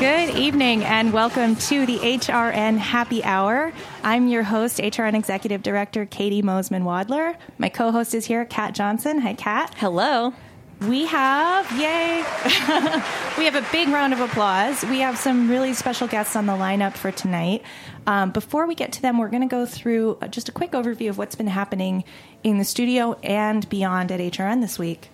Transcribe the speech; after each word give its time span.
Good 0.00 0.34
evening 0.34 0.82
and 0.82 1.12
welcome 1.12 1.56
to 1.56 1.84
the 1.84 1.98
HRN 1.98 2.78
Happy 2.78 3.22
Hour. 3.22 3.70
I'm 4.02 4.28
your 4.28 4.42
host, 4.42 4.78
HRN 4.78 5.12
Executive 5.14 5.62
Director 5.62 6.06
Caity 6.06 6.42
Moseman 6.42 6.84
Wadler. 6.84 7.36
My 7.58 7.68
co 7.68 7.92
host 7.92 8.14
is 8.14 8.24
here, 8.24 8.46
Kat 8.46 8.74
Johnson. 8.74 9.18
Hi, 9.18 9.34
Kat. 9.34 9.74
Hello. 9.76 10.32
We 10.80 11.04
have, 11.04 11.70
yay, 11.78 12.16
we 13.36 13.44
have 13.44 13.56
a 13.56 13.66
big 13.70 13.88
round 13.88 14.14
of 14.14 14.20
applause. 14.20 14.82
We 14.84 15.00
have 15.00 15.18
some 15.18 15.50
really 15.50 15.74
special 15.74 16.08
guests 16.08 16.34
on 16.34 16.46
the 16.46 16.54
lineup 16.54 16.94
for 16.94 17.12
tonight. 17.12 17.62
Um, 18.06 18.30
before 18.30 18.66
we 18.66 18.74
get 18.74 18.92
to 18.92 19.02
them, 19.02 19.18
we're 19.18 19.28
going 19.28 19.46
to 19.46 19.54
go 19.54 19.66
through 19.66 20.16
uh, 20.22 20.28
just 20.28 20.48
a 20.48 20.52
quick 20.52 20.70
overview 20.70 21.10
of 21.10 21.18
what's 21.18 21.34
been 21.34 21.46
happening 21.46 22.04
in 22.42 22.56
the 22.56 22.64
studio 22.64 23.18
and 23.22 23.68
beyond 23.68 24.10
at 24.10 24.20
HRN 24.20 24.62
this 24.62 24.78
week. 24.78 25.10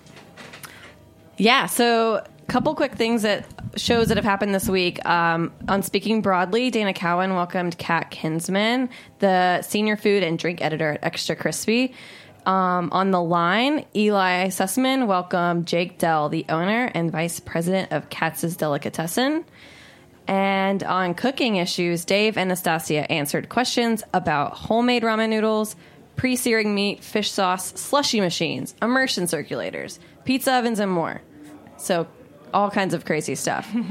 Yeah, 1.38 1.66
so 1.66 2.24
couple 2.46 2.74
quick 2.74 2.94
things 2.94 3.22
that 3.22 3.46
shows 3.76 4.08
that 4.08 4.16
have 4.16 4.24
happened 4.24 4.54
this 4.54 4.68
week. 4.68 5.04
Um, 5.06 5.52
on 5.68 5.82
Speaking 5.82 6.22
Broadly, 6.22 6.70
Dana 6.70 6.92
Cowan 6.92 7.34
welcomed 7.34 7.76
Kat 7.78 8.10
Kinsman, 8.10 8.88
the 9.18 9.62
senior 9.62 9.96
food 9.96 10.22
and 10.22 10.38
drink 10.38 10.62
editor 10.62 10.92
at 10.92 11.04
Extra 11.04 11.36
Crispy. 11.36 11.94
Um, 12.46 12.90
on 12.92 13.10
the 13.10 13.20
line, 13.20 13.84
Eli 13.94 14.46
Sussman 14.48 15.08
welcomed 15.08 15.66
Jake 15.66 15.98
Dell, 15.98 16.28
the 16.28 16.46
owner 16.48 16.90
and 16.94 17.10
vice 17.10 17.40
president 17.40 17.90
of 17.90 18.08
Katz's 18.08 18.56
Delicatessen. 18.56 19.44
And 20.28 20.82
on 20.84 21.14
cooking 21.14 21.56
issues, 21.56 22.04
Dave 22.04 22.36
and 22.36 22.48
Nastasia 22.48 23.10
answered 23.10 23.48
questions 23.48 24.04
about 24.14 24.54
homemade 24.54 25.02
ramen 25.02 25.30
noodles, 25.30 25.74
pre 26.14 26.36
searing 26.36 26.74
meat, 26.74 27.02
fish 27.02 27.30
sauce, 27.30 27.72
slushy 27.78 28.20
machines, 28.20 28.74
immersion 28.80 29.24
circulators, 29.24 29.98
pizza 30.24 30.54
ovens, 30.54 30.78
and 30.78 30.90
more. 30.90 31.22
So 31.76 32.06
all 32.56 32.70
kinds 32.70 32.94
of 32.94 33.04
crazy 33.04 33.34
stuff. 33.34 33.74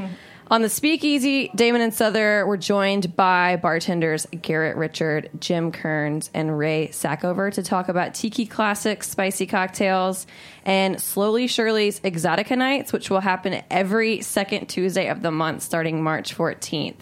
On 0.47 0.61
the 0.61 0.69
speakeasy, 0.69 1.49
Damon 1.55 1.81
and 1.81 1.91
Sother 1.91 2.45
were 2.45 2.57
joined 2.57 3.15
by 3.15 3.55
bartenders 3.55 4.27
Garrett 4.43 4.77
Richard, 4.77 5.31
Jim 5.39 5.71
Kearns, 5.71 6.29
and 6.35 6.55
Ray 6.55 6.89
Sackover 6.89 7.51
to 7.53 7.63
talk 7.63 7.89
about 7.89 8.13
tiki 8.13 8.45
classics, 8.45 9.09
spicy 9.09 9.47
cocktails, 9.47 10.27
and 10.63 11.01
Slowly 11.01 11.47
Shirley's 11.47 11.99
Exotica 12.01 12.55
Nights, 12.55 12.93
which 12.93 13.09
will 13.09 13.21
happen 13.21 13.63
every 13.71 14.21
second 14.21 14.67
Tuesday 14.67 15.07
of 15.07 15.23
the 15.23 15.31
month 15.31 15.63
starting 15.63 16.03
March 16.03 16.37
14th. 16.37 16.97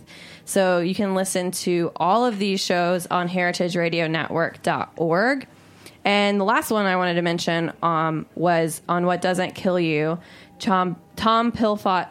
So 0.46 0.80
you 0.80 0.96
can 0.96 1.14
listen 1.14 1.52
to 1.52 1.92
all 1.98 2.26
of 2.26 2.40
these 2.40 2.64
shows 2.64 3.08
on 3.08 3.28
heritageradionetwork.org. 3.28 5.48
And 6.06 6.40
the 6.40 6.44
last 6.44 6.70
one 6.70 6.86
I 6.86 6.98
wanted 6.98 7.14
to 7.16 7.22
mention 7.22 7.72
um, 7.82 8.26
was 8.36 8.82
on 8.90 9.06
What 9.06 9.22
Doesn't 9.22 9.56
Kill 9.56 9.80
You. 9.80 10.20
Tom, 10.64 10.96
Tom 11.18 11.52
Pilfot, 11.52 12.08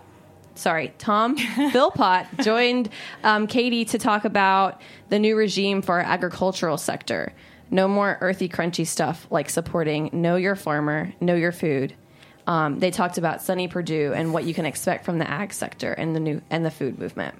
sorry, 0.55 0.93
Tom 0.99 1.37
Philpott 1.73 2.27
joined 2.43 2.91
um, 3.25 3.47
Katie 3.47 3.87
to 3.87 3.99
talk 3.99 4.27
about 4.27 4.83
the 5.09 5.19
new 5.19 5.37
regime 5.37 5.81
for 5.81 5.95
our 5.95 6.03
agricultural 6.03 6.77
sector. 6.77 7.33
No 7.71 7.89
more 7.89 8.19
earthy, 8.21 8.51
crunchy 8.51 8.87
stuff 8.87 9.27
like 9.31 9.49
supporting 9.49 10.11
Know 10.13 10.37
Your 10.37 10.55
Farmer, 10.55 11.15
Know 11.19 11.35
Your 11.35 11.53
Food. 11.53 11.95
Um, 12.47 12.79
they 12.79 12.91
talked 12.91 13.17
about 13.17 13.41
Sonny 13.41 13.69
Perdue 13.69 14.13
and 14.15 14.35
what 14.35 14.45
you 14.45 14.53
can 14.53 14.67
expect 14.67 15.07
from 15.07 15.19
the 15.19 15.31
ag 15.31 15.55
sector 15.55 15.93
and 15.95 16.15
the 16.15 16.21
new 16.21 16.43
and 16.51 16.63
the 16.63 16.71
food 16.71 16.99
movement. 16.99 17.35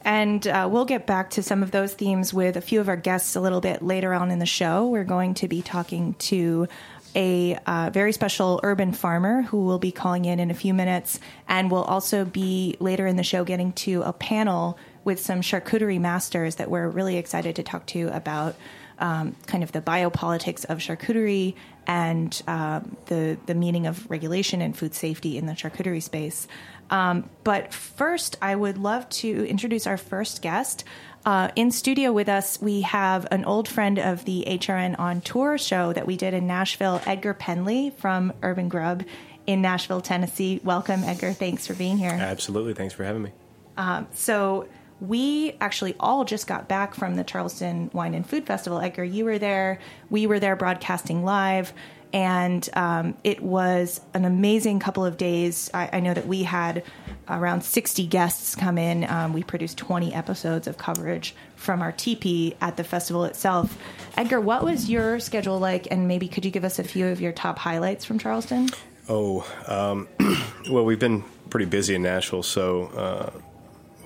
And 0.00 0.44
uh, 0.48 0.68
we'll 0.70 0.86
get 0.86 1.06
back 1.06 1.30
to 1.30 1.42
some 1.42 1.62
of 1.62 1.70
those 1.70 1.94
themes 1.94 2.34
with 2.34 2.56
a 2.56 2.60
few 2.60 2.80
of 2.80 2.88
our 2.88 2.96
guests 2.96 3.36
a 3.36 3.40
little 3.40 3.60
bit 3.60 3.80
later 3.80 4.12
on 4.12 4.32
in 4.32 4.40
the 4.40 4.46
show. 4.46 4.88
We're 4.88 5.04
going 5.04 5.34
to 5.34 5.46
be 5.46 5.62
talking 5.62 6.14
to 6.14 6.66
a 7.14 7.56
uh, 7.66 7.90
very 7.92 8.12
special 8.12 8.60
urban 8.62 8.92
farmer 8.92 9.42
who 9.42 9.64
will 9.64 9.78
be 9.78 9.92
calling 9.92 10.24
in 10.24 10.40
in 10.40 10.50
a 10.50 10.54
few 10.54 10.74
minutes, 10.74 11.20
and 11.48 11.70
we'll 11.70 11.84
also 11.84 12.24
be 12.24 12.76
later 12.80 13.06
in 13.06 13.16
the 13.16 13.22
show 13.22 13.44
getting 13.44 13.72
to 13.72 14.02
a 14.02 14.12
panel 14.12 14.78
with 15.04 15.20
some 15.20 15.40
charcuterie 15.40 16.00
masters 16.00 16.56
that 16.56 16.70
we're 16.70 16.88
really 16.88 17.16
excited 17.16 17.56
to 17.56 17.62
talk 17.62 17.86
to 17.86 18.08
about 18.08 18.56
um, 18.98 19.34
kind 19.46 19.62
of 19.62 19.72
the 19.72 19.80
biopolitics 19.80 20.64
of 20.66 20.78
charcuterie 20.78 21.54
and 21.86 22.42
um, 22.46 22.96
the 23.06 23.36
the 23.46 23.54
meaning 23.54 23.86
of 23.86 24.08
regulation 24.10 24.62
and 24.62 24.76
food 24.76 24.94
safety 24.94 25.36
in 25.36 25.46
the 25.46 25.52
charcuterie 25.52 26.02
space. 26.02 26.46
Um, 26.90 27.28
but 27.44 27.72
first, 27.72 28.36
I 28.40 28.54
would 28.54 28.78
love 28.78 29.08
to 29.10 29.46
introduce 29.46 29.86
our 29.86 29.96
first 29.96 30.42
guest. 30.42 30.84
Uh, 31.24 31.48
in 31.56 31.70
studio 31.70 32.12
with 32.12 32.28
us, 32.28 32.60
we 32.60 32.82
have 32.82 33.26
an 33.30 33.44
old 33.46 33.66
friend 33.66 33.98
of 33.98 34.24
the 34.26 34.44
HRN 34.46 34.98
on 34.98 35.22
Tour 35.22 35.56
show 35.56 35.92
that 35.94 36.06
we 36.06 36.16
did 36.16 36.34
in 36.34 36.46
Nashville, 36.46 37.00
Edgar 37.06 37.32
Pendley 37.32 37.94
from 37.94 38.32
Urban 38.42 38.68
Grub 38.68 39.04
in 39.46 39.62
Nashville, 39.62 40.02
Tennessee. 40.02 40.60
Welcome, 40.62 41.02
Edgar. 41.02 41.32
Thanks 41.32 41.66
for 41.66 41.74
being 41.74 41.96
here. 41.96 42.10
Absolutely. 42.10 42.74
Thanks 42.74 42.92
for 42.92 43.04
having 43.04 43.22
me. 43.22 43.32
Um, 43.76 44.06
so, 44.12 44.68
we 45.00 45.56
actually 45.60 45.94
all 45.98 46.24
just 46.24 46.46
got 46.46 46.68
back 46.68 46.94
from 46.94 47.16
the 47.16 47.24
Charleston 47.24 47.90
Wine 47.92 48.14
and 48.14 48.26
Food 48.26 48.46
Festival. 48.46 48.78
Edgar, 48.78 49.04
you 49.04 49.24
were 49.24 49.38
there. 49.38 49.80
We 50.08 50.26
were 50.26 50.38
there 50.38 50.56
broadcasting 50.56 51.24
live 51.24 51.72
and 52.14 52.66
um, 52.74 53.16
it 53.24 53.42
was 53.42 54.00
an 54.14 54.24
amazing 54.24 54.78
couple 54.78 55.04
of 55.04 55.16
days. 55.16 55.68
I, 55.74 55.90
I, 55.94 56.00
know 56.00 56.14
that 56.14 56.28
we 56.28 56.44
had 56.44 56.84
around 57.28 57.62
60 57.62 58.06
guests 58.06 58.54
come 58.54 58.78
in. 58.78 59.04
Um, 59.04 59.32
we 59.32 59.42
produced 59.42 59.78
20 59.78 60.12
episodes 60.14 60.66
of 60.66 60.78
coverage 60.78 61.34
from 61.56 61.82
our 61.82 61.92
teepee 61.92 62.54
at 62.60 62.76
the 62.76 62.84
festival 62.84 63.24
itself. 63.24 63.76
Edgar, 64.16 64.40
what 64.40 64.62
was 64.64 64.90
your 64.90 65.20
schedule 65.20 65.58
like? 65.58 65.88
And 65.90 66.06
maybe 66.08 66.28
could 66.28 66.44
you 66.44 66.50
give 66.50 66.64
us 66.64 66.78
a 66.78 66.84
few 66.84 67.06
of 67.08 67.20
your 67.20 67.32
top 67.32 67.58
highlights 67.58 68.04
from 68.04 68.18
Charleston? 68.18 68.68
Oh, 69.08 69.46
um, 69.66 70.08
well, 70.70 70.84
we've 70.84 70.98
been 70.98 71.24
pretty 71.50 71.66
busy 71.66 71.94
in 71.94 72.02
Nashville, 72.02 72.42
so 72.42 72.84
uh, 72.86 73.30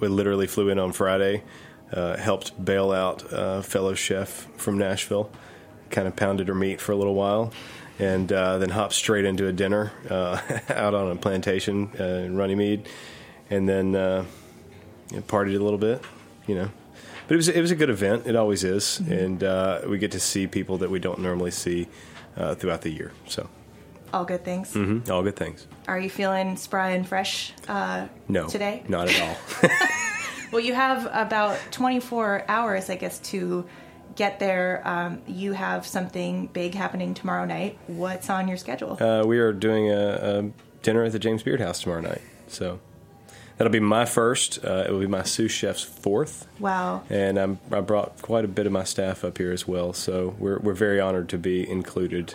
we 0.00 0.08
literally 0.08 0.46
flew 0.46 0.68
in 0.70 0.78
on 0.78 0.92
Friday. 0.92 1.42
uh, 1.92 2.16
helped 2.16 2.62
bail 2.62 2.92
out 2.92 3.24
a 3.30 3.62
fellow 3.62 3.94
chef 3.94 4.46
from 4.56 4.78
Nashville. 4.78 5.30
Kind 5.90 6.06
of 6.06 6.16
pounded 6.16 6.48
her 6.48 6.54
meat 6.54 6.80
for 6.80 6.92
a 6.92 6.96
little 6.96 7.14
while, 7.14 7.52
and 7.98 8.32
uh, 8.32 8.58
then 8.58 8.70
hopped 8.70 8.92
straight 8.94 9.24
into 9.24 9.46
a 9.48 9.52
dinner 9.52 9.92
uh, 10.10 10.40
out 10.68 10.94
on 10.94 11.10
a 11.10 11.16
plantation 11.16 11.90
uh, 11.98 12.04
in 12.04 12.36
Runnymede, 12.36 12.88
and 13.50 13.68
then 13.68 13.94
uh, 13.94 14.24
you 15.10 15.16
know, 15.16 15.22
partied 15.22 15.58
a 15.58 15.62
little 15.62 15.78
bit, 15.78 16.02
you 16.46 16.54
know. 16.54 16.70
But 17.26 17.34
it 17.34 17.36
was 17.36 17.48
it 17.48 17.60
was 17.60 17.70
a 17.70 17.76
good 17.76 17.90
event. 17.90 18.26
It 18.26 18.36
always 18.36 18.64
is, 18.64 19.00
and 19.00 19.42
uh, 19.44 19.80
we 19.88 19.98
get 19.98 20.12
to 20.12 20.20
see 20.20 20.46
people 20.46 20.78
that 20.78 20.90
we 20.90 20.98
don't 20.98 21.18
normally 21.20 21.50
see 21.50 21.86
uh, 22.36 22.54
throughout 22.54 22.80
the 22.82 22.90
year. 22.90 23.12
So, 23.26 23.48
All 24.12 24.24
good 24.24 24.44
things. 24.44 24.72
mhm, 24.72 25.08
all 25.10 25.22
good 25.22 25.36
things. 25.36 25.66
Are 25.86 25.98
you 26.00 26.08
feeling 26.08 26.56
spry 26.56 26.90
and 26.90 27.06
fresh 27.06 27.52
uh, 27.68 28.06
No, 28.28 28.46
today? 28.48 28.82
not 28.88 29.08
at 29.08 29.20
all. 29.20 29.36
Well, 30.50 30.62
you 30.62 30.72
have 30.72 31.06
about 31.12 31.58
24 31.72 32.44
hours, 32.48 32.88
I 32.88 32.96
guess, 32.96 33.18
to 33.32 33.66
get 34.18 34.40
there. 34.40 34.82
Um, 34.86 35.22
you 35.26 35.52
have 35.52 35.86
something 35.86 36.48
big 36.48 36.74
happening 36.74 37.14
tomorrow 37.14 37.44
night. 37.44 37.78
What's 37.86 38.28
on 38.28 38.48
your 38.48 38.56
schedule? 38.56 39.02
Uh, 39.02 39.24
we 39.24 39.38
are 39.38 39.52
doing 39.52 39.90
a, 39.90 39.94
a 39.94 40.50
dinner 40.82 41.04
at 41.04 41.12
the 41.12 41.20
James 41.20 41.44
Beard 41.44 41.60
House 41.60 41.80
tomorrow 41.80 42.00
night. 42.00 42.20
So 42.48 42.80
that'll 43.56 43.72
be 43.72 43.78
my 43.78 44.04
first. 44.04 44.62
Uh, 44.64 44.84
it 44.86 44.90
will 44.90 44.98
be 44.98 45.06
my 45.06 45.22
sous 45.22 45.52
chef's 45.52 45.84
fourth. 45.84 46.48
wow. 46.58 47.04
And 47.08 47.38
I'm, 47.38 47.60
I 47.70 47.80
brought 47.80 48.20
quite 48.20 48.44
a 48.44 48.48
bit 48.48 48.66
of 48.66 48.72
my 48.72 48.84
staff 48.84 49.24
up 49.24 49.38
here 49.38 49.52
as 49.52 49.68
well. 49.68 49.92
So 49.92 50.34
we're, 50.38 50.58
we're 50.58 50.74
very 50.74 50.98
honored 50.98 51.28
to 51.30 51.38
be 51.38 51.68
included 51.68 52.34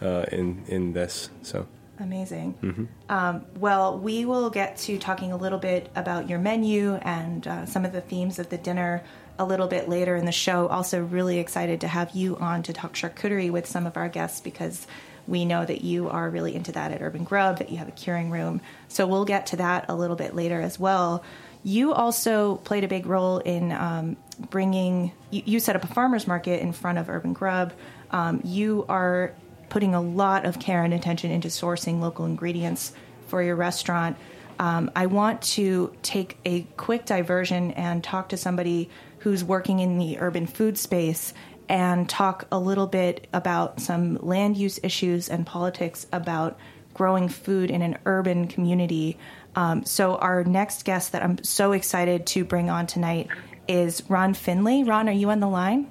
uh, 0.00 0.24
in, 0.32 0.64
in 0.68 0.94
this. 0.94 1.28
So 1.42 1.68
Amazing. 2.00 2.54
Mm-hmm. 2.62 2.84
Um, 3.10 3.44
well, 3.56 3.98
we 3.98 4.24
will 4.24 4.48
get 4.48 4.78
to 4.78 4.98
talking 4.98 5.32
a 5.32 5.36
little 5.36 5.58
bit 5.58 5.90
about 5.94 6.30
your 6.30 6.38
menu 6.38 6.94
and 6.94 7.46
uh, 7.46 7.66
some 7.66 7.84
of 7.84 7.92
the 7.92 8.00
themes 8.00 8.38
of 8.38 8.48
the 8.48 8.56
dinner 8.56 9.04
a 9.40 9.44
little 9.44 9.66
bit 9.66 9.88
later 9.88 10.14
in 10.16 10.26
the 10.26 10.32
show. 10.32 10.68
Also, 10.68 11.02
really 11.02 11.38
excited 11.38 11.80
to 11.80 11.88
have 11.88 12.10
you 12.14 12.36
on 12.36 12.62
to 12.64 12.74
talk 12.74 12.92
charcuterie 12.92 13.50
with 13.50 13.66
some 13.66 13.86
of 13.86 13.96
our 13.96 14.08
guests 14.08 14.40
because 14.40 14.86
we 15.26 15.46
know 15.46 15.64
that 15.64 15.82
you 15.82 16.10
are 16.10 16.28
really 16.28 16.54
into 16.54 16.72
that 16.72 16.92
at 16.92 17.00
Urban 17.00 17.24
Grub, 17.24 17.58
that 17.58 17.70
you 17.70 17.78
have 17.78 17.88
a 17.88 17.92
curing 17.92 18.30
room. 18.30 18.60
So 18.88 19.06
we'll 19.06 19.24
get 19.24 19.46
to 19.46 19.56
that 19.56 19.86
a 19.88 19.94
little 19.94 20.16
bit 20.16 20.36
later 20.36 20.60
as 20.60 20.78
well. 20.78 21.24
You 21.62 21.94
also 21.94 22.56
played 22.56 22.84
a 22.84 22.88
big 22.88 23.06
role 23.06 23.38
in 23.38 23.72
um, 23.72 24.18
bringing, 24.50 25.12
you, 25.30 25.42
you 25.46 25.60
set 25.60 25.74
up 25.74 25.84
a 25.84 25.86
farmer's 25.86 26.26
market 26.26 26.60
in 26.60 26.72
front 26.72 26.98
of 26.98 27.08
Urban 27.08 27.32
Grub. 27.32 27.72
Um, 28.10 28.42
you 28.44 28.84
are 28.90 29.32
putting 29.70 29.94
a 29.94 30.02
lot 30.02 30.44
of 30.44 30.58
care 30.58 30.82
and 30.82 30.92
attention 30.92 31.30
into 31.30 31.48
sourcing 31.48 32.00
local 32.00 32.26
ingredients 32.26 32.92
for 33.28 33.42
your 33.42 33.56
restaurant. 33.56 34.18
Um, 34.58 34.90
I 34.94 35.06
want 35.06 35.40
to 35.42 35.96
take 36.02 36.36
a 36.44 36.62
quick 36.76 37.06
diversion 37.06 37.70
and 37.70 38.04
talk 38.04 38.28
to 38.30 38.36
somebody 38.36 38.90
who's 39.20 39.44
working 39.44 39.78
in 39.78 39.98
the 39.98 40.18
urban 40.18 40.46
food 40.46 40.76
space 40.76 41.32
and 41.68 42.08
talk 42.08 42.46
a 42.50 42.58
little 42.58 42.86
bit 42.86 43.28
about 43.32 43.80
some 43.80 44.16
land 44.16 44.56
use 44.56 44.80
issues 44.82 45.28
and 45.28 45.46
politics 45.46 46.06
about 46.12 46.58
growing 46.94 47.28
food 47.28 47.70
in 47.70 47.80
an 47.80 47.96
urban 48.06 48.48
community. 48.48 49.16
Um, 49.54 49.84
so, 49.84 50.16
our 50.16 50.44
next 50.44 50.84
guest 50.84 51.12
that 51.12 51.22
I'm 51.22 51.42
so 51.44 51.72
excited 51.72 52.26
to 52.28 52.44
bring 52.44 52.70
on 52.70 52.86
tonight 52.86 53.28
is 53.68 54.02
Ron 54.08 54.34
Finley. 54.34 54.84
Ron, 54.84 55.08
are 55.08 55.12
you 55.12 55.30
on 55.30 55.40
the 55.40 55.48
line? 55.48 55.88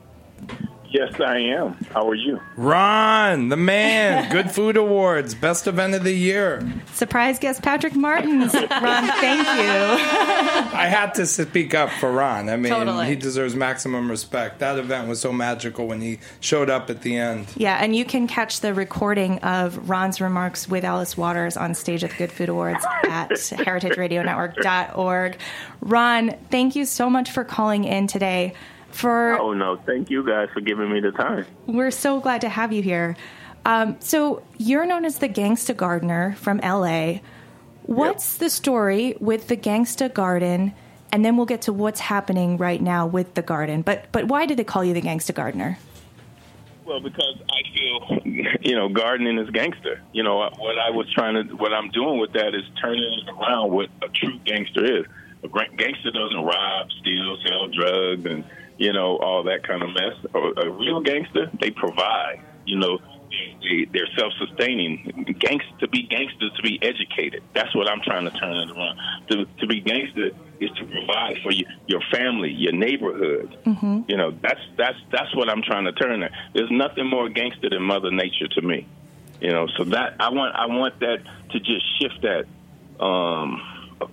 Yes, 0.92 1.20
I 1.20 1.38
am. 1.38 1.74
How 1.94 2.10
are 2.10 2.16
you? 2.16 2.42
Ron, 2.58 3.50
the 3.50 3.58
man, 3.58 4.32
Good 4.32 4.50
Food 4.50 4.76
Awards, 4.76 5.36
best 5.36 5.68
event 5.68 5.94
of 5.94 6.04
the 6.04 6.14
year. 6.14 6.68
Surprise 6.94 7.38
guest 7.38 7.62
Patrick 7.62 7.96
Martins. 7.96 8.56
Ron, 8.56 8.68
thank 8.70 9.48
you. 9.48 10.00
I 10.76 10.88
had 10.90 11.14
to 11.16 11.28
speak 11.28 11.76
up 11.76 11.92
for 11.92 12.12
Ron. 12.12 12.50
I 12.50 12.56
mean, 12.56 12.74
Totally. 12.74 13.06
he 13.06 13.16
deserves 13.16 13.56
maximum 13.56 14.10
respect. 14.10 14.58
That 14.60 14.80
event 14.80 15.08
was 15.08 15.22
so 15.22 15.32
magical 15.32 15.86
when 15.88 16.02
he 16.02 16.20
showed 16.40 16.72
up 16.72 16.90
at 16.90 17.04
the 17.04 17.18
end. 17.18 17.46
Yeah, 17.56 17.78
and 17.80 17.96
you 17.96 18.04
can 18.04 18.26
catch 18.28 18.62
the 18.62 18.74
recording 18.74 19.38
of 19.40 19.90
Ron's 19.90 20.20
remarks 20.20 20.68
with 20.68 20.84
Alice 20.84 21.16
Waters 21.16 21.56
on 21.56 21.76
stage 21.76 22.04
at 22.04 22.10
the 22.12 22.18
Good 22.18 22.32
Food 22.32 22.50
Awards 22.50 22.84
at 23.08 23.30
heritageradionetwork.org. 23.32 25.38
Ron, 25.82 26.32
thank 26.50 26.76
you 26.76 26.86
so 26.86 27.10
much 27.10 27.32
for 27.32 27.44
calling 27.44 27.84
in 27.84 28.08
today. 28.08 28.54
For 28.92 29.40
Oh 29.40 29.54
no, 29.54 29.78
thank 29.86 30.10
you 30.10 30.26
guys 30.26 30.50
for 30.54 30.62
giving 30.62 30.92
me 30.92 31.00
the 31.00 31.12
time. 31.12 31.46
we're 31.68 31.92
so 31.92 32.20
glad 32.20 32.42
to 32.42 32.50
have 32.50 32.74
you 32.74 32.82
here. 32.82 33.16
Um, 33.66 33.98
so 34.00 34.42
you're 34.58 34.86
known 34.86 35.06
as 35.06 35.20
the 35.20 35.30
Gangsta 35.30 35.76
Gardener 35.76 36.36
from 36.40 36.60
LA. 36.60 37.20
What's 37.84 38.38
the 38.38 38.50
story 38.50 39.16
with 39.20 39.48
the 39.48 39.58
Gangsta 39.58 40.14
Garden? 40.14 40.74
And 41.12 41.26
then 41.26 41.38
we'll 41.38 41.48
get 41.48 41.64
to 41.64 41.74
what's 41.74 42.00
happening 42.00 42.58
right 42.58 42.82
now 42.82 43.08
with 43.08 43.34
the 43.34 43.42
garden. 43.42 43.82
But 43.82 44.12
but 44.12 44.26
why 44.28 44.46
did 44.46 44.58
they 44.58 44.64
call 44.64 44.84
you 44.84 44.94
the 44.94 45.02
Gangsta 45.02 45.34
Gardener? 45.34 45.80
Well, 46.86 47.00
because 47.02 47.36
I 47.50 47.62
feel, 47.74 48.20
you 48.62 48.76
know, 48.76 48.90
gardening 48.90 49.38
is 49.38 49.50
gangster. 49.52 50.02
You 50.12 50.24
know, 50.24 50.38
what 50.38 50.80
I 50.80 50.90
was 50.90 51.12
trying 51.14 51.36
to, 51.36 51.56
what 51.56 51.72
I'm 51.72 51.90
doing 51.92 52.20
with 52.20 52.34
that 52.34 52.56
is 52.56 52.64
turning 52.82 53.04
it 53.14 53.30
around 53.30 53.72
what 53.72 53.90
a 54.02 54.08
true 54.10 54.40
gangster 54.44 54.84
is. 55.00 55.06
A 55.44 55.48
gangster 55.48 56.12
doesn't 56.12 56.44
rob, 56.44 56.92
steal, 57.00 57.38
sell 57.46 57.68
drugs, 57.68 58.26
and 58.26 58.44
you 58.80 58.94
know 58.94 59.18
all 59.18 59.44
that 59.44 59.68
kind 59.68 59.84
of 59.84 59.90
mess. 59.90 60.16
A, 60.34 60.70
real 60.70 61.02
gangster, 61.02 61.52
they 61.60 61.70
provide. 61.70 62.42
You 62.66 62.80
know, 62.80 63.00
they, 63.62 63.86
they're 63.92 64.08
self-sustaining. 64.18 65.36
Gangster 65.38 65.78
to 65.82 65.88
be 65.88 66.04
gangster 66.04 66.50
to 66.56 66.62
be 66.64 66.80
educated. 66.82 67.44
That's 67.54 67.76
what 67.76 67.90
I'm 67.90 68.02
trying 68.02 68.26
to 68.26 68.32
turn 68.32 68.56
it 68.56 68.72
around. 68.72 68.98
To 69.30 69.46
to 69.46 69.68
be 69.68 69.82
gangster 69.82 70.32
is 70.60 70.72
to 70.72 70.86
provide 70.86 71.38
for 71.44 71.52
you, 71.52 71.66
your 71.88 72.02
family, 72.12 72.52
your 72.52 72.74
neighborhood. 72.74 73.56
You 74.08 74.18
know, 74.18 74.32
that's 74.42 74.62
that's 74.78 74.98
that's 75.12 75.36
what 75.36 75.50
I'm 75.50 75.62
trying 75.62 75.86
to 75.86 75.92
turn 75.92 76.24
it. 76.24 76.32
There's 76.54 76.72
nothing 76.72 77.08
more 77.08 77.30
gangster 77.30 77.70
than 77.70 77.84
Mother 77.84 78.12
Nature 78.12 78.48
to 78.48 78.62
me. 78.62 78.88
You 79.42 79.52
know, 79.52 79.68
so 79.78 79.84
that 79.86 80.16
I 80.20 80.30
want 80.30 80.56
I 80.56 80.68
want 80.68 81.00
that 81.02 81.20
to 81.52 81.60
just 81.60 81.86
shift 82.00 82.22
that 82.22 82.46
um, 83.04 83.62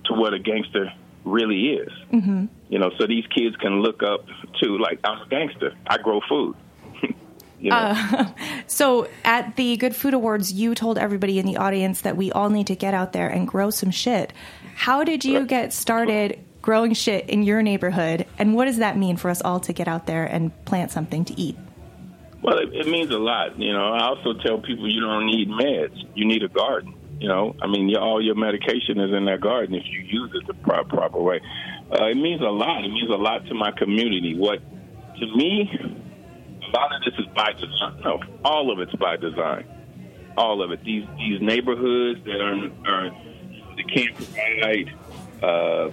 to 0.06 0.14
what 0.14 0.34
a 0.34 0.38
gangster 0.40 0.92
really 1.26 1.72
is. 1.72 1.92
Mm-hmm. 2.12 2.46
You 2.68 2.78
know, 2.78 2.90
so 2.98 3.06
these 3.06 3.26
kids 3.26 3.56
can 3.56 3.80
look 3.82 4.02
up 4.02 4.24
to 4.62 4.78
like 4.78 5.00
I'm 5.04 5.20
a 5.20 5.28
gangster. 5.28 5.74
I 5.86 5.98
grow 5.98 6.20
food. 6.28 6.56
you 7.60 7.70
know, 7.70 8.34
So 8.66 9.08
at 9.24 9.56
the 9.56 9.76
Good 9.76 9.94
Food 9.94 10.14
Awards, 10.14 10.52
you 10.52 10.74
told 10.74 10.96
everybody 10.96 11.38
in 11.38 11.46
the 11.46 11.58
audience 11.58 12.00
that 12.02 12.16
we 12.16 12.32
all 12.32 12.48
need 12.48 12.68
to 12.68 12.76
get 12.76 12.94
out 12.94 13.12
there 13.12 13.28
and 13.28 13.46
grow 13.46 13.70
some 13.70 13.90
shit. 13.90 14.32
How 14.76 15.04
did 15.04 15.24
you 15.24 15.44
get 15.46 15.72
started 15.72 16.38
growing 16.62 16.94
shit 16.94 17.28
in 17.28 17.42
your 17.42 17.62
neighborhood? 17.62 18.26
And 18.38 18.54
what 18.54 18.66
does 18.66 18.78
that 18.78 18.96
mean 18.96 19.16
for 19.16 19.30
us 19.30 19.42
all 19.42 19.60
to 19.60 19.72
get 19.72 19.88
out 19.88 20.06
there 20.06 20.24
and 20.24 20.52
plant 20.64 20.90
something 20.90 21.24
to 21.26 21.40
eat? 21.40 21.56
Well, 22.42 22.58
it, 22.58 22.72
it 22.72 22.86
means 22.86 23.10
a 23.10 23.18
lot. 23.18 23.58
You 23.58 23.72
know, 23.72 23.92
I 23.92 24.06
also 24.06 24.34
tell 24.34 24.60
people 24.60 24.88
you 24.88 25.00
don't 25.00 25.26
need 25.26 25.48
meds. 25.48 26.04
You 26.14 26.26
need 26.26 26.42
a 26.42 26.48
garden. 26.48 26.94
You 27.18 27.28
know, 27.28 27.56
I 27.62 27.66
mean, 27.66 27.88
your, 27.88 28.00
all 28.00 28.22
your 28.22 28.34
medication 28.34 29.00
is 29.00 29.12
in 29.12 29.24
that 29.24 29.40
garden 29.40 29.74
if 29.74 29.84
you 29.86 30.00
use 30.00 30.30
it 30.34 30.46
the 30.46 30.54
pro- 30.54 30.84
proper 30.84 31.20
way. 31.20 31.40
Uh, 31.90 32.06
it 32.06 32.16
means 32.16 32.40
a 32.42 32.44
lot. 32.44 32.84
It 32.84 32.88
means 32.88 33.10
a 33.10 33.14
lot 33.14 33.46
to 33.46 33.54
my 33.54 33.70
community. 33.70 34.36
What, 34.36 34.60
to 35.18 35.26
me, 35.36 35.70
a 35.72 36.76
lot 36.76 36.94
of 36.94 37.02
this 37.04 37.14
is 37.18 37.26
by 37.34 37.52
design. 37.52 38.00
No, 38.04 38.20
all 38.44 38.70
of 38.70 38.80
it's 38.80 38.94
by 38.96 39.16
design. 39.16 39.66
All 40.36 40.62
of 40.62 40.70
it. 40.72 40.84
These 40.84 41.06
these 41.16 41.40
neighborhoods 41.40 42.22
that 42.24 42.40
are, 42.40 42.70
are 42.86 43.10
they 43.76 43.82
can't 43.82 44.14
provide. 44.14 44.92
Uh, 45.42 45.90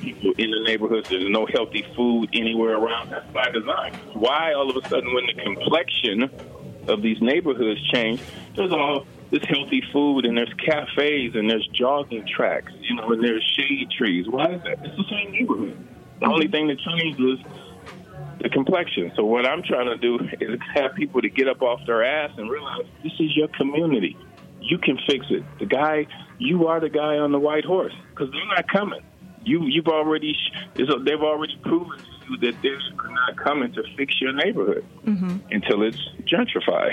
people 0.00 0.32
in 0.38 0.50
the 0.50 0.60
neighborhoods. 0.64 1.08
There's 1.08 1.28
no 1.28 1.46
healthy 1.46 1.84
food 1.96 2.30
anywhere 2.32 2.76
around. 2.76 3.10
That's 3.10 3.30
by 3.32 3.50
design. 3.50 3.94
Why 4.12 4.52
all 4.52 4.70
of 4.70 4.82
a 4.82 4.88
sudden, 4.88 5.12
when 5.14 5.26
the 5.26 5.42
complexion 5.42 6.30
of 6.88 7.02
these 7.02 7.20
neighborhoods 7.20 7.80
change, 7.92 8.20
there's 8.56 8.72
all 8.72 9.06
this 9.34 9.42
healthy 9.48 9.82
food 9.92 10.24
and 10.26 10.36
there's 10.36 10.52
cafes 10.64 11.32
and 11.34 11.50
there's 11.50 11.66
jogging 11.74 12.24
tracks, 12.24 12.72
you 12.80 12.94
know, 12.94 13.10
and 13.10 13.22
there's 13.22 13.42
shade 13.56 13.90
trees. 13.90 14.26
Why 14.28 14.52
is 14.52 14.62
that? 14.62 14.78
It's 14.84 14.96
the 14.96 15.04
same 15.10 15.32
neighborhood. 15.32 15.76
The 16.20 16.26
only 16.26 16.46
thing 16.46 16.68
that 16.68 16.78
changed 16.78 17.18
was 17.18 17.40
the 18.40 18.48
complexion. 18.48 19.10
So 19.16 19.24
what 19.24 19.44
I'm 19.44 19.64
trying 19.64 19.86
to 19.86 19.96
do 19.96 20.20
is 20.40 20.60
have 20.74 20.94
people 20.94 21.20
to 21.20 21.28
get 21.28 21.48
up 21.48 21.62
off 21.62 21.80
their 21.84 22.04
ass 22.04 22.30
and 22.36 22.48
realize 22.48 22.82
this 23.02 23.12
is 23.18 23.36
your 23.36 23.48
community. 23.48 24.16
You 24.60 24.78
can 24.78 24.98
fix 25.04 25.26
it. 25.30 25.42
The 25.58 25.66
guy, 25.66 26.06
you 26.38 26.68
are 26.68 26.78
the 26.78 26.88
guy 26.88 27.18
on 27.18 27.32
the 27.32 27.40
white 27.40 27.64
horse 27.64 27.94
because 28.10 28.30
they're 28.30 28.46
not 28.46 28.68
coming. 28.68 29.02
You, 29.42 29.64
you've 29.64 29.88
already, 29.88 30.36
they've 30.76 31.20
already 31.20 31.58
proven 31.64 31.98
you 32.28 32.36
that 32.38 32.60
they're 32.62 32.78
not 33.10 33.36
coming 33.36 33.72
to 33.72 33.82
fix 33.96 34.20
your 34.20 34.32
neighborhood 34.32 34.84
until 35.50 35.82
it's 35.82 35.98
gentrified. 36.26 36.92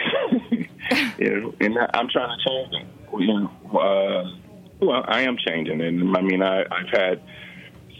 you 1.19 1.41
know, 1.41 1.53
and 1.59 1.77
I'm 1.93 2.09
trying 2.09 2.37
to 2.37 2.49
change 2.49 2.71
that. 2.71 3.19
You 3.19 3.27
know, 3.27 3.51
uh, 3.77 4.85
well, 4.85 5.03
I 5.07 5.21
am 5.21 5.37
changing, 5.37 5.81
and 5.81 6.15
I 6.15 6.21
mean, 6.21 6.41
I, 6.41 6.61
I've 6.61 6.89
had 6.89 7.21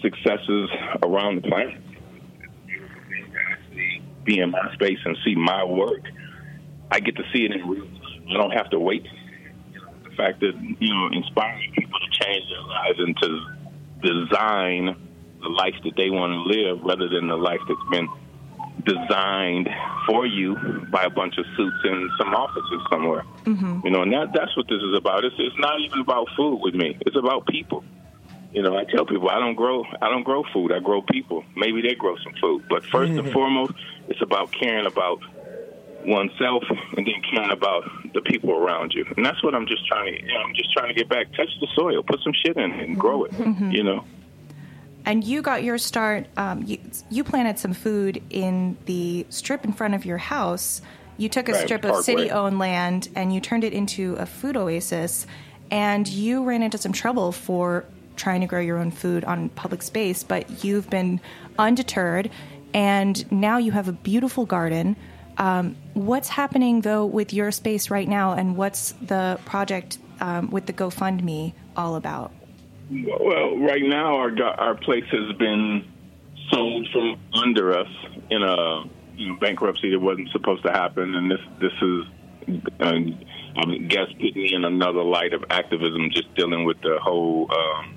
successes 0.01 0.69
around 1.03 1.43
the 1.43 1.47
planet 1.47 1.81
actually 3.71 4.01
be 4.23 4.39
in 4.39 4.51
my 4.51 4.73
space 4.73 4.99
and 5.05 5.17
see 5.25 5.35
my 5.35 5.63
work, 5.63 6.01
I 6.89 6.99
get 6.99 7.15
to 7.15 7.23
see 7.33 7.45
it 7.45 7.51
in 7.51 7.67
real 7.67 7.85
time. 7.85 8.25
I 8.29 8.33
don't 8.33 8.51
have 8.51 8.69
to 8.71 8.79
wait. 8.79 9.05
You 9.71 9.81
know, 9.81 9.93
the 10.03 10.15
fact 10.15 10.39
that 10.41 10.53
you 10.79 10.93
know 10.93 11.09
inspiring 11.11 11.71
people 11.73 11.99
to 11.99 12.25
change 12.25 12.43
their 12.49 12.61
lives 12.61 12.99
and 12.99 13.17
to 13.17 14.27
design 14.29 14.95
the 15.41 15.49
life 15.49 15.75
that 15.83 15.95
they 15.95 16.09
want 16.09 16.31
to 16.33 16.41
live 16.43 16.83
rather 16.83 17.09
than 17.09 17.27
the 17.27 17.35
life 17.35 17.61
that's 17.67 17.89
been 17.89 18.07
designed 18.85 19.69
for 20.07 20.25
you 20.25 20.55
by 20.91 21.03
a 21.03 21.09
bunch 21.09 21.37
of 21.37 21.45
suits 21.55 21.77
in 21.83 22.09
some 22.17 22.33
offices 22.33 22.81
somewhere. 22.89 23.23
Mm-hmm. 23.45 23.81
You 23.85 23.91
know, 23.91 24.01
and 24.01 24.13
that 24.13 24.33
that's 24.33 24.55
what 24.57 24.67
this 24.67 24.81
is 24.81 24.95
about. 24.97 25.23
It's 25.23 25.35
it's 25.37 25.59
not 25.59 25.79
even 25.81 25.99
about 25.99 26.27
food 26.35 26.59
with 26.61 26.73
me. 26.73 26.97
It's 27.01 27.15
about 27.15 27.45
people. 27.47 27.83
You 28.53 28.63
know, 28.63 28.77
I 28.77 28.83
tell 28.83 29.05
people 29.05 29.29
I 29.29 29.39
don't 29.39 29.55
grow 29.55 29.83
I 30.01 30.09
don't 30.09 30.23
grow 30.23 30.43
food. 30.53 30.71
I 30.71 30.79
grow 30.79 31.01
people. 31.01 31.43
Maybe 31.55 31.81
they 31.81 31.95
grow 31.95 32.15
some 32.23 32.33
food, 32.41 32.65
but 32.69 32.83
1st 32.83 33.19
and 33.19 33.31
foremost, 33.31 33.73
it's 34.07 34.21
about 34.21 34.51
caring 34.51 34.85
about 34.85 35.19
oneself 36.05 36.63
and 36.97 37.05
then 37.05 37.21
caring 37.31 37.51
about 37.51 37.83
the 38.13 38.21
people 38.21 38.51
around 38.51 38.93
you. 38.93 39.05
And 39.15 39.25
that's 39.25 39.43
what 39.43 39.53
I'm 39.53 39.67
just 39.67 39.85
trying 39.87 40.13
to. 40.13 40.21
You 40.21 40.33
know, 40.33 40.41
I'm 40.41 40.55
just 40.55 40.73
trying 40.73 40.87
to 40.87 40.93
get 40.95 41.07
back. 41.07 41.27
Touch 41.33 41.49
the 41.59 41.67
soil, 41.75 42.03
put 42.03 42.19
some 42.23 42.33
shit 42.33 42.57
in 42.57 42.71
it, 42.71 42.89
and 42.89 42.97
grow 42.99 43.25
it. 43.25 43.31
Mhm. 43.33 43.73
You 43.73 43.83
know. 43.83 44.05
And 45.05 45.23
you 45.23 45.41
got 45.41 45.63
your 45.63 45.77
start. 45.77 46.27
Um, 46.37 46.63
you, 46.63 46.77
you 47.09 47.23
planted 47.23 47.59
some 47.59 47.73
food 47.73 48.21
in 48.29 48.77
the 48.85 49.25
strip 49.29 49.65
in 49.65 49.73
front 49.73 49.95
of 49.95 50.05
your 50.05 50.17
house. 50.17 50.81
You 51.17 51.29
took 51.29 51.49
a 51.49 51.53
Right, 51.53 51.65
strip 51.65 51.85
of 51.85 52.03
city-owned 52.03 52.59
land 52.59 53.09
and 53.15 53.33
you 53.33 53.41
turned 53.41 53.63
it 53.63 53.73
into 53.73 54.15
a 54.15 54.25
food 54.25 54.57
oasis. 54.57 55.27
And 55.69 56.07
you 56.07 56.43
ran 56.43 56.63
into 56.63 56.77
some 56.77 56.93
trouble 56.93 57.31
for 57.31 57.85
trying 58.17 58.41
to 58.41 58.47
grow 58.47 58.59
your 58.59 58.77
own 58.77 58.91
food 58.91 59.23
on 59.23 59.49
public 59.49 59.81
space, 59.81 60.23
but 60.23 60.63
you've 60.63 60.89
been 60.89 61.19
undeterred, 61.57 62.29
and 62.73 63.31
now 63.31 63.57
you 63.57 63.71
have 63.71 63.87
a 63.87 63.93
beautiful 63.93 64.45
garden. 64.45 64.95
Um, 65.37 65.75
what's 65.93 66.27
happening 66.27 66.81
though 66.81 67.05
with 67.05 67.33
your 67.33 67.51
space 67.51 67.89
right 67.89 68.07
now, 68.07 68.33
and 68.33 68.57
what's 68.57 68.91
the 69.01 69.39
project 69.45 69.97
um, 70.19 70.51
with 70.51 70.65
the 70.65 70.73
GoFundMe 70.73 71.53
all 71.75 71.95
about? 71.95 72.31
Well, 72.91 73.57
right 73.57 73.83
now 73.83 74.17
our 74.17 74.31
our 74.43 74.75
place 74.75 75.05
has 75.11 75.37
been 75.37 75.87
sold 76.51 76.89
from 76.91 77.17
under 77.33 77.77
us 77.77 77.87
in 78.29 78.43
a 78.43 78.83
you 79.15 79.29
know, 79.29 79.37
bankruptcy 79.39 79.91
that 79.91 79.99
wasn't 79.99 80.29
supposed 80.31 80.63
to 80.65 80.71
happen, 80.71 81.15
and 81.15 81.31
this 81.31 81.39
this 81.61 81.71
is, 81.81 82.63
uh, 82.81 82.93
I 83.55 83.77
guess, 83.87 84.07
put 84.19 84.35
me 84.35 84.53
in 84.53 84.65
another 84.65 85.03
light 85.03 85.33
of 85.33 85.45
activism, 85.49 86.09
just 86.11 86.35
dealing 86.35 86.65
with 86.65 86.81
the 86.81 86.99
whole 87.01 87.49
um, 87.49 87.95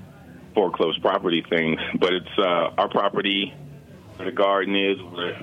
foreclosed 0.54 1.02
property 1.02 1.44
thing. 1.50 1.76
But 1.98 2.12
it's 2.12 2.38
uh, 2.38 2.70
our 2.78 2.88
property, 2.88 3.52
where 4.14 4.30
the 4.30 4.36
garden 4.36 4.76
is, 4.76 4.98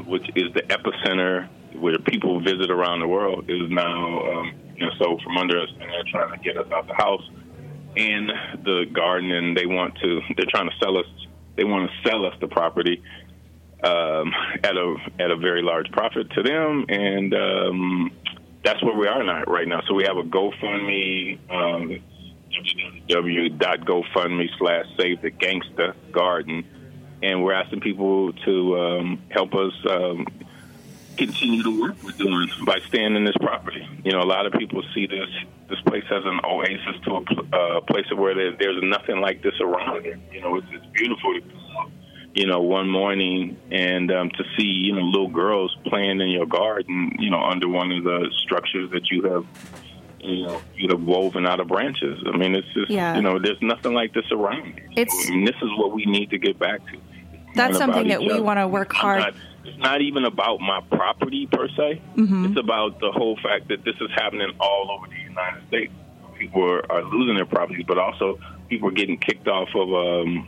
which 0.05 0.29
is 0.33 0.53
the 0.53 0.61
epicenter 0.61 1.49
where 1.77 1.97
people 1.99 2.39
visit 2.39 2.71
around 2.71 3.01
the 3.01 3.07
world, 3.07 3.49
is 3.49 3.69
now 3.69 4.31
um, 4.31 4.53
you 4.77 4.85
know 4.85 4.91
sold 4.97 5.21
from 5.23 5.35
under 5.35 5.61
us, 5.61 5.69
and 5.71 5.89
they're 5.89 6.09
trying 6.09 6.37
to 6.37 6.41
get 6.41 6.57
us 6.57 6.71
out 6.71 6.87
the 6.87 6.93
house 6.93 7.23
and 7.95 8.31
the 8.63 8.85
garden, 8.91 9.31
and 9.31 9.57
they 9.57 9.65
want 9.65 9.95
to. 9.99 10.21
They're 10.35 10.45
trying 10.49 10.69
to 10.69 10.75
sell 10.81 10.97
us. 10.97 11.05
They 11.55 11.63
want 11.63 11.89
to 11.89 12.09
sell 12.09 12.25
us 12.25 12.33
the 12.39 12.47
property 12.47 13.01
um, 13.83 14.33
at 14.63 14.75
a 14.75 14.95
at 15.19 15.31
a 15.31 15.37
very 15.37 15.61
large 15.61 15.91
profit 15.91 16.29
to 16.31 16.43
them, 16.43 16.85
and 16.89 17.33
um, 17.33 18.11
that's 18.63 18.81
where 18.83 18.95
we 18.95 19.07
are 19.07 19.23
now, 19.23 19.43
right 19.43 19.67
now. 19.67 19.81
So 19.87 19.93
we 19.93 20.03
have 20.03 20.17
a 20.17 20.23
GoFundMe. 20.23 21.39
Um, 21.49 21.99
www.gofundme 23.09 24.49
slash 24.59 24.85
save 24.97 25.21
the 25.21 25.31
gangsta 25.31 25.95
garden 26.11 26.65
and 27.23 27.43
we're 27.43 27.53
asking 27.53 27.81
people 27.81 28.33
to 28.33 28.79
um, 28.79 29.21
help 29.29 29.53
us 29.53 29.73
um, 29.89 30.25
continue 31.25 31.61
to 31.63 31.81
work 31.81 31.95
we're 32.03 32.11
doing 32.11 32.49
by 32.65 32.79
staying 32.87 33.15
in 33.15 33.23
this 33.25 33.35
property. 33.41 33.87
You 34.03 34.11
know, 34.11 34.21
a 34.21 34.29
lot 34.35 34.45
of 34.45 34.53
people 34.53 34.81
see 34.93 35.05
this 35.07 35.29
this 35.69 35.79
place 35.81 36.03
as 36.11 36.23
an 36.25 36.39
oasis 36.43 36.95
to 37.05 37.15
a 37.15 37.21
pl- 37.21 37.47
uh, 37.53 37.81
place 37.81 38.05
where 38.15 38.33
there, 38.35 38.55
there's 38.59 38.81
nothing 38.83 39.21
like 39.21 39.41
this 39.41 39.53
around 39.61 40.03
here. 40.03 40.19
You 40.31 40.41
know, 40.41 40.55
it's, 40.57 40.67
it's 40.71 40.85
beautiful. 40.93 41.33
to 41.39 41.41
You 42.33 42.47
know, 42.47 42.61
one 42.61 42.89
morning 42.89 43.57
and 43.71 44.11
um, 44.11 44.29
to 44.31 44.43
see 44.57 44.63
you 44.87 44.93
know 44.95 45.01
little 45.01 45.29
girls 45.29 45.75
playing 45.85 46.21
in 46.21 46.29
your 46.29 46.47
garden. 46.47 47.15
You 47.19 47.29
know, 47.29 47.41
under 47.41 47.67
one 47.67 47.91
of 47.91 48.03
the 48.03 48.31
structures 48.43 48.89
that 48.91 49.09
you 49.11 49.21
have. 49.23 49.45
You 50.23 50.43
know, 50.45 50.61
you 50.75 50.87
have 50.89 51.01
woven 51.01 51.47
out 51.47 51.59
of 51.59 51.67
branches. 51.67 52.23
I 52.31 52.37
mean, 52.37 52.53
it's 52.53 52.67
just 52.75 52.91
Yeah. 52.91 53.15
you 53.15 53.23
know, 53.23 53.39
there's 53.39 53.59
nothing 53.59 53.93
like 53.93 54.13
this 54.13 54.25
around 54.31 54.65
here. 54.65 54.87
It's- 54.95 55.27
I 55.27 55.31
mean, 55.31 55.45
this 55.45 55.55
is 55.55 55.69
what 55.79 55.93
we 55.93 56.05
need 56.05 56.29
to 56.29 56.37
get 56.37 56.59
back 56.59 56.79
to. 56.91 56.97
That's 57.55 57.75
something 57.79 58.07
that 58.09 58.21
we 58.21 58.39
want 58.39 58.59
to 58.59 58.67
work 58.67 58.91
I'm 58.93 59.01
hard. 59.01 59.19
not- 59.19 59.33
it's 59.63 59.77
not 59.79 60.01
even 60.01 60.25
about 60.25 60.59
my 60.59 60.81
property 60.91 61.47
per 61.51 61.67
se. 61.69 62.01
Mhm. 62.15 62.49
It's 62.49 62.59
about 62.59 62.99
the 62.99 63.11
whole 63.11 63.37
fact 63.37 63.67
that 63.69 63.83
this 63.83 63.95
is 64.01 64.09
happening 64.15 64.51
all 64.59 64.89
over 64.91 65.07
the 65.07 65.21
United 65.21 65.67
States. 65.67 65.93
People 66.37 66.63
are, 66.63 66.91
are 66.91 67.03
losing 67.03 67.35
their 67.35 67.45
properties, 67.45 67.85
but 67.87 67.97
also 67.99 68.39
people 68.69 68.89
are 68.89 68.93
getting 68.93 69.17
kicked 69.17 69.47
off 69.47 69.69
of 69.75 69.93
um, 69.93 70.47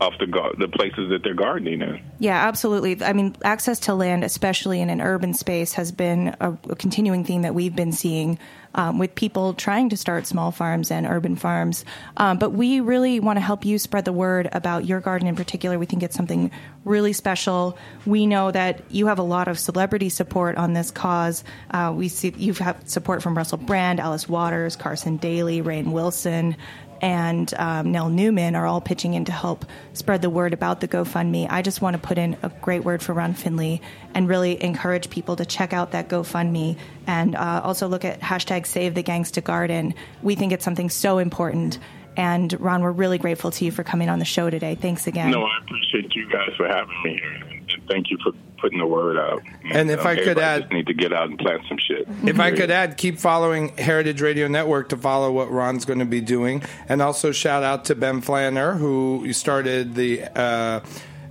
off 0.00 0.14
the 0.18 0.26
the 0.58 0.68
places 0.68 1.10
that 1.10 1.22
they're 1.22 1.34
gardening 1.34 1.80
in. 1.80 2.00
Yeah, 2.18 2.46
absolutely. 2.46 3.02
I 3.02 3.12
mean, 3.12 3.36
access 3.44 3.80
to 3.80 3.94
land, 3.94 4.24
especially 4.24 4.80
in 4.80 4.90
an 4.90 5.00
urban 5.00 5.34
space, 5.34 5.74
has 5.74 5.92
been 5.92 6.34
a, 6.40 6.56
a 6.68 6.76
continuing 6.76 7.24
theme 7.24 7.42
that 7.42 7.54
we've 7.54 7.74
been 7.74 7.92
seeing 7.92 8.38
um, 8.74 8.98
with 8.98 9.14
people 9.14 9.54
trying 9.54 9.88
to 9.90 9.96
start 9.96 10.26
small 10.26 10.50
farms 10.50 10.90
and 10.90 11.06
urban 11.06 11.36
farms. 11.36 11.84
Um, 12.16 12.38
but 12.38 12.50
we 12.50 12.80
really 12.80 13.20
want 13.20 13.36
to 13.36 13.40
help 13.40 13.64
you 13.64 13.78
spread 13.78 14.04
the 14.04 14.12
word 14.12 14.48
about 14.52 14.84
your 14.84 15.00
garden 15.00 15.28
in 15.28 15.36
particular. 15.36 15.78
We 15.78 15.86
think 15.86 16.02
it's 16.02 16.16
something 16.16 16.50
really 16.84 17.12
special. 17.12 17.78
We 18.04 18.26
know 18.26 18.50
that 18.50 18.82
you 18.90 19.06
have 19.06 19.18
a 19.18 19.22
lot 19.22 19.48
of 19.48 19.58
celebrity 19.58 20.08
support 20.08 20.56
on 20.56 20.72
this 20.72 20.90
cause. 20.90 21.44
Uh, 21.70 21.92
we 21.94 22.08
see 22.08 22.34
you've 22.36 22.58
had 22.58 22.88
support 22.88 23.22
from 23.22 23.36
Russell 23.36 23.58
Brand, 23.58 24.00
Alice 24.00 24.28
Waters, 24.28 24.76
Carson 24.76 25.16
Daly, 25.16 25.62
Rainn 25.62 25.92
Wilson 25.92 26.56
and 27.04 27.52
um, 27.58 27.92
Nell 27.92 28.08
Newman 28.08 28.56
are 28.56 28.64
all 28.64 28.80
pitching 28.80 29.12
in 29.12 29.26
to 29.26 29.32
help 29.32 29.66
spread 29.92 30.22
the 30.22 30.30
word 30.30 30.54
about 30.54 30.80
the 30.80 30.88
GoFundMe. 30.88 31.46
I 31.50 31.60
just 31.60 31.82
want 31.82 31.92
to 31.92 32.00
put 32.00 32.16
in 32.16 32.34
a 32.42 32.48
great 32.62 32.82
word 32.82 33.02
for 33.02 33.12
Ron 33.12 33.34
Finley 33.34 33.82
and 34.14 34.26
really 34.26 34.62
encourage 34.64 35.10
people 35.10 35.36
to 35.36 35.44
check 35.44 35.74
out 35.74 35.90
that 35.90 36.08
GoFundMe 36.08 36.78
and 37.06 37.36
uh, 37.36 37.60
also 37.62 37.88
look 37.88 38.06
at 38.06 38.20
hashtag 38.20 38.66
Save 38.66 38.94
the 38.94 39.02
Gangsta 39.02 39.44
Garden. 39.44 39.94
We 40.22 40.34
think 40.34 40.50
it's 40.50 40.64
something 40.64 40.88
so 40.88 41.18
important. 41.18 41.78
And 42.16 42.58
Ron, 42.58 42.80
we're 42.80 42.92
really 42.92 43.18
grateful 43.18 43.50
to 43.50 43.66
you 43.66 43.70
for 43.70 43.84
coming 43.84 44.08
on 44.08 44.18
the 44.18 44.24
show 44.24 44.48
today. 44.48 44.74
Thanks 44.74 45.06
again. 45.06 45.30
No, 45.30 45.42
I 45.42 45.58
appreciate 45.62 46.14
you 46.14 46.26
guys 46.30 46.52
for 46.56 46.66
having 46.66 47.02
me 47.02 47.20
here, 47.20 47.53
thank 47.88 48.10
you 48.10 48.18
for 48.22 48.32
putting 48.58 48.78
the 48.78 48.86
word 48.86 49.18
out. 49.18 49.42
And 49.70 49.90
if 49.90 50.06
I 50.06 50.14
could 50.14 50.22
everybody 50.38 50.40
add- 50.46 50.62
just 50.62 50.72
need 50.72 50.86
to 50.86 50.94
get 50.94 51.12
out 51.12 51.28
and 51.28 51.38
plant 51.38 51.62
some 51.68 51.76
shit. 51.78 52.08
If 52.24 52.40
I 52.40 52.50
could 52.52 52.70
add, 52.70 52.96
keep 52.96 53.18
following 53.18 53.76
Heritage 53.76 54.20
Radio 54.22 54.48
Network 54.48 54.88
to 54.90 54.96
follow 54.96 55.30
what 55.32 55.50
Ron's 55.50 55.84
going 55.84 55.98
to 55.98 56.04
be 56.06 56.20
doing, 56.20 56.62
and 56.88 57.02
also 57.02 57.30
shout 57.32 57.62
out 57.62 57.84
to 57.86 57.94
Ben 57.94 58.22
Flanner 58.22 58.78
who 58.78 59.30
started 59.32 59.94
the 59.94 60.22
uh, 60.38 60.80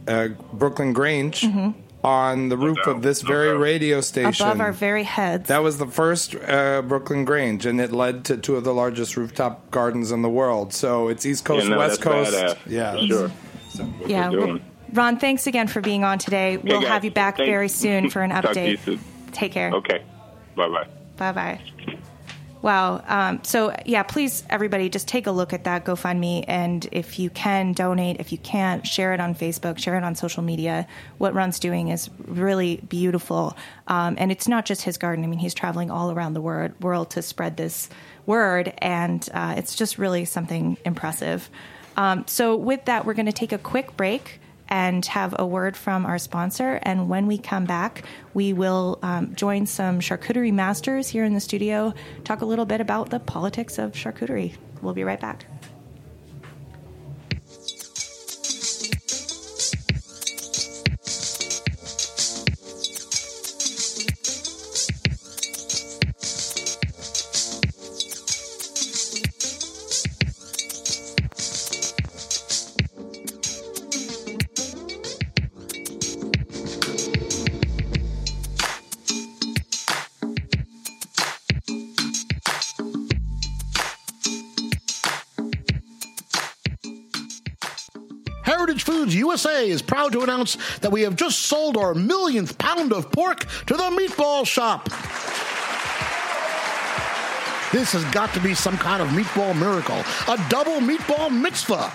uh, 0.08 0.28
Brooklyn 0.52 0.94
Grange 0.94 1.46
on 2.04 2.50
the 2.50 2.58
roof 2.58 2.78
of 2.86 3.02
this 3.02 3.22
very 3.22 3.58
radio 3.58 4.02
station. 4.02 4.46
Above 4.46 4.60
our 4.60 4.74
very 4.74 5.04
heads. 5.04 5.48
That 5.48 5.64
was 5.64 5.78
the 5.78 5.88
first 5.88 6.36
uh, 6.36 6.82
Brooklyn 6.82 7.24
Grange, 7.26 7.66
and 7.66 7.80
it 7.80 7.92
led 7.94 8.26
to 8.26 8.36
two 8.38 8.58
of 8.58 8.64
the 8.66 8.74
largest 8.74 9.16
rooftop 9.18 9.72
gardens 9.72 10.12
in 10.12 10.22
the 10.22 10.30
world. 10.30 10.74
So 10.74 11.08
it's 11.08 11.26
East 11.26 11.46
Coast, 11.46 11.64
Yeah, 11.64 11.70
no, 11.72 11.78
West 11.80 12.02
Coast. 12.02 12.34
badass, 12.34 12.58
Yeah, 12.68 12.92
for 12.94 13.08
sure. 13.08 13.32
yeah. 14.06 14.30
we're 14.30 14.46
doing. 14.46 14.66
Ron, 14.94 15.18
thanks 15.18 15.48
again 15.48 15.68
for 15.68 15.82
being 15.82 16.04
on 16.04 16.20
today. 16.20 16.58
We'll 16.58 16.82
have 16.82 17.04
you 17.04 17.12
back 17.12 17.38
thanks. 17.38 17.50
very 17.50 17.68
soon 17.68 18.12
for 18.12 18.22
an 18.22 18.30
Talk 18.42 18.54
to 18.54 18.70
you 18.70 18.78
update. 18.78 19.00
Take 19.32 19.52
care. 19.52 19.72
Okay. 19.72 20.04
Bye 20.56 20.70
bye. 20.70 20.88
Bye 21.18 21.32
bye. 21.32 21.62
Wow. 22.62 23.04
Um, 23.08 23.44
so, 23.44 23.76
yeah, 23.86 24.04
please, 24.04 24.44
everybody, 24.50 24.88
just 24.88 25.06
take 25.06 25.28
a 25.28 25.32
look 25.32 25.52
at 25.52 25.66
that 25.66 25.84
GoFundMe. 25.84 26.46
And 26.48 26.88
if 26.94 27.20
you 27.20 27.30
can, 27.30 27.74
donate. 27.74 28.22
If 28.22 28.32
you 28.32 28.38
can't, 28.38 28.88
share 28.88 29.14
it 29.14 29.20
on 29.20 29.36
Facebook, 29.36 29.78
share 29.78 29.98
it 29.98 30.04
on 30.04 30.16
social 30.16 30.44
media. 30.44 30.88
What 31.18 31.34
Ron's 31.34 31.60
doing 31.60 31.90
is 31.90 32.10
really 32.26 32.78
beautiful. 32.78 33.58
Um, 33.88 34.16
and 34.18 34.32
it's 34.32 34.48
not 34.48 34.66
just 34.66 34.84
his 34.84 34.98
garden. 34.98 35.26
I 35.26 35.28
mean, 35.28 35.40
he's 35.40 35.54
traveling 35.54 35.92
all 35.92 36.12
around 36.12 36.36
the 36.36 36.42
word, 36.42 36.80
world 36.80 37.10
to 37.12 37.22
spread 37.22 37.58
this 37.58 37.90
word. 38.26 38.74
And 38.78 39.28
uh, 39.34 39.56
it's 39.58 39.76
just 39.76 39.98
really 39.98 40.24
something 40.24 40.78
impressive. 40.86 41.50
Um, 41.98 42.24
so, 42.28 42.56
with 42.56 42.86
that, 42.86 43.06
we're 43.06 43.14
going 43.14 43.26
to 43.26 43.34
take 43.34 43.52
a 43.52 43.58
quick 43.58 43.98
break 43.98 44.40
and 44.70 45.06
have 45.06 45.36
a 45.38 45.46
word 45.46 45.76
from 45.78 46.06
our 46.06 46.18
sponsor. 46.18 46.80
And 46.84 47.10
when 47.10 47.28
we 47.28 47.38
come 47.38 47.66
back, 47.66 48.04
we 48.34 48.54
will 48.54 49.00
um, 49.02 49.36
join 49.36 49.66
some 49.66 50.00
charcuterie 50.00 50.54
masters 50.54 51.08
here 51.08 51.24
in 51.26 51.34
the 51.34 51.40
studio, 51.40 51.94
talk 52.24 52.42
a 52.42 52.46
little 52.46 52.66
bit 52.66 52.82
about 52.82 53.10
the 53.10 53.20
politics 53.20 53.78
of 53.78 53.94
charcuterie. 53.94 54.56
We'll 54.82 54.94
be 54.94 55.04
right 55.04 55.20
back. 55.20 55.46
USA 89.44 89.70
is 89.70 89.82
proud 89.82 90.14
to 90.14 90.22
announce 90.22 90.58
that 90.80 90.92
we 90.92 91.02
have 91.02 91.16
just 91.16 91.42
sold 91.42 91.76
our 91.76 91.94
millionth 91.94 92.58
pound 92.58 92.94
of 92.94 93.12
pork 93.12 93.46
to 93.66 93.74
the 93.74 93.84
meatball 93.84 94.46
shop. 94.46 94.86
This 97.72 97.92
has 97.92 98.06
got 98.14 98.34
to 98.36 98.40
be 98.40 98.54
some 98.54 98.78
kind 98.78 99.02
of 99.02 99.10
meatball 99.10 99.58
miracle, 99.58 99.98
a 100.32 100.50
double 100.50 100.80
meatball 100.80 101.30
mitzvah. 101.32 101.92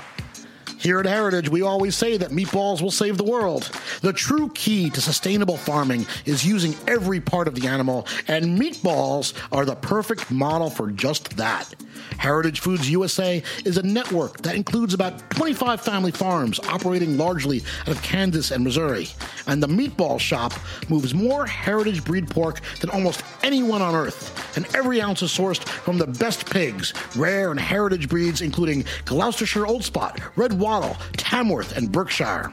Here 0.79 1.01
at 1.01 1.07
Heritage, 1.07 1.49
we 1.49 1.63
always 1.63 1.97
say 1.97 2.17
that 2.19 2.31
meatballs 2.31 2.83
will 2.83 2.91
save 2.91 3.17
the 3.17 3.25
world. 3.25 3.71
The 4.01 4.13
true 4.13 4.51
key 4.51 4.91
to 4.91 5.01
sustainable 5.01 5.57
farming 5.57 6.07
is 6.25 6.47
using 6.47 6.75
every 6.87 7.21
part 7.21 7.49
of 7.49 7.55
the 7.55 7.67
animal, 7.67 8.07
and 8.29 8.59
meatballs 8.59 9.33
are 9.51 9.65
the 9.65 9.75
perfect 9.75 10.31
model 10.31 10.71
for 10.71 10.91
just 10.91 11.37
that. 11.37 11.75
Heritage 12.19 12.61
Foods 12.61 12.91
USA 12.91 13.43
is 13.65 13.77
a 13.77 13.83
network 13.83 14.43
that 14.43 14.55
includes 14.55 14.95
about 14.95 15.31
25 15.31 15.81
family 15.81 16.11
farms 16.11 16.61
operating 16.69 17.17
largely 17.17 17.63
out 17.83 17.89
of 17.89 18.03
Kansas 18.03 18.51
and 18.51 18.65
Missouri. 18.65 19.09
And 19.47 19.63
the 19.63 19.67
Meatball 19.67 20.21
Shop 20.21 20.53
moves 20.89 21.15
more 21.15 21.47
heritage 21.47 22.05
breed 22.05 22.29
pork 22.29 22.61
than 22.81 22.91
almost 22.91 23.23
anyone 23.43 23.83
on 23.83 23.95
earth. 23.95 24.57
And 24.57 24.67
every 24.75 25.01
ounce 25.01 25.23
is 25.23 25.31
sourced 25.31 25.63
from 25.67 25.99
the 25.99 26.07
best 26.07 26.49
pigs, 26.51 26.93
rare 27.17 27.51
and 27.51 27.61
heritage 27.61 28.09
breeds 28.09 28.43
including 28.43 28.85
Gloucestershire 29.05 29.67
Old 29.67 29.85
Spot, 29.85 30.21
Red 30.37 30.53
Wattle, 30.53 30.97
Tamworth, 31.17 31.77
and 31.77 31.91
Berkshire. 31.91 32.53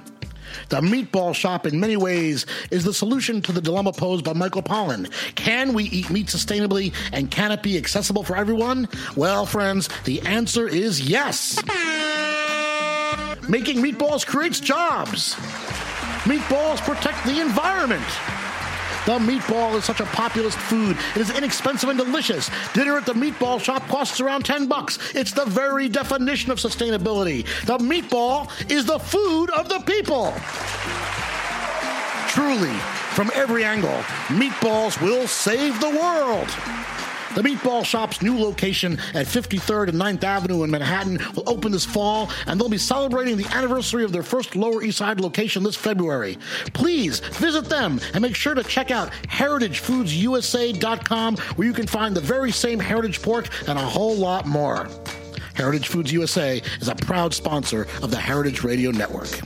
The 0.69 0.81
meatball 0.81 1.33
shop, 1.33 1.65
in 1.65 1.79
many 1.79 1.97
ways, 1.97 2.45
is 2.71 2.83
the 2.83 2.93
solution 2.93 3.41
to 3.43 3.51
the 3.51 3.61
dilemma 3.61 3.91
posed 3.93 4.25
by 4.25 4.33
Michael 4.33 4.63
Pollan. 4.63 5.11
Can 5.35 5.73
we 5.73 5.85
eat 5.85 6.09
meat 6.09 6.27
sustainably 6.27 6.93
and 7.11 7.29
can 7.31 7.51
it 7.51 7.63
be 7.63 7.77
accessible 7.77 8.23
for 8.23 8.35
everyone? 8.35 8.87
Well, 9.15 9.45
friends, 9.45 9.89
the 10.05 10.21
answer 10.21 10.67
is 10.67 11.01
yes. 11.01 11.61
Making 13.47 13.77
meatballs 13.83 14.25
creates 14.25 14.59
jobs. 14.59 15.35
Meatballs 16.25 16.81
protect 16.81 17.23
the 17.25 17.39
environment. 17.39 18.03
The 19.05 19.19
meatball 19.19 19.75
is 19.75 19.85
such 19.85 19.99
a 19.99 20.05
populist 20.05 20.57
food. 20.57 20.97
It 21.15 21.21
is 21.21 21.37
inexpensive 21.37 21.89
and 21.89 21.99
delicious. 21.99 22.49
Dinner 22.73 22.97
at 22.97 23.05
the 23.05 23.13
meatball 23.13 23.61
shop 23.61 23.87
costs 23.87 24.19
around 24.19 24.45
10 24.45 24.65
bucks. 24.65 24.97
It's 25.13 25.31
the 25.31 25.45
very 25.45 25.87
definition 25.87 26.51
of 26.51 26.57
sustainability. 26.57 27.45
The 27.65 27.77
meatball 27.77 28.49
is 28.71 28.85
the 28.85 28.97
food 28.97 29.51
of 29.51 29.69
the 29.69 29.79
people. 29.81 30.33
Truly, 32.29 32.75
from 33.13 33.29
every 33.35 33.63
angle, 33.63 33.99
meatballs 34.27 34.99
will 34.99 35.27
save 35.27 35.79
the 35.79 35.89
world. 35.89 36.49
The 37.35 37.41
Meatball 37.41 37.85
Shop's 37.85 38.21
new 38.21 38.39
location 38.39 38.93
at 39.13 39.27
53rd 39.27 39.89
and 39.89 39.99
9th 39.99 40.23
Avenue 40.23 40.63
in 40.63 40.71
Manhattan 40.71 41.19
will 41.35 41.43
open 41.47 41.73
this 41.73 41.83
fall, 41.83 42.29
and 42.47 42.57
they'll 42.57 42.69
be 42.69 42.77
celebrating 42.77 43.35
the 43.35 43.45
anniversary 43.53 44.05
of 44.05 44.13
their 44.13 44.23
first 44.23 44.55
Lower 44.55 44.81
East 44.81 44.99
Side 44.99 45.19
location 45.19 45.61
this 45.61 45.75
February. 45.75 46.37
Please 46.73 47.19
visit 47.19 47.65
them 47.65 47.99
and 48.13 48.21
make 48.21 48.35
sure 48.35 48.55
to 48.55 48.63
check 48.63 48.89
out 48.89 49.11
heritagefoodsusa.com, 49.27 51.35
where 51.35 51.67
you 51.67 51.73
can 51.73 51.87
find 51.87 52.15
the 52.15 52.21
very 52.21 52.53
same 52.53 52.79
heritage 52.79 53.21
pork 53.21 53.49
and 53.67 53.77
a 53.77 53.81
whole 53.81 54.15
lot 54.15 54.45
more. 54.45 54.87
Heritage 55.55 55.89
Foods 55.89 56.13
USA 56.13 56.61
is 56.79 56.87
a 56.87 56.95
proud 56.95 57.33
sponsor 57.33 57.81
of 58.01 58.11
the 58.11 58.17
Heritage 58.17 58.63
Radio 58.63 58.91
Network. 58.91 59.41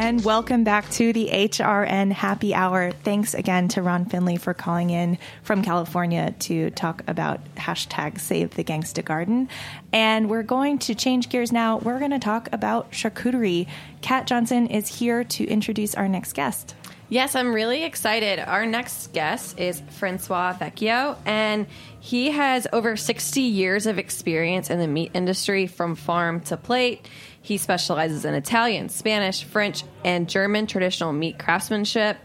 And 0.00 0.24
welcome 0.24 0.64
back 0.64 0.88
to 0.92 1.12
the 1.12 1.28
HRN 1.30 2.10
Happy 2.10 2.54
Hour. 2.54 2.92
Thanks 3.04 3.34
again 3.34 3.68
to 3.68 3.82
Ron 3.82 4.06
Finley 4.06 4.38
for 4.38 4.54
calling 4.54 4.88
in 4.88 5.18
from 5.42 5.60
California 5.60 6.34
to 6.38 6.70
talk 6.70 7.02
about 7.06 7.42
hashtag 7.56 8.18
Save 8.18 8.54
the 8.54 8.64
Gangsta 8.64 9.04
Garden. 9.04 9.50
And 9.92 10.30
we're 10.30 10.42
going 10.42 10.78
to 10.78 10.94
change 10.94 11.28
gears 11.28 11.52
now. 11.52 11.76
We're 11.76 11.98
going 11.98 12.12
to 12.12 12.18
talk 12.18 12.48
about 12.50 12.90
charcuterie. 12.92 13.66
Kat 14.00 14.26
Johnson 14.26 14.68
is 14.68 14.88
here 14.88 15.22
to 15.22 15.44
introduce 15.46 15.94
our 15.94 16.08
next 16.08 16.32
guest. 16.32 16.74
Yes, 17.12 17.34
I'm 17.34 17.52
really 17.52 17.82
excited. 17.82 18.38
Our 18.38 18.64
next 18.64 19.12
guest 19.12 19.58
is 19.58 19.82
Francois 19.98 20.54
Vecchio, 20.54 21.18
and 21.26 21.66
he 21.98 22.30
has 22.30 22.68
over 22.72 22.96
60 22.96 23.40
years 23.40 23.86
of 23.86 23.98
experience 23.98 24.70
in 24.70 24.78
the 24.78 24.86
meat 24.86 25.10
industry 25.12 25.66
from 25.66 25.96
farm 25.96 26.38
to 26.42 26.56
plate. 26.56 27.08
He 27.42 27.56
specializes 27.56 28.24
in 28.24 28.34
Italian, 28.34 28.90
Spanish, 28.90 29.42
French, 29.42 29.82
and 30.04 30.28
German 30.28 30.68
traditional 30.68 31.12
meat 31.12 31.36
craftsmanship. 31.36 32.16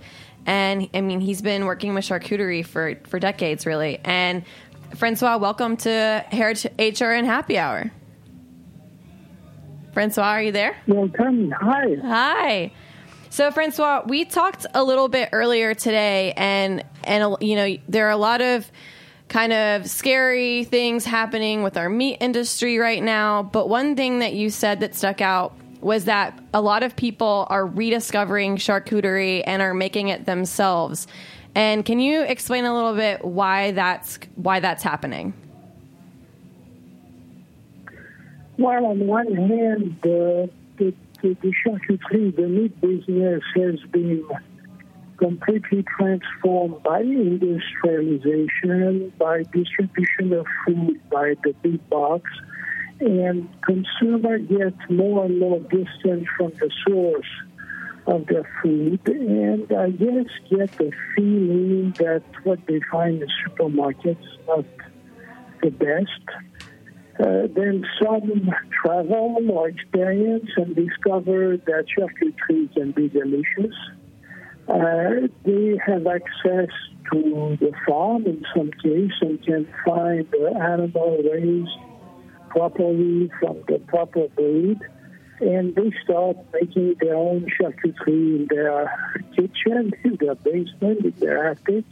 And 0.46 0.88
I 0.94 1.02
mean, 1.02 1.20
he's 1.20 1.42
been 1.42 1.66
working 1.66 1.96
with 1.96 2.06
charcuterie 2.06 2.64
for, 2.64 2.94
for 3.06 3.18
decades, 3.18 3.66
really. 3.66 4.00
And 4.04 4.44
Francois, 4.96 5.38
welcome 5.38 5.78
to 5.78 6.24
Heritage 6.30 7.02
and 7.02 7.26
Happy 7.26 7.58
Hour. 7.58 7.92
Francois, 9.94 10.26
are 10.26 10.44
you 10.44 10.52
there? 10.52 10.78
Welcome. 10.86 11.50
Hi. 11.60 11.96
Hi. 12.04 12.72
So, 13.36 13.52
Francois, 13.52 14.04
we 14.08 14.24
talked 14.24 14.66
a 14.74 14.82
little 14.82 15.10
bit 15.10 15.28
earlier 15.34 15.74
today, 15.74 16.32
and 16.38 16.86
and 17.04 17.36
you 17.42 17.58
know 17.58 17.76
there 17.90 18.08
are 18.08 18.12
a 18.12 18.16
lot 18.16 18.40
of 18.40 18.72
kind 19.28 19.52
of 19.52 19.90
scary 19.90 20.64
things 20.64 21.04
happening 21.04 21.62
with 21.62 21.76
our 21.76 21.90
meat 21.90 22.20
industry 22.22 22.78
right 22.78 23.04
now. 23.04 23.44
But 23.44 23.68
one 23.68 23.98
thing 23.98 24.20
that 24.20 24.36
you 24.36 24.50
said 24.50 24.80
that 24.80 24.96
stuck 24.96 25.20
out 25.20 25.54
was 25.82 26.06
that 26.06 26.42
a 26.54 26.62
lot 26.62 26.82
of 26.82 26.96
people 26.96 27.46
are 27.50 27.66
rediscovering 27.66 28.56
charcuterie 28.56 29.44
and 29.46 29.62
are 29.62 29.74
making 29.74 30.08
it 30.08 30.26
themselves. 30.26 31.06
And 31.56 31.84
can 31.84 32.00
you 32.00 32.22
explain 32.22 32.64
a 32.64 32.74
little 32.74 32.96
bit 32.96 33.26
why 33.26 33.72
that's 33.72 34.18
why 34.36 34.62
that's 34.62 34.82
happening? 34.82 35.34
Well, 38.58 38.86
on 38.86 39.06
one 39.06 39.36
hand, 39.36 39.98
the, 40.04 40.50
the, 40.54 40.65
the, 41.34 41.54
charcuterie, 41.66 42.36
the 42.36 42.48
meat 42.48 42.80
business 42.82 43.42
has 43.56 43.80
been 43.92 44.24
completely 45.18 45.84
transformed 45.98 46.84
by 46.84 47.02
industrialization, 47.02 49.12
by 49.18 49.42
distribution 49.44 50.34
of 50.34 50.46
food 50.66 51.00
by 51.10 51.34
the 51.44 51.54
big 51.64 51.90
box, 51.90 52.30
and 53.00 53.50
consumer 53.64 54.38
gets 54.38 54.78
more 54.90 55.26
and 55.26 55.40
more 55.40 55.60
distant 55.60 56.28
from 56.38 56.52
the 56.60 56.70
source 56.88 57.26
of 58.08 58.28
their 58.28 58.48
food, 58.62 59.00
and 59.08 59.72
I 59.72 59.90
guess 59.90 60.28
get 60.50 60.72
the 60.78 60.92
feeling 61.16 61.92
that 61.98 62.24
what 62.44 62.60
they 62.68 62.80
find 62.92 63.22
in 63.22 63.28
supermarkets 63.48 64.22
is 64.22 64.38
not 64.48 64.66
the 65.62 65.72
best. 65.72 66.22
Uh, 67.18 67.48
then 67.56 67.86
some 68.04 68.52
travel 68.82 69.38
or 69.50 69.70
experience 69.70 70.50
and 70.58 70.76
discover 70.76 71.56
that 71.56 71.86
charcuterie 71.98 72.74
can 72.74 72.92
be 72.92 73.08
delicious. 73.08 73.74
Uh, 74.68 75.28
they 75.46 75.80
have 75.86 76.06
access 76.08 76.70
to 77.14 77.58
the 77.62 77.72
farm 77.88 78.26
in 78.26 78.44
some 78.54 78.70
case 78.84 79.14
and 79.22 79.42
can 79.46 79.66
find 79.86 80.30
the 80.32 80.60
animal 80.60 81.18
raised 81.24 81.70
properly 82.50 83.32
from 83.40 83.64
the 83.68 83.80
proper 83.88 84.28
breed. 84.30 84.80
And 85.40 85.74
they 85.74 85.92
start 86.04 86.38
making 86.54 86.96
their 87.00 87.16
own 87.16 87.48
charcuterie 87.58 88.40
in 88.40 88.48
their 88.50 88.92
kitchen, 89.36 89.94
in 90.04 90.18
their 90.20 90.36
basement, 90.36 91.06
in 91.06 91.14
their 91.18 91.52
attic. 91.52 91.86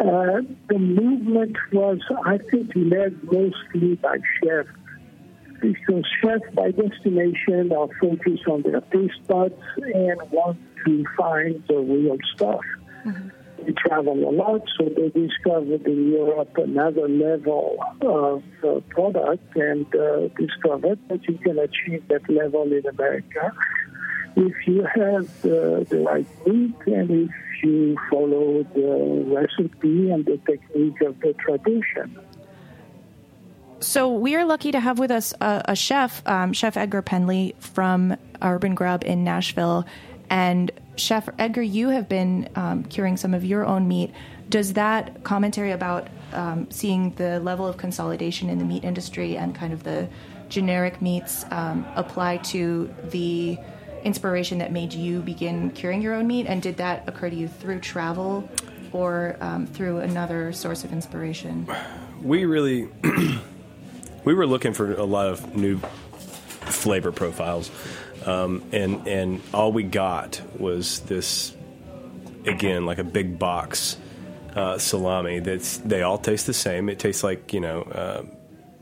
Uh, 0.00 0.40
the 0.68 0.78
movement 0.78 1.56
was, 1.72 2.00
I 2.24 2.38
think, 2.50 2.72
led 2.74 3.22
mostly 3.24 3.94
by 3.96 4.18
chefs. 4.42 4.68
Because 5.60 6.04
chefs, 6.20 6.54
by 6.54 6.72
destination, 6.72 7.72
are 7.72 7.88
focused 8.00 8.46
on 8.48 8.62
their 8.62 8.80
taste 8.80 9.26
buds 9.28 9.54
and 9.76 10.20
want 10.30 10.58
to 10.84 11.04
find 11.16 11.62
the 11.68 11.76
real 11.76 12.18
stuff. 12.34 12.60
Mm-hmm. 13.06 13.28
They 13.64 13.72
travel 13.72 14.28
a 14.28 14.32
lot, 14.32 14.62
so 14.76 14.88
they 14.88 15.08
discovered 15.08 15.86
in 15.86 16.12
Europe 16.12 16.50
another 16.56 17.08
level 17.08 17.78
of 18.02 18.42
uh, 18.62 18.80
product 18.90 19.56
and 19.56 19.86
uh, 19.94 20.28
discovered 20.36 20.98
that 21.08 21.26
you 21.26 21.38
can 21.38 21.58
achieve 21.58 22.06
that 22.08 22.28
level 22.28 22.64
in 22.64 22.84
America 22.86 23.52
if 24.36 24.66
you 24.66 24.82
have 24.82 25.42
the, 25.42 25.86
the 25.88 25.98
right 26.00 26.26
meat 26.46 26.74
and 26.86 27.10
if 27.10 27.62
you 27.62 27.96
follow 28.10 28.62
the 28.74 29.24
recipe 29.26 30.10
and 30.10 30.24
the 30.24 30.38
technique 30.38 31.00
of 31.02 31.18
the 31.20 31.34
tradition. 31.34 32.18
So 33.80 34.12
we 34.12 34.34
are 34.34 34.44
lucky 34.44 34.72
to 34.72 34.80
have 34.80 34.98
with 34.98 35.10
us 35.10 35.34
a, 35.40 35.62
a 35.66 35.76
chef, 35.76 36.26
um, 36.26 36.52
Chef 36.52 36.76
Edgar 36.76 37.02
Pendley 37.02 37.54
from 37.60 38.16
Urban 38.40 38.74
Grub 38.74 39.04
in 39.04 39.24
Nashville. 39.24 39.84
And 40.30 40.70
Chef 40.96 41.28
Edgar, 41.38 41.62
you 41.62 41.90
have 41.90 42.08
been 42.08 42.48
um, 42.56 42.84
curing 42.84 43.16
some 43.16 43.34
of 43.34 43.44
your 43.44 43.64
own 43.64 43.86
meat. 43.86 44.10
Does 44.48 44.72
that 44.72 45.22
commentary 45.22 45.72
about 45.72 46.08
um, 46.32 46.70
seeing 46.70 47.10
the 47.10 47.40
level 47.40 47.66
of 47.66 47.76
consolidation 47.76 48.48
in 48.48 48.58
the 48.58 48.64
meat 48.64 48.84
industry 48.84 49.36
and 49.36 49.54
kind 49.54 49.72
of 49.72 49.82
the 49.82 50.08
generic 50.48 51.00
meats 51.02 51.44
um, 51.50 51.86
apply 51.94 52.38
to 52.38 52.92
the 53.10 53.58
inspiration 54.04 54.58
that 54.58 54.70
made 54.70 54.92
you 54.92 55.20
begin 55.20 55.70
curing 55.70 56.02
your 56.02 56.14
own 56.14 56.26
meat? 56.26 56.46
And 56.46 56.62
did 56.62 56.76
that 56.76 57.08
occur 57.08 57.30
to 57.30 57.36
you 57.36 57.48
through 57.48 57.80
travel 57.80 58.48
or 58.92 59.36
um, 59.40 59.66
through 59.66 59.98
another 59.98 60.52
source 60.52 60.84
of 60.84 60.92
inspiration? 60.92 61.66
We 62.22 62.44
really 62.44 62.88
we 64.24 64.34
were 64.34 64.46
looking 64.46 64.72
for 64.72 64.92
a 64.92 65.04
lot 65.04 65.26
of 65.26 65.56
new 65.56 65.78
flavor 65.78 67.12
profiles, 67.12 67.70
um, 68.24 68.62
and 68.72 69.06
and 69.06 69.42
all 69.52 69.72
we 69.72 69.82
got 69.82 70.40
was 70.58 71.00
this 71.00 71.54
again 72.46 72.86
like 72.86 72.98
a 72.98 73.04
big 73.04 73.38
box 73.38 73.96
uh, 74.54 74.78
salami. 74.78 75.40
That's 75.40 75.78
they 75.78 76.02
all 76.02 76.18
taste 76.18 76.46
the 76.46 76.54
same. 76.54 76.88
It 76.88 76.98
tastes 76.98 77.24
like 77.24 77.52
you 77.52 77.60
know. 77.60 77.82
Uh, 77.82 78.22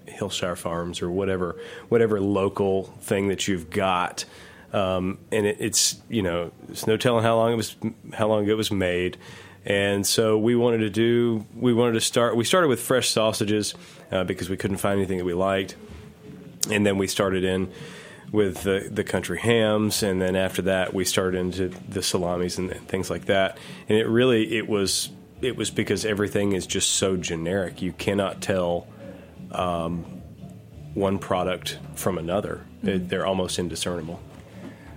Hillshire 0.06 0.56
Farms 0.56 1.00
or 1.02 1.10
whatever 1.10 1.56
whatever 1.88 2.20
local 2.20 2.84
thing 3.00 3.28
that 3.28 3.48
you've 3.48 3.70
got, 3.70 4.24
um, 4.72 5.18
and 5.30 5.46
it, 5.46 5.56
it's 5.60 6.00
you 6.08 6.22
know 6.22 6.50
it's 6.68 6.86
no 6.86 6.96
telling 6.96 7.22
how 7.22 7.36
long 7.36 7.52
it 7.52 7.56
was 7.56 7.76
how 8.14 8.28
long 8.28 8.48
it 8.48 8.56
was 8.56 8.70
made, 8.70 9.18
and 9.64 10.06
so 10.06 10.38
we 10.38 10.56
wanted 10.56 10.78
to 10.78 10.90
do 10.90 11.46
we 11.54 11.72
wanted 11.72 11.92
to 11.94 12.00
start 12.00 12.36
we 12.36 12.44
started 12.44 12.68
with 12.68 12.80
fresh 12.80 13.10
sausages 13.10 13.74
uh, 14.10 14.24
because 14.24 14.48
we 14.48 14.56
couldn't 14.56 14.78
find 14.78 14.98
anything 14.98 15.18
that 15.18 15.24
we 15.24 15.34
liked, 15.34 15.76
and 16.70 16.86
then 16.86 16.98
we 16.98 17.06
started 17.06 17.44
in 17.44 17.70
with 18.32 18.62
the, 18.62 18.88
the 18.90 19.04
country 19.04 19.38
hams, 19.38 20.02
and 20.02 20.20
then 20.20 20.34
after 20.34 20.62
that 20.62 20.94
we 20.94 21.04
started 21.04 21.38
into 21.38 21.68
the 21.88 22.02
salamis 22.02 22.56
and 22.56 22.72
things 22.88 23.10
like 23.10 23.26
that, 23.26 23.58
and 23.88 23.98
it 23.98 24.06
really 24.06 24.56
it 24.56 24.68
was 24.68 25.10
it 25.42 25.56
was 25.56 25.70
because 25.70 26.04
everything 26.04 26.52
is 26.52 26.66
just 26.66 26.92
so 26.92 27.16
generic. 27.16 27.82
You 27.82 27.92
cannot 27.92 28.40
tell 28.40 28.86
um, 29.50 30.04
one 30.94 31.18
product 31.18 31.78
from 31.94 32.16
another. 32.16 32.64
It, 32.82 33.08
they're 33.08 33.26
almost 33.26 33.58
indiscernible. 33.58 34.20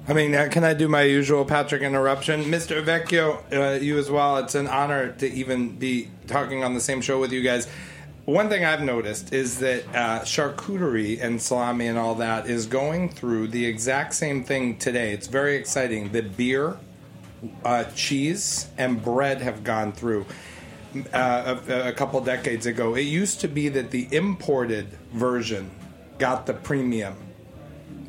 I 0.07 0.13
mean, 0.13 0.35
uh, 0.35 0.49
can 0.51 0.63
I 0.63 0.75
do 0.75 0.87
my 0.87 1.01
usual 1.01 1.45
Patrick 1.45 1.81
interruption? 1.81 2.43
Mr. 2.43 2.83
Vecchio, 2.83 3.41
uh, 3.51 3.79
you 3.79 3.97
as 3.97 4.11
well. 4.11 4.37
It's 4.37 4.53
an 4.53 4.67
honor 4.67 5.13
to 5.13 5.27
even 5.27 5.77
be 5.77 6.11
talking 6.27 6.63
on 6.63 6.75
the 6.75 6.79
same 6.79 7.01
show 7.01 7.19
with 7.19 7.31
you 7.31 7.41
guys. 7.41 7.67
One 8.25 8.47
thing 8.47 8.63
I've 8.63 8.83
noticed 8.83 9.33
is 9.33 9.57
that 9.59 9.83
uh, 9.95 10.19
charcuterie 10.21 11.19
and 11.23 11.41
salami 11.41 11.87
and 11.87 11.97
all 11.97 12.13
that 12.15 12.47
is 12.47 12.67
going 12.67 13.09
through 13.09 13.47
the 13.47 13.65
exact 13.65 14.13
same 14.13 14.43
thing 14.43 14.77
today. 14.77 15.11
It's 15.11 15.25
very 15.25 15.55
exciting. 15.55 16.11
The 16.11 16.21
beer, 16.21 16.77
uh, 17.63 17.85
cheese, 17.95 18.67
and 18.77 19.03
bread 19.03 19.41
have 19.41 19.63
gone 19.63 19.91
through. 19.91 20.27
Uh, 21.13 21.59
a, 21.67 21.89
a 21.89 21.93
couple 21.93 22.21
decades 22.21 22.67
ago, 22.67 22.93
it 22.93 23.01
used 23.01 23.41
to 23.41 23.47
be 23.47 23.69
that 23.69 23.89
the 23.89 24.07
imported 24.11 24.87
version 25.13 25.71
got 26.19 26.45
the 26.45 26.53
premium 26.53 27.15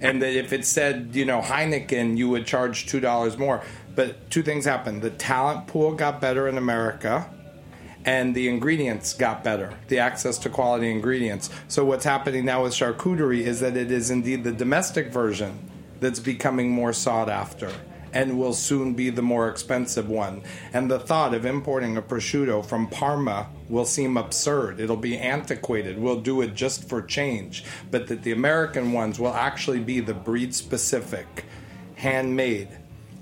and 0.00 0.22
that 0.22 0.34
if 0.34 0.52
it 0.52 0.64
said 0.64 1.10
you 1.14 1.24
know 1.24 1.40
Heineken, 1.40 2.16
you 2.16 2.28
would 2.28 2.46
charge 2.46 2.86
two 2.86 3.00
dollars 3.00 3.38
more. 3.38 3.62
But 3.94 4.30
two 4.30 4.42
things 4.42 4.64
happened: 4.64 5.02
the 5.02 5.10
talent 5.10 5.66
pool 5.66 5.94
got 5.94 6.20
better 6.20 6.48
in 6.48 6.58
America, 6.58 7.28
and 8.04 8.34
the 8.34 8.48
ingredients 8.48 9.14
got 9.14 9.42
better. 9.42 9.72
The 9.88 9.98
access 9.98 10.38
to 10.38 10.48
quality 10.48 10.90
ingredients. 10.90 11.50
So 11.68 11.84
what's 11.84 12.04
happening 12.04 12.44
now 12.44 12.62
with 12.62 12.72
charcuterie 12.72 13.40
is 13.40 13.60
that 13.60 13.76
it 13.76 13.90
is 13.90 14.10
indeed 14.10 14.44
the 14.44 14.52
domestic 14.52 15.12
version 15.12 15.70
that's 16.00 16.20
becoming 16.20 16.70
more 16.70 16.92
sought 16.92 17.28
after. 17.28 17.72
And 18.12 18.38
will 18.38 18.54
soon 18.54 18.94
be 18.94 19.10
the 19.10 19.20
more 19.20 19.50
expensive 19.50 20.08
one. 20.08 20.42
And 20.72 20.90
the 20.90 20.98
thought 20.98 21.34
of 21.34 21.44
importing 21.44 21.98
a 21.98 22.02
prosciutto 22.02 22.64
from 22.64 22.88
Parma 22.88 23.48
will 23.68 23.84
seem 23.84 24.16
absurd. 24.16 24.80
It'll 24.80 24.96
be 24.96 25.18
antiquated. 25.18 25.98
We'll 25.98 26.20
do 26.20 26.40
it 26.40 26.54
just 26.54 26.88
for 26.88 27.02
change. 27.02 27.64
But 27.90 28.06
that 28.08 28.22
the 28.22 28.32
American 28.32 28.92
ones 28.92 29.18
will 29.18 29.34
actually 29.34 29.80
be 29.80 30.00
the 30.00 30.14
breed 30.14 30.54
specific, 30.54 31.44
handmade, 31.96 32.68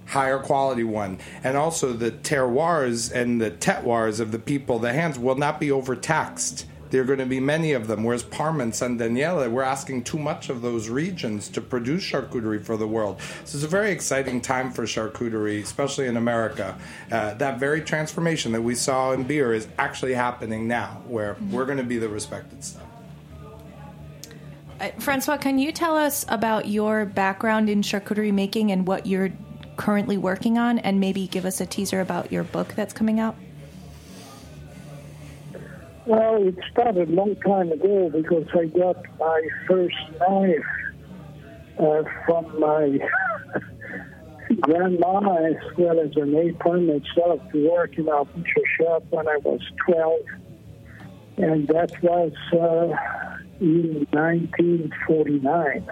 higher 0.07 0.39
quality 0.39 0.85
one. 0.85 1.19
And 1.43 1.57
also 1.57 1.93
the 1.93 2.11
terroirs 2.11 3.13
and 3.13 3.41
the 3.41 3.51
terroirs 3.51 4.21
of 4.21 4.33
the 4.33 4.39
people, 4.39 4.79
the 4.79 4.93
hands 4.93 5.19
will 5.19 5.37
not 5.37 5.61
be 5.61 5.71
overtaxed. 5.71 6.67
There 6.91 7.03
are 7.03 7.05
going 7.05 7.19
to 7.19 7.27
be 7.27 7.41
many 7.41 7.73
of 7.73 7.87
them. 7.87 8.05
Whereas 8.05 8.23
Parma 8.23 8.63
and 8.63 8.75
San 8.75 8.97
Daniele, 8.97 9.49
we're 9.51 9.63
asking 9.63 10.05
too 10.05 10.19
much 10.19 10.49
of 10.49 10.63
those 10.63 10.89
regions 10.89 11.49
to 11.51 11.61
produce 11.61 12.05
charcuterie 12.05 12.63
for 12.63 12.77
the 12.77 12.87
world. 12.87 13.21
So 13.45 13.57
it's 13.57 13.65
a 13.65 13.69
very 13.69 13.91
exciting 13.91 14.41
time 14.41 14.71
for 14.71 14.85
charcuterie, 14.85 15.63
especially 15.63 16.07
in 16.07 16.17
America. 16.17 16.79
Uh, 17.11 17.35
that 17.35 17.59
very 17.59 17.81
transformation 17.81 18.53
that 18.53 18.63
we 18.63 18.75
saw 18.75 19.13
in 19.13 19.25
beer 19.25 19.53
is 19.53 19.67
actually 19.79 20.15
happening 20.15 20.69
now, 20.69 21.03
where 21.09 21.37
we're 21.51 21.67
going 21.67 21.79
to 21.79 21.85
be 21.85 21.99
the 21.99 22.09
respected 22.09 22.63
stuff. 22.63 22.87
Uh, 24.81 24.91
Francois, 24.99 25.37
can 25.37 25.59
you 25.59 25.73
tell 25.73 25.97
us 25.97 26.25
about 26.29 26.67
your 26.69 27.05
background 27.05 27.71
in 27.71 27.83
charcuterie 27.83 28.33
making 28.33 28.73
and 28.73 28.87
what 28.87 29.07
you're 29.07 29.31
currently 29.77 30.17
working 30.17 30.59
on, 30.59 30.79
and 30.81 31.01
maybe 31.01 31.27
give 31.27 31.45
us 31.45 31.61
a 31.61 31.67
teaser 31.67 32.01
about 32.01 32.31
your 32.31 32.45
book 32.45 32.75
that's 32.75 32.93
coming 32.93 33.19
out? 33.19 33.37
Well, 36.07 36.49
it 36.49 36.57
started 36.71 37.09
a 37.09 37.13
long 37.13 37.35
time 37.37 37.73
ago 37.73 38.11
because 38.11 38.47
I 38.53 38.67
got 38.67 38.97
my 39.19 39.49
first 39.67 39.97
knife 40.21 40.59
uh, 41.79 42.03
from 42.27 42.61
my 42.61 42.99
grandma 44.61 45.47
as 45.47 45.57
well 45.79 45.99
as 46.01 46.11
an 46.17 46.37
apron 46.37 46.91
itself 46.91 47.41
to 47.53 47.71
work 47.71 47.97
in 47.97 48.11
our 48.11 48.27
butcher 48.27 48.67
shop 48.79 49.05
when 49.09 49.27
I 49.27 49.39
was 49.39 49.63
12. 49.87 50.21
And 51.39 51.69
that 51.69 51.93
was 52.03 52.33
uh, 52.53 52.95
in 53.61 54.07
1949. 54.11 55.89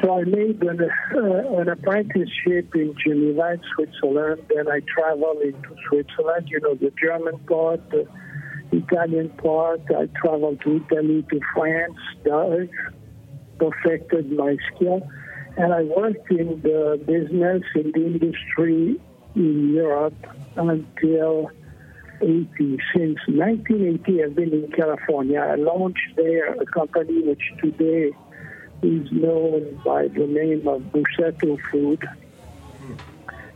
So 0.00 0.20
I 0.20 0.22
made 0.22 0.62
an, 0.62 0.78
uh, 0.80 1.58
an 1.58 1.68
apprenticeship 1.68 2.72
in 2.76 2.94
Geneva, 3.04 3.58
Switzerland. 3.74 4.42
Then 4.54 4.68
I 4.70 4.80
traveled 4.86 5.42
into 5.42 5.74
Switzerland, 5.88 6.46
you 6.48 6.60
know, 6.60 6.76
the 6.76 6.92
German 7.02 7.40
part, 7.40 7.80
the 7.90 8.06
Italian 8.72 9.30
part. 9.30 9.80
I 9.90 10.06
traveled 10.20 10.60
to 10.62 10.84
Italy, 10.90 11.24
to 11.30 11.40
France, 11.54 11.96
Dutch, 12.24 12.68
perfected 13.58 14.32
my 14.32 14.56
skill. 14.74 15.06
And 15.56 15.72
I 15.72 15.82
worked 15.82 16.30
in 16.30 16.60
the 16.62 17.00
business, 17.06 17.62
in 17.74 17.92
the 17.92 18.06
industry 18.06 19.00
in 19.36 19.74
Europe 19.74 20.14
until 20.56 21.50
80. 22.20 22.48
Since 22.94 23.18
1980, 23.26 24.24
I've 24.24 24.34
been 24.34 24.52
in 24.52 24.72
California. 24.72 25.40
I 25.40 25.54
launched 25.56 26.16
there 26.16 26.54
a 26.54 26.66
company 26.66 27.22
which 27.22 27.42
today 27.62 28.12
is 28.82 29.10
known 29.12 29.80
by 29.84 30.08
the 30.08 30.26
name 30.26 30.66
of 30.68 30.82
Busseto 30.92 31.58
Food. 31.70 32.04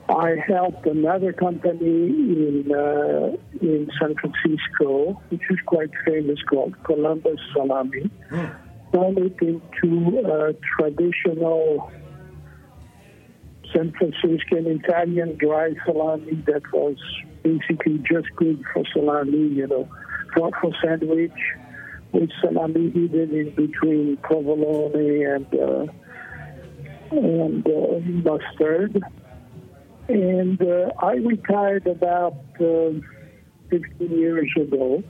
I 0.08 0.36
helped 0.46 0.86
another 0.86 1.32
company 1.32 2.06
in 2.06 2.72
uh, 2.72 3.36
in 3.60 3.90
San 4.00 4.14
Francisco, 4.14 5.20
which 5.28 5.42
is 5.50 5.58
quite 5.66 5.90
famous, 6.06 6.38
called 6.48 6.74
Columbus 6.84 7.38
Salami. 7.52 8.10
Turn 8.30 9.18
it 9.18 9.36
into 9.42 10.18
a 10.20 10.54
traditional 10.76 11.90
San 13.74 13.92
Franciscan 13.92 14.66
Italian 14.66 15.36
dry 15.36 15.74
salami 15.84 16.42
that 16.46 16.62
was 16.72 16.96
basically 17.42 17.98
just 17.98 18.34
good 18.36 18.62
for 18.72 18.84
salami, 18.94 19.48
you 19.48 19.66
know, 19.66 19.88
for, 20.34 20.50
for 20.60 20.72
sandwich 20.82 21.38
with 22.12 22.30
salami 22.40 22.90
hidden 22.90 23.34
in 23.34 23.50
between 23.54 24.16
provolone 24.22 24.94
and 24.94 25.54
uh, 25.54 25.86
and 27.10 27.66
uh, 27.66 28.30
mustard. 28.30 29.02
And 30.08 30.60
uh, 30.62 30.90
I 31.00 31.14
retired 31.16 31.86
about 31.86 32.34
uh, 32.60 32.92
15 33.70 34.10
years 34.10 34.50
ago. 34.56 35.02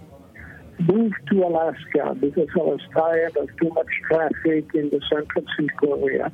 Moved 0.81 1.17
to 1.31 1.43
Alaska 1.43 2.17
because 2.21 2.49
I 2.55 2.59
was 2.59 2.81
tired 2.95 3.37
of 3.37 3.49
too 3.61 3.69
much 3.71 3.89
traffic 4.09 4.71
in 4.75 4.91
the 4.91 5.01
San 5.11 5.27
Francisco 5.27 6.05
area. 6.05 6.31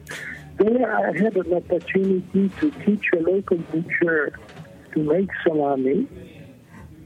There, 0.58 0.96
I 0.96 1.12
had 1.16 1.36
an 1.36 1.54
opportunity 1.54 2.50
to 2.60 2.70
teach 2.84 3.06
a 3.14 3.20
local 3.20 3.56
butcher 3.56 4.38
to 4.92 5.02
make 5.02 5.30
salami, 5.42 6.06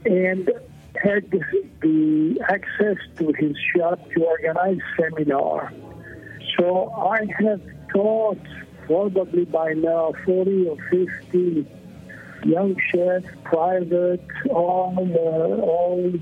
and 0.05 0.51
had 1.03 1.31
the 1.81 2.40
access 2.49 2.97
to 3.18 3.33
his 3.38 3.57
shop 3.75 4.01
to 4.14 4.25
organize 4.25 4.79
seminar. 4.99 5.73
So 6.59 6.90
I 6.90 7.27
have 7.40 7.61
taught 7.94 8.38
probably 8.88 9.44
by 9.44 9.74
now 9.74 10.12
40 10.24 10.68
or 10.68 10.77
50 10.90 11.66
young 12.44 12.74
chefs, 12.90 13.29
private, 13.44 14.27
all, 14.48 14.96
uh, 14.98 15.62
all 15.62 16.12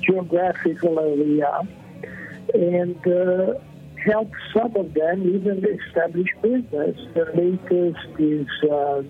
geographical 0.00 1.00
area, 1.00 1.60
and 2.54 3.06
uh, 3.06 3.54
help 4.04 4.30
some 4.54 4.74
of 4.76 4.94
them 4.94 5.22
even 5.34 5.64
establish 5.80 6.28
business. 6.40 6.96
The 7.14 7.26
latest 7.34 8.20
is 8.20 8.46
uh, 8.70 9.02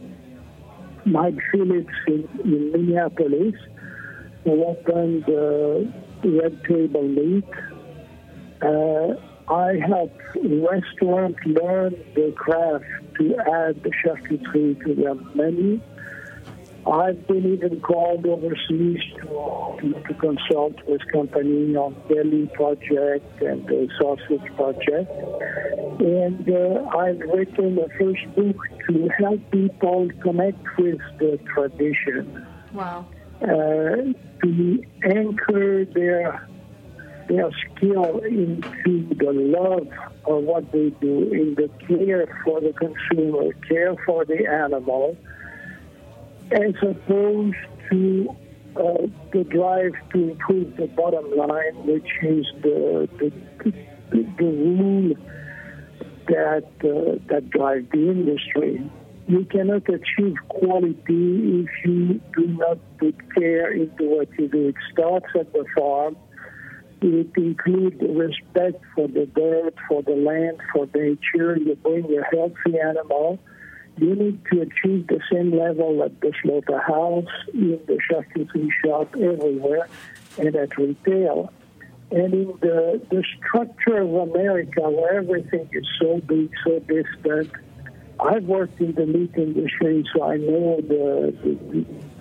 Mike 1.05 1.39
Phillips 1.51 1.95
in, 2.07 2.29
in 2.45 2.73
Minneapolis 2.73 3.55
who 4.45 4.65
opened 4.65 5.25
uh, 5.29 6.29
Red 6.29 6.65
Table 6.65 7.09
Meat. 7.09 7.45
Uh, 8.61 9.15
I 9.49 9.75
help 9.87 10.13
restaurants 10.37 11.39
learn 11.45 11.95
the 12.15 12.33
craft 12.37 12.85
to 13.19 13.37
add 13.39 13.83
the 13.83 13.91
charcuterie 14.05 14.83
to 14.85 14.95
their 14.95 15.15
menu. 15.35 15.81
I've 16.85 17.29
been 17.29 17.53
even 17.55 17.81
called 17.81 18.27
overseas 18.27 18.99
to, 19.21 19.77
to, 19.81 20.03
to 20.09 20.15
consult 20.15 20.75
with 20.89 21.01
company 21.13 21.77
on 21.77 21.95
deli 22.09 22.51
project 22.55 23.41
and 23.41 23.65
the 23.69 23.89
sausage 24.01 24.45
project. 24.57 25.11
And 26.01 26.49
uh, 26.49 26.99
I've 26.99 27.21
written 27.21 27.79
a 27.79 27.89
first 27.99 28.35
book 28.35 28.57
to 28.89 29.09
help 29.19 29.41
people 29.53 30.09
connect 30.23 30.65
with 30.77 30.99
the 31.21 31.39
tradition, 31.55 32.45
Wow. 32.73 33.07
uh, 33.43 33.47
to 34.43 34.85
anchor 35.05 35.85
their 35.85 36.49
their 37.29 37.51
skill 37.53 38.21
into 38.21 39.15
the 39.15 39.33
love 39.33 39.89
of 40.27 40.45
what 40.45 40.71
they 40.73 40.91
do, 41.01 41.33
in 41.33 41.55
the 41.55 41.71
care 41.87 42.27
for 42.45 42.61
the 42.61 42.73
consumer, 42.73 43.53
care 43.69 43.95
for 44.07 44.25
the 44.25 44.47
animal, 44.47 45.17
as 46.51 46.75
opposed 46.83 47.57
to 47.91 48.37
uh, 48.77 49.07
the 49.33 49.45
drive 49.45 49.93
to 50.13 50.31
improve 50.31 50.77
the 50.77 50.87
bottom 50.87 51.31
line, 51.37 51.75
which 51.87 52.09
is 52.23 52.47
the 52.63 53.09
the, 53.19 53.33
the, 54.11 54.45
rule 54.45 55.15
that 56.27 56.65
uh, 56.85 57.19
that 57.29 57.51
drive 57.51 57.87
the 57.93 58.11
industry. 58.11 58.91
You 59.29 59.45
cannot 59.45 59.83
achieve 59.89 60.37
quality 60.49 61.65
if 61.65 61.85
you 61.85 62.21
do 62.37 62.47
not 62.47 62.79
put 62.99 63.15
care 63.35 63.73
into 63.73 64.09
what 64.09 64.29
you 64.39 64.49
do. 64.49 64.69
It 64.69 64.75
starts 64.93 65.27
at 65.39 65.53
the 65.53 65.65
farm. 65.77 66.17
It 67.03 67.33
includes 67.37 68.01
respect 68.01 68.85
for 68.95 69.09
the 69.09 69.27
dirt, 69.27 69.75
for 69.89 70.03
the 70.03 70.13
land, 70.15 70.59
for 70.73 70.87
nature. 70.95 71.57
You 71.57 71.75
bring 71.83 72.05
a 72.17 72.23
healthy 72.35 72.79
animal. 72.79 73.41
You 73.99 74.15
need 74.15 74.41
to 74.53 74.61
achieve 74.61 75.09
the 75.09 75.21
same 75.31 75.51
level 75.51 76.03
at 76.05 76.21
the 76.21 76.33
slaughterhouse, 76.43 77.27
in 77.53 77.81
the 77.87 77.99
charcuterie 78.09 78.69
shop, 78.85 79.15
everywhere, 79.17 79.89
and 80.39 80.55
at 80.55 80.79
retail. 80.79 81.53
And 82.13 82.33
in 82.33 82.47
the, 82.61 83.03
the 83.11 83.25
structure 83.37 83.99
of 83.99 84.15
America, 84.31 84.83
where 84.83 85.19
everything 85.19 85.69
is 85.73 85.87
so 86.01 86.21
big, 86.21 86.53
so 86.65 86.79
distant, 86.79 87.51
I've 88.23 88.45
worked 88.45 88.81
in 88.81 88.95
the 88.95 89.07
meat 89.07 89.33
industry, 89.37 90.05
so 90.15 90.23
I 90.23 90.37
know 90.37 90.81
the, 90.81 91.35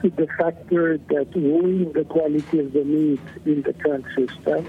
the, 0.02 0.10
the 0.10 0.28
factor 0.38 0.98
that 0.98 1.28
ruin 1.36 1.92
the 1.94 2.06
quality 2.06 2.60
of 2.60 2.74
the 2.74 2.84
meat 2.84 3.22
in 3.46 3.62
the 3.62 3.74
current 3.74 4.06
system. 4.18 4.68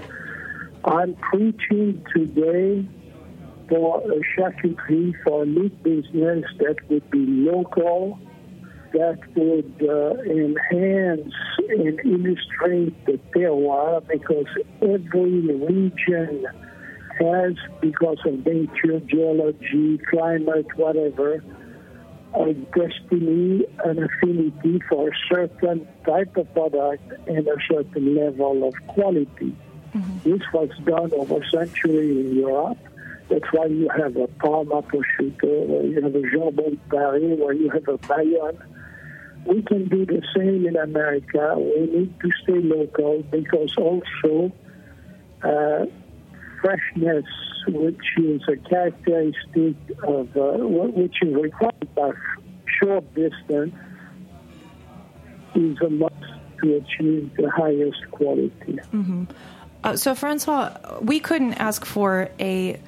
I'm 0.85 1.15
preaching 1.15 2.05
today 2.15 2.87
for 3.67 4.01
a 4.01 4.21
charcuterie, 4.37 5.13
for 5.23 5.43
a 5.43 5.45
meat 5.45 5.81
business 5.81 6.45
that 6.59 6.75
would 6.89 7.09
be 7.09 7.25
local, 7.25 8.19
that 8.91 9.19
would 9.35 9.73
uh, 9.81 10.21
enhance 10.29 11.33
and 11.69 11.99
illustrate 12.05 13.05
the 13.05 13.19
terroir 13.35 14.07
because 14.07 14.45
every 14.81 15.41
region 15.41 16.45
has, 17.19 17.55
because 17.81 18.19
of 18.25 18.45
nature, 18.45 18.99
geology, 19.01 19.99
climate, 20.09 20.67
whatever, 20.75 21.43
a 22.35 22.53
destiny, 22.53 23.65
an 23.85 24.03
affinity 24.03 24.81
for 24.89 25.09
a 25.09 25.11
certain 25.31 25.87
type 26.05 26.35
of 26.35 26.51
product 26.53 27.11
and 27.27 27.47
a 27.47 27.55
certain 27.69 28.15
level 28.15 28.67
of 28.67 28.73
quality. 28.87 29.55
This 30.23 30.41
was 30.51 30.69
done 30.85 31.13
over 31.13 31.45
centuries 31.51 32.25
in 32.25 32.35
Europe. 32.35 32.79
That's 33.29 33.45
why 33.51 33.65
you 33.67 33.87
have 33.89 34.15
a 34.17 34.27
Parma 34.27 34.81
prosciutto, 34.81 35.89
you 35.89 36.01
have 36.01 36.15
a 36.15 36.21
jambon 36.21 36.79
Paris, 36.89 37.39
where 37.39 37.53
you 37.53 37.69
have 37.69 37.87
a 37.87 37.97
Bayonne. 37.99 38.57
We 39.45 39.61
can 39.61 39.87
do 39.87 40.05
the 40.05 40.21
same 40.35 40.65
in 40.65 40.75
America. 40.75 41.55
We 41.57 41.85
need 41.85 42.19
to 42.21 42.31
stay 42.41 42.59
local 42.59 43.23
because 43.23 43.75
also 43.77 44.51
uh, 45.43 45.85
freshness, 46.63 47.25
which 47.67 48.05
is 48.17 48.41
a 48.47 48.55
characteristic 48.69 49.75
of 50.03 50.35
uh, 50.37 50.65
which 50.65 51.15
is 51.21 51.35
required 51.35 51.95
by 51.95 52.11
short 52.79 53.03
distance, 53.13 53.75
is 55.55 55.77
a 55.81 55.89
must 55.89 56.15
to 56.61 56.75
achieve 56.75 57.29
the 57.35 57.49
highest 57.51 57.99
quality. 58.11 58.79
Uh, 59.83 59.97
so, 59.97 60.15
Francois, 60.15 60.77
we 61.01 61.19
couldn't 61.19 61.53
ask 61.55 61.85
for 61.85 62.29
a 62.39 62.79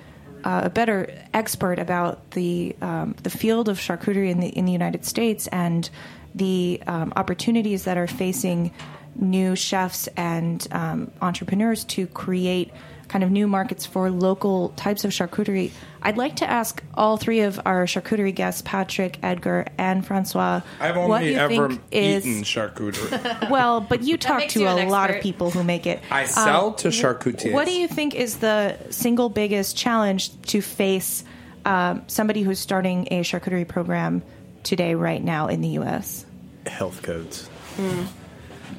uh, 0.45 0.61
a 0.65 0.69
better 0.69 1.11
expert 1.33 1.79
about 1.79 2.31
the 2.31 2.75
um, 2.81 3.15
the 3.23 3.29
field 3.29 3.67
of 3.67 3.77
charcuterie 3.77 4.29
in 4.29 4.39
the 4.39 4.47
in 4.47 4.65
the 4.65 4.71
United 4.71 5.03
States 5.03 5.47
and 5.47 5.89
the 6.33 6.81
um, 6.88 7.11
opportunities 7.15 7.83
that 7.83 7.97
are 7.97 8.07
facing 8.07 8.71
new 9.15 9.55
chefs 9.55 10.07
and 10.17 10.67
um, 10.71 11.11
entrepreneurs 11.21 11.83
to 11.85 12.05
create 12.07 12.71
kind 13.15 13.23
of 13.23 13.32
new 13.32 13.47
markets 13.47 13.86
for 13.86 14.12
local 14.12 14.73
types 14.75 15.06
of 15.06 15.12
charcuterie. 15.12 15.71
I'd 16.01 16.17
like 16.17 16.36
to 16.38 16.49
ask 16.49 16.84
all 16.95 17.15
three 17.15 17.39
of 17.39 17.62
our 17.65 17.86
charcuterie 17.86 18.36
guests, 18.36 18.62
Patrick, 18.62 19.19
Edgar, 19.23 19.67
and 19.78 20.06
Francois, 20.06 20.60
I've 20.82 20.97
what 20.97 21.21
only 21.21 21.32
you 21.32 21.38
ever 21.38 21.69
think 21.69 21.82
is 21.91 22.28
eaten 22.28 22.43
charcuterie. 22.43 23.49
well, 23.49 23.80
but 23.80 24.04
you 24.04 24.17
talk 24.17 24.49
to 24.49 24.60
you 24.60 24.67
a 24.67 24.89
lot 24.89 25.12
of 25.12 25.21
people 25.21 25.49
who 25.49 25.63
make 25.63 25.88
it. 25.88 26.01
I 26.12 26.23
um, 26.23 26.28
sell 26.28 26.73
to 26.73 26.89
wh- 26.89 26.93
charcutiers. 26.93 27.54
What 27.54 27.67
do 27.67 27.71
you 27.71 27.88
think 27.88 28.15
is 28.15 28.39
the 28.39 28.78
single 28.89 29.30
biggest 29.30 29.78
challenge 29.78 30.38
to 30.47 30.62
face 30.62 31.23
um, 31.63 32.04
somebody 32.08 32.41
who's 32.41 32.60
starting 32.60 33.08
a 33.12 33.21
charcuterie 33.21 33.65
program 33.65 34.23
today, 34.63 34.93
right 34.93 35.23
now 35.23 35.47
in 35.47 35.62
the 35.62 35.69
U.S.? 35.69 36.25
Health 36.65 37.01
codes. 37.01 37.49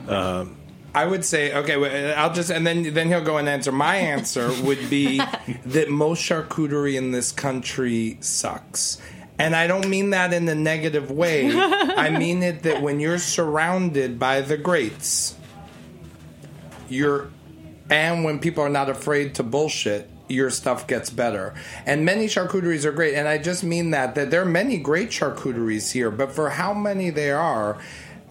Um, 0.09 0.59
I 0.97 1.05
would 1.05 1.27
say 1.27 1.53
okay. 1.53 1.77
well, 1.77 2.15
I'll 2.17 2.33
just 2.33 2.51
and 2.51 2.67
then 2.67 2.95
then 2.95 3.09
he'll 3.09 3.23
go 3.23 3.37
and 3.37 3.51
answer. 3.51 3.71
My 3.71 3.97
answer 3.97 4.51
would 4.63 4.89
be 4.89 5.19
that 5.67 5.91
most 5.91 6.23
charcuterie 6.23 6.97
in 6.97 7.11
this 7.11 7.33
country 7.33 8.17
sucks. 8.21 8.99
And 9.39 9.55
I 9.55 9.67
don't 9.67 9.89
mean 9.89 10.11
that 10.11 10.33
in 10.33 10.49
a 10.49 10.55
negative 10.55 11.11
way. 11.11 11.51
I 11.55 12.09
mean 12.09 12.43
it 12.43 12.63
that 12.63 12.81
when 12.81 12.99
you're 12.99 13.19
surrounded 13.19 14.19
by 14.19 14.41
the 14.41 14.57
greats, 14.57 15.37
you're 16.89 17.29
and 17.91 18.25
when 18.25 18.39
people 18.39 18.65
are 18.65 18.71
not 18.71 18.89
afraid 18.89 19.35
to 19.35 19.43
bullshit, 19.43 20.09
your 20.29 20.49
stuff 20.49 20.87
gets 20.87 21.11
better. 21.11 21.55
And 21.85 22.07
many 22.07 22.27
charcuteries 22.27 22.87
are 22.87 22.93
great. 22.93 23.15
And 23.15 23.29
I 23.29 23.37
just 23.37 23.63
mean 23.63 23.91
that 23.91 24.15
that 24.15 24.31
there 24.31 24.41
are 24.41 24.47
many 24.47 24.79
great 24.79 25.11
charcuteries 25.11 25.93
here, 25.93 26.11
but 26.11 26.33
for 26.33 26.49
how 26.49 26.73
many 26.73 27.11
there 27.11 27.39
are, 27.39 27.77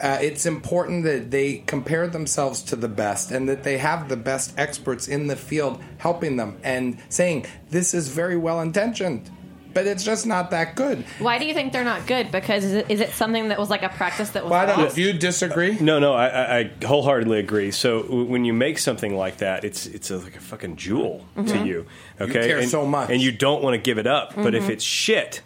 uh, 0.01 0.17
it's 0.21 0.45
important 0.45 1.05
that 1.05 1.31
they 1.31 1.63
compare 1.67 2.08
themselves 2.08 2.62
to 2.63 2.75
the 2.75 2.88
best 2.89 3.31
and 3.31 3.47
that 3.47 3.63
they 3.63 3.77
have 3.77 4.10
the 4.10 4.17
best 4.17 4.53
experts 4.58 5.08
in 5.08 5.27
the 5.27 5.36
field 5.36 5.81
helping 5.97 6.36
them 6.36 6.58
and 6.63 6.97
saying, 7.10 7.45
This 7.69 7.93
is 7.93 8.10
very 8.10 8.36
well 8.36 8.60
intentioned, 8.60 9.29
but 9.73 9.88
it's 9.88 10.03
just 10.03 10.25
not 10.25 10.51
that 10.51 10.75
good. 10.75 11.05
Why 11.19 11.38
do 11.38 11.45
you 11.45 11.53
think 11.53 11.71
they're 11.71 11.86
not 11.86 12.08
good? 12.08 12.29
Because 12.29 12.65
is 12.65 12.73
it, 12.73 12.91
is 12.91 12.99
it 12.99 13.12
something 13.12 13.49
that 13.49 13.58
was 13.58 13.69
like 13.69 13.84
a 13.84 13.89
practice 13.89 14.31
that 14.31 14.43
was 14.43 14.51
Well, 14.51 14.60
I 14.60 14.65
don't 14.65 14.77
know. 14.77 14.84
lost? 14.86 14.95
Do 14.95 15.01
you 15.01 15.13
disagree? 15.13 15.77
Uh, 15.77 15.84
no, 15.84 15.99
no, 15.99 16.13
I, 16.13 16.27
I, 16.27 16.60
I 16.60 16.71
wholeheartedly 16.86 17.39
agree. 17.39 17.71
So 17.71 18.03
w- 18.03 18.25
when 18.25 18.43
you 18.43 18.51
make 18.51 18.79
something 18.79 19.15
like 19.15 19.38
that, 19.38 19.63
it's 19.63 19.86
it's 19.86 20.12
a, 20.12 20.17
like 20.17 20.36
a 20.36 20.41
fucking 20.41 20.75
jewel 20.75 21.25
to 21.36 21.41
mm-hmm. 21.41 21.65
you. 21.65 21.86
Okay, 22.19 22.47
care 22.47 22.60
and, 22.60 22.69
so 22.69 22.86
much. 22.86 23.10
and 23.10 23.21
you 23.21 23.31
don't 23.31 23.63
want 23.63 23.75
to 23.75 23.81
give 23.81 23.97
it 23.97 24.08
up. 24.08 24.31
Mm-hmm. 24.31 24.43
But 24.43 24.55
if 24.55 24.69
it's 24.69 24.84
shit, 24.84 25.41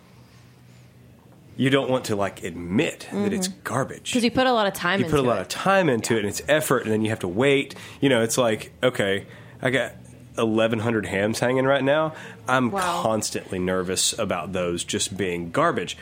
you 1.60 1.70
don't 1.70 1.90
want 1.90 2.06
to 2.06 2.16
like 2.16 2.42
admit 2.46 3.06
that 3.12 3.34
it's 3.34 3.50
mm-hmm. 3.50 3.60
garbage. 3.66 4.14
Because 4.14 4.24
you 4.24 4.32
put 4.32 4.48
a 4.48 4.54
lot 4.54 4.66
of 4.66 4.74
time 4.74 5.02
you 5.02 5.06
put 5.06 5.20
a 5.20 5.22
lot 5.22 5.40
it. 5.40 5.42
of 5.42 5.48
time 5.50 5.90
into 5.90 6.16
it 6.16 6.20
and 6.20 6.30
it's 6.30 6.42
effort 6.48 6.84
and 6.84 6.92
then 6.92 7.02
you 7.02 7.10
have 7.10 7.20
to 7.20 7.28
wait. 7.28 7.76
You 8.00 8.08
know 8.08 8.24
it's 8.24 8.38
like 8.38 8.72
okay 8.82 9.28
i 9.62 9.70
got 9.70 9.92
1100 10.36 11.06
hams 11.08 11.40
hanging 11.42 11.66
right 11.66 11.84
now. 11.84 12.14
I'm 12.48 12.72
Wow. 12.72 13.02
constantly 13.04 13.60
nervous 13.60 14.18
about 14.18 14.54
those 14.54 14.86
just 14.86 15.18
being 15.18 15.52
garbage. 15.52 15.98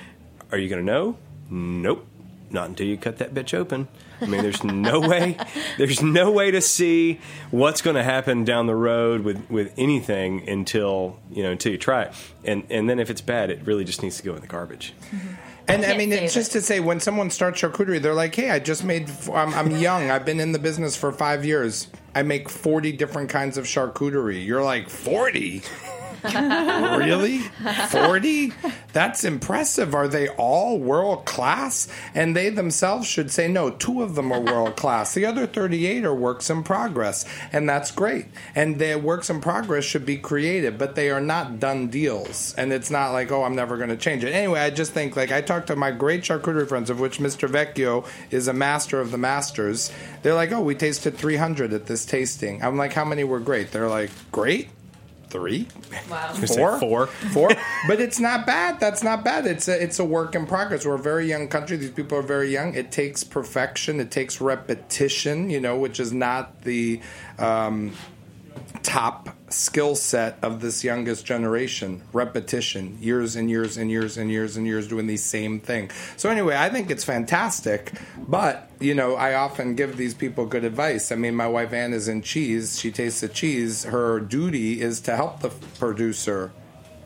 Are 0.52 0.60
you 0.60 0.70
going 0.70 0.86
to 0.86 0.91
know? 0.91 1.17
Nope. 1.50 2.06
Not 2.52 2.70
until 2.70 2.86
you 2.86 2.96
cut 2.96 3.17
that 3.17 3.34
bitch 3.34 3.56
open. 3.56 3.88
I 4.22 4.26
mean 4.26 4.43
there's 4.43 4.63
no 4.63 5.00
way 5.10 5.38
there's 5.80 6.04
no 6.04 6.30
way 6.30 6.52
to 6.52 6.62
see 6.62 7.20
what's 7.50 7.82
going 7.82 7.96
to 7.96 8.04
happen 8.04 8.43
down 8.46 8.67
the 8.67 8.76
road 8.76 9.22
with 9.22 9.50
with 9.50 9.74
anything 9.76 10.48
until 10.48 11.17
you 11.32 11.41
know 11.41 11.52
until 11.52 11.72
you 11.72 11.80
try 11.80 12.04
it. 12.04 12.13
And 12.46 12.63
and 12.70 12.88
then 12.88 13.00
if 13.00 13.10
it's 13.10 13.22
bad 13.22 13.50
it 13.50 13.65
really 13.65 13.84
just 13.84 14.04
needs 14.04 14.17
to 14.17 14.24
go 14.24 14.36
in 14.36 14.41
the 14.41 14.48
garbage 14.48 14.93
mm-hmm. 15.12 15.46
And 15.69 15.84
I 15.84 15.88
Can't 15.88 15.97
mean, 15.97 16.12
it's 16.13 16.34
just 16.34 16.53
to 16.53 16.62
say, 16.62 16.80
when 16.80 17.01
someone 17.01 17.30
starts 17.30 17.62
charcuterie, 17.62 18.01
they're 18.01 18.13
like, 18.13 18.34
"Hey, 18.34 18.51
I 18.51 18.60
just 18.60 18.86
made. 18.86 19.10
I'm, 19.34 19.53
I'm 19.53 19.71
young. 19.71 20.10
I've 20.10 20.25
been 20.25 20.39
in 20.39 20.53
the 20.53 20.60
business 20.60 20.95
for 20.95 21.12
five 21.12 21.43
years. 21.43 21.88
I 22.15 22.23
make 22.23 22.47
40 22.47 22.93
different 22.93 23.30
kinds 23.30 23.58
of 23.58 23.65
charcuterie." 23.65 24.45
You're 24.45 24.63
like, 24.63 24.89
40? 24.89 25.62
Really? 26.34 27.40
40? 27.90 28.54
That's 28.94 29.24
impressive. 29.24 29.94
Are 29.94 30.08
they 30.08 30.30
all 30.30 30.80
world 30.80 31.26
class? 31.26 31.88
And 32.13 32.36
they 32.36 32.50
themselves 32.50 33.08
should 33.08 33.32
say, 33.32 33.48
no, 33.48 33.70
two 33.70 34.02
of 34.02 34.16
them 34.16 34.32
are 34.32 34.40
world 34.40 34.76
class. 34.76 35.13
The 35.13 35.26
other 35.26 35.46
38 35.48 36.06
are 36.06 36.13
works 36.13 36.50
in 36.50 36.63
progress. 36.63 37.26
And 37.52 37.70
that's 37.70 37.92
great. 37.92 38.26
And 38.56 38.80
their 38.80 38.98
works 38.98 39.30
in 39.30 39.42
progress 39.42 39.84
should 39.84 40.06
be 40.06 40.18
creative, 40.18 40.78
but 40.78 40.96
they 40.96 41.10
are 41.10 41.22
not 41.22 41.60
done 41.60 41.88
deals. 41.88 42.54
And 42.58 42.74
it's 42.74 42.90
not 42.90 43.12
like, 43.12 43.32
oh, 43.32 43.44
I'm 43.44 43.56
never 43.56 43.78
going 43.78 43.90
to 43.90 43.98
change 43.98 44.24
it. 44.24 44.34
Anyway, 44.34 44.60
I 44.60 44.70
just 44.70 44.94
think, 44.94 45.16
like, 45.16 45.32
I 45.32 45.42
talked 45.42 45.68
to 45.68 45.76
my 45.76 45.92
great 45.92 46.24
charcuterie 46.24 46.68
friends, 46.68 46.90
of 46.90 47.00
which 47.00 47.20
Mr. 47.20 47.50
Vecchio 47.50 48.06
is 48.32 48.48
a 48.48 48.54
master 48.54 49.00
of 49.00 49.12
the 49.12 49.18
masters. 49.18 49.92
They're 50.22 50.34
like, 50.34 50.52
oh, 50.52 50.62
we 50.62 50.76
tasted 50.76 51.18
300 51.18 51.74
at 51.74 51.86
this 51.86 52.06
tasting. 52.06 52.63
I'm 52.63 52.78
like, 52.78 52.94
how 52.94 53.06
many 53.06 53.24
were 53.24 53.40
great? 53.40 53.72
They're 53.72 53.90
like, 53.90 54.12
great? 54.32 54.70
Three? 55.30 55.68
Wow. 56.10 56.34
Say 56.34 56.56
Four? 56.56 56.80
four. 56.80 57.08
Four? 57.08 57.50
but 57.88 58.00
it's 58.00 58.20
not 58.20 58.46
bad. 58.46 58.80
That's 58.80 59.04
not 59.04 59.26
bad. 59.26 59.46
It's 59.46 59.68
a, 59.68 59.82
it's 59.82 60.00
a 60.00 60.06
work 60.06 60.36
in 60.36 60.46
progress. 60.46 60.86
We're 60.86 60.96
a 60.96 61.00
very 61.00 61.28
young 61.28 61.50
country. 61.50 61.76
These 61.78 61.92
people 61.92 62.18
are 62.18 62.24
very 62.24 62.52
young. 62.52 62.74
It 62.76 62.92
takes 62.92 63.24
perfection. 63.24 64.00
It 64.00 64.10
takes 64.10 64.40
repetition, 64.40 65.50
you 65.50 65.60
know, 65.60 65.78
which 65.78 66.00
is 66.00 66.13
not 66.13 66.62
the 66.62 67.02
um, 67.40 67.94
top 68.84 69.30
skill 69.49 69.95
set 69.95 70.38
of 70.41 70.62
this 70.62 70.84
youngest 70.84 71.25
generation. 71.25 72.01
Repetition, 72.13 72.97
years 73.01 73.36
and 73.36 73.49
years 73.49 73.77
and 73.77 73.89
years 73.89 74.17
and 74.17 74.32
years 74.32 74.58
and 74.58 74.65
years 74.65 74.88
doing 74.88 75.08
the 75.08 75.17
same 75.17 75.60
thing. 75.60 75.89
So 76.15 76.30
anyway, 76.30 76.56
I 76.56 76.69
think 76.69 76.89
it's 76.91 77.03
fantastic. 77.03 77.93
But 78.27 78.69
you 78.80 78.93
know, 78.93 79.15
I 79.15 79.36
often 79.36 79.75
give 79.75 79.97
these 79.97 80.13
people 80.13 80.45
good 80.45 80.63
advice. 80.63 81.12
I 81.12 81.15
mean, 81.15 81.36
my 81.36 81.47
wife 81.47 81.73
Ann 81.73 81.93
is 81.93 82.08
in 82.08 82.21
cheese. 82.21 82.80
She 82.80 82.91
tastes 82.91 83.21
the 83.21 83.27
cheese. 83.27 83.84
Her 83.84 84.19
duty 84.19 84.82
is 84.82 85.01
to 85.01 85.15
help 85.15 85.39
the 85.39 85.49
producer 85.80 86.51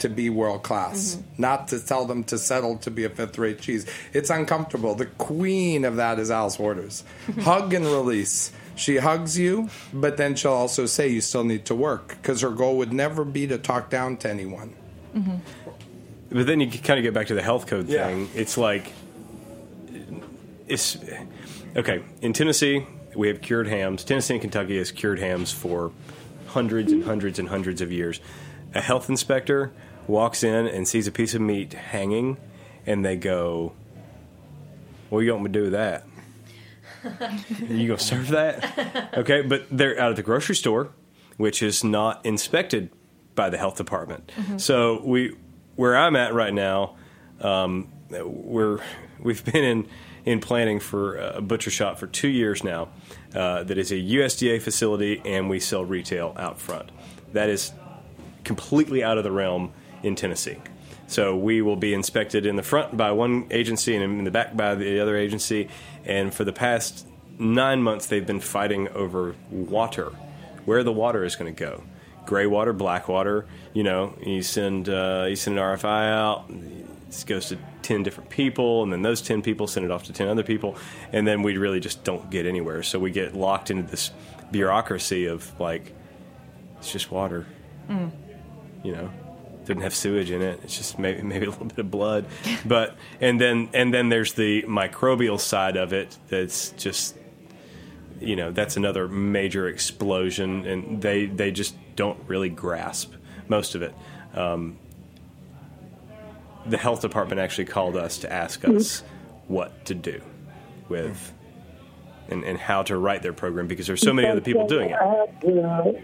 to 0.02 0.10
be 0.10 0.30
world 0.30 0.63
class, 0.63 1.15
mm-hmm. 1.15 1.41
not 1.41 1.67
to 1.67 1.80
tell 1.80 2.06
them 2.06 2.24
to 2.26 2.38
settle 2.38 2.78
to 2.80 2.89
be 2.91 3.04
a 3.04 3.10
fifth 3.10 3.38
rate 3.38 3.62
cheese. 3.62 3.86
It's 4.13 4.30
uncomfortable. 4.30 4.95
The 4.95 5.06
queen 5.06 5.86
of 5.86 5.97
that 5.97 6.17
is 6.19 6.32
Alice 6.32 6.58
Waters. 6.58 7.04
Hug 7.41 7.74
and 7.74 7.86
release. 7.86 8.52
She 8.82 8.98
hugs 8.98 9.38
you, 9.38 9.70
but 9.94 10.17
then 10.17 10.34
she'll 10.36 10.54
also 10.54 10.88
say 10.88 11.08
you 11.08 11.22
still 11.22 11.44
need 11.44 11.65
to 11.65 11.76
work 11.76 12.17
because 12.20 12.41
her 12.41 12.50
goal 12.50 12.78
would 12.78 12.91
never 12.91 13.24
be 13.24 13.46
to 13.46 13.60
talk 13.60 13.91
down 13.91 14.17
to 14.17 14.30
anyone. 14.30 14.74
Mm-hmm. 15.15 15.36
But 16.32 16.48
then 16.48 16.60
you 16.62 16.67
kind 16.67 16.98
of 16.98 17.04
get 17.04 17.13
back 17.13 17.28
to 17.28 17.36
the 17.36 17.44
health 17.44 17.67
code 17.67 17.88
Yeah. 17.88 18.08
thing. 18.08 18.28
It's 18.34 18.58
like 18.58 18.91
it's 20.67 20.98
okay 21.76 22.02
in 22.22 22.34
Tennessee. 22.34 22.88
We 23.15 23.28
have 23.28 23.41
cured 23.41 23.67
hams. 23.67 24.04
Tennessee 24.04 24.34
and 24.34 24.41
Kentucky 24.41 24.80
has 24.80 24.91
cured 24.91 25.20
hams 25.20 25.52
for 25.52 25.91
hundreds 26.48 26.91
and 26.91 27.04
hundreds 27.04 27.38
and 27.38 27.50
hundreds 27.50 27.82
of 27.82 27.91
years. 27.91 28.20
A 28.74 28.82
health 28.82 29.10
inspector 29.10 29.72
walks 30.08 30.44
in 30.44 30.65
and 30.65 30.88
sees 30.88 31.06
a 31.06 31.12
piece 31.12 31.36
of 31.36 31.41
meat 31.41 31.74
hanging, 31.74 32.38
and 32.88 33.06
they 33.06 33.15
go, 33.15 33.74
"What 35.10 35.20
are 35.20 35.24
you 35.24 35.34
want 35.34 35.44
me 35.44 35.50
to 35.50 35.54
do 35.60 35.63
with 35.65 35.74
that? 35.74 36.06
you 37.68 37.88
gonna 37.88 38.00
serve 38.00 38.30
that? 38.30 39.14
Okay, 39.18 39.42
but 39.42 39.66
they're 39.72 40.00
out 40.00 40.12
of 40.12 40.16
the 40.16 40.24
grocery 40.24 40.56
store, 40.56 40.92
which 41.38 41.62
is 41.64 41.84
not 41.84 42.26
inspected 42.26 42.92
by 43.36 43.50
the 43.50 43.58
health 43.58 43.78
department. 43.78 44.32
So 44.58 45.02
we, 45.04 45.36
where 45.76 45.96
I'm 45.96 46.16
at 46.16 46.34
right 46.34 46.54
now, 46.54 46.96
um, 47.40 47.92
we're 48.10 48.80
we've 49.20 49.44
been 49.44 49.64
in 49.64 49.88
in 50.26 50.40
planning 50.40 50.80
for 50.80 51.18
a 51.18 51.42
butcher 51.42 51.72
shop 51.72 51.98
for 51.98 52.08
two 52.08 52.28
years 52.28 52.64
now. 52.64 52.90
Uh, 53.34 53.64
that 53.64 53.78
is 53.78 53.92
a 53.92 53.96
USDA 53.96 54.62
facility, 54.62 55.22
and 55.26 55.50
we 55.50 55.60
sell 55.60 55.86
retail 55.86 56.34
out 56.38 56.60
front. 56.60 56.92
That 57.34 57.50
is 57.50 57.72
completely 58.44 59.04
out 59.04 59.18
of 59.18 59.24
the 59.24 59.32
realm 59.32 59.72
in 60.04 60.16
Tennessee. 60.16 60.58
So 61.08 61.36
we 61.36 61.62
will 61.62 61.76
be 61.76 61.94
inspected 61.94 62.46
in 62.46 62.56
the 62.56 62.64
front 62.64 62.96
by 62.96 63.12
one 63.12 63.48
agency 63.52 63.96
and 63.96 64.04
in 64.04 64.24
the 64.24 64.32
back 64.32 64.56
by 64.56 64.76
the 64.76 65.00
other 65.02 65.18
agency. 65.18 65.68
And 66.06 66.34
for 66.34 66.44
the 66.44 66.54
past 66.54 67.08
nine 67.40 67.82
months, 67.82 68.08
they've 68.08 68.26
been 68.26 68.40
fighting 68.40 68.88
over 68.90 69.36
water, 69.50 70.12
where 70.66 70.84
the 70.84 70.92
water 70.92 71.24
is 71.24 71.36
going 71.36 71.54
to 71.54 71.60
go. 71.60 71.84
Gray 72.26 72.46
water, 72.46 72.74
black 72.74 73.08
water. 73.08 73.46
You 73.74 73.84
know, 73.84 74.14
you 74.24 74.44
send 74.44 74.90
uh, 74.90 75.26
you 75.28 75.36
send 75.36 75.58
an 75.58 75.64
RFI 75.64 76.12
out. 76.12 76.50
It 76.50 77.26
goes 77.26 77.48
to 77.50 77.58
ten 77.82 78.04
different 78.04 78.30
people, 78.30 78.84
and 78.84 78.94
then 78.94 79.02
those 79.02 79.22
ten 79.22 79.42
people 79.42 79.68
send 79.68 79.86
it 79.86 79.92
off 79.92 80.04
to 80.04 80.14
ten 80.14 80.28
other 80.28 80.44
people, 80.44 80.78
and 81.12 81.28
then 81.28 81.42
we 81.42 81.58
really 81.58 81.80
just 81.80 82.04
don't 82.04 82.30
get 82.30 82.46
anywhere. 82.46 82.84
So 82.84 83.00
we 83.00 83.12
get 83.12 83.36
locked 83.36 83.72
into 83.72 83.90
this 83.90 84.12
bureaucracy 84.52 85.26
of 85.26 85.60
like, 85.60 85.94
it's 86.78 86.92
just 86.92 87.12
water 87.12 87.46
you 88.84 88.92
know 88.92 89.12
didn't 89.65 89.84
have 89.84 89.95
sewage 89.95 90.32
in 90.32 90.41
it. 90.41 90.60
It's 90.63 90.76
just 90.76 91.00
maybe 91.00 91.21
maybe 91.21 91.45
a 91.47 91.50
little 91.50 91.65
bit 91.65 91.78
of 91.78 91.91
blood. 91.91 92.26
But 92.65 92.95
and 93.19 93.39
then 93.39 93.69
and 93.74 93.93
then 93.93 94.10
there's 94.10 94.34
the 94.34 94.63
microbial 94.63 95.39
side 95.39 95.78
of 95.78 95.93
it 95.93 96.17
that's 96.30 96.71
just 96.71 97.15
you 98.19 98.36
know 98.36 98.52
that's 98.52 98.78
another 98.78 99.08
major 99.08 99.67
explosion 99.67 100.65
and 100.65 101.02
they 101.02 101.26
they 101.26 101.52
just 101.52 101.76
don't 101.95 102.19
really 102.28 102.50
grasp 102.50 103.13
most 103.47 103.76
of 103.76 103.82
it. 103.82 103.93
Um, 104.34 104.78
the 106.65 106.78
health 106.78 107.02
department 107.02 107.41
actually 107.41 107.65
called 107.65 107.97
us 107.97 108.19
to 108.19 108.32
ask 108.32 108.63
us 108.65 109.04
what 109.47 109.84
to 109.86 109.95
do 109.95 110.21
with 110.89 111.34
and, 112.30 112.43
and 112.43 112.58
how 112.58 112.84
to 112.84 112.97
write 112.97 113.24
their 113.24 113.34
program 113.34 113.67
because 113.67 113.88
there's 113.88 114.02
so 114.02 114.13
many 114.13 114.28
other 114.28 114.41
people 114.41 114.67
doing 114.67 114.91
it 114.91 116.04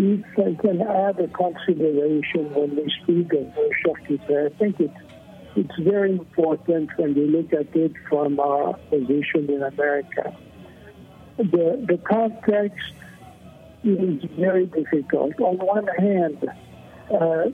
Add, 0.00 0.24
uh, 0.38 0.42
if 0.42 0.58
I 0.58 0.62
can 0.62 0.80
add 0.82 1.20
a 1.20 1.28
consideration 1.28 2.54
when 2.54 2.76
we 2.76 2.92
speak 3.02 3.32
of 3.32 3.52
charcuterie, 3.84 4.52
I 4.52 4.58
think 4.58 4.80
it's, 4.80 4.94
it's 5.56 5.78
very 5.80 6.12
important 6.12 6.90
when 6.96 7.14
we 7.14 7.26
look 7.26 7.52
at 7.52 7.74
it 7.74 7.92
from 8.08 8.40
our 8.40 8.74
position 8.90 9.50
in 9.50 9.62
America. 9.62 10.36
The, 11.36 11.84
the 11.88 11.98
context 12.08 12.92
is 13.84 14.22
very 14.38 14.66
difficult. 14.66 15.40
On 15.40 15.56
one 15.58 15.86
hand, 15.98 16.44
uh, 17.12 17.50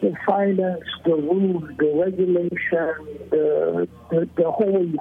the 0.00 0.14
finance, 0.26 0.84
the 1.04 1.14
rules, 1.14 1.64
the 1.78 1.92
regulation, 1.94 3.28
the, 3.30 3.88
the, 4.10 4.28
the 4.36 4.50
whole 4.50 4.92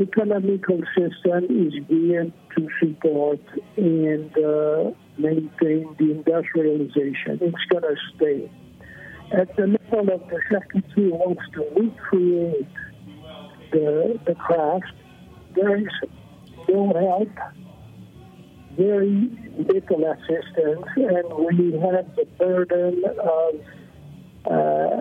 economical 0.00 0.80
system 0.96 1.44
is 1.50 1.74
geared 1.88 2.32
to 2.56 2.68
support 2.80 3.40
and 3.76 4.30
uh, 4.38 4.90
maintain 5.18 5.94
the 5.98 6.10
industrialization. 6.10 7.38
It's 7.40 7.64
going 7.70 7.82
to 7.82 7.96
stay. 8.16 8.50
At 9.32 9.54
the 9.56 9.66
level 9.66 10.14
of 10.14 10.28
the 10.28 10.40
charcuterie 10.50 11.10
wants 11.10 11.42
to 11.54 11.60
recreate 11.74 12.68
the, 13.72 14.20
the 14.26 14.34
craft, 14.34 14.92
there 15.54 15.76
is 15.76 15.88
no 16.68 16.92
help, 16.92 17.30
very 18.76 19.30
little 19.58 20.12
assistance, 20.12 20.86
and 20.96 21.58
we 21.58 21.72
have 21.80 22.14
the 22.16 22.26
burden 22.38 23.04
of 23.20 23.54
uh, 24.44 25.00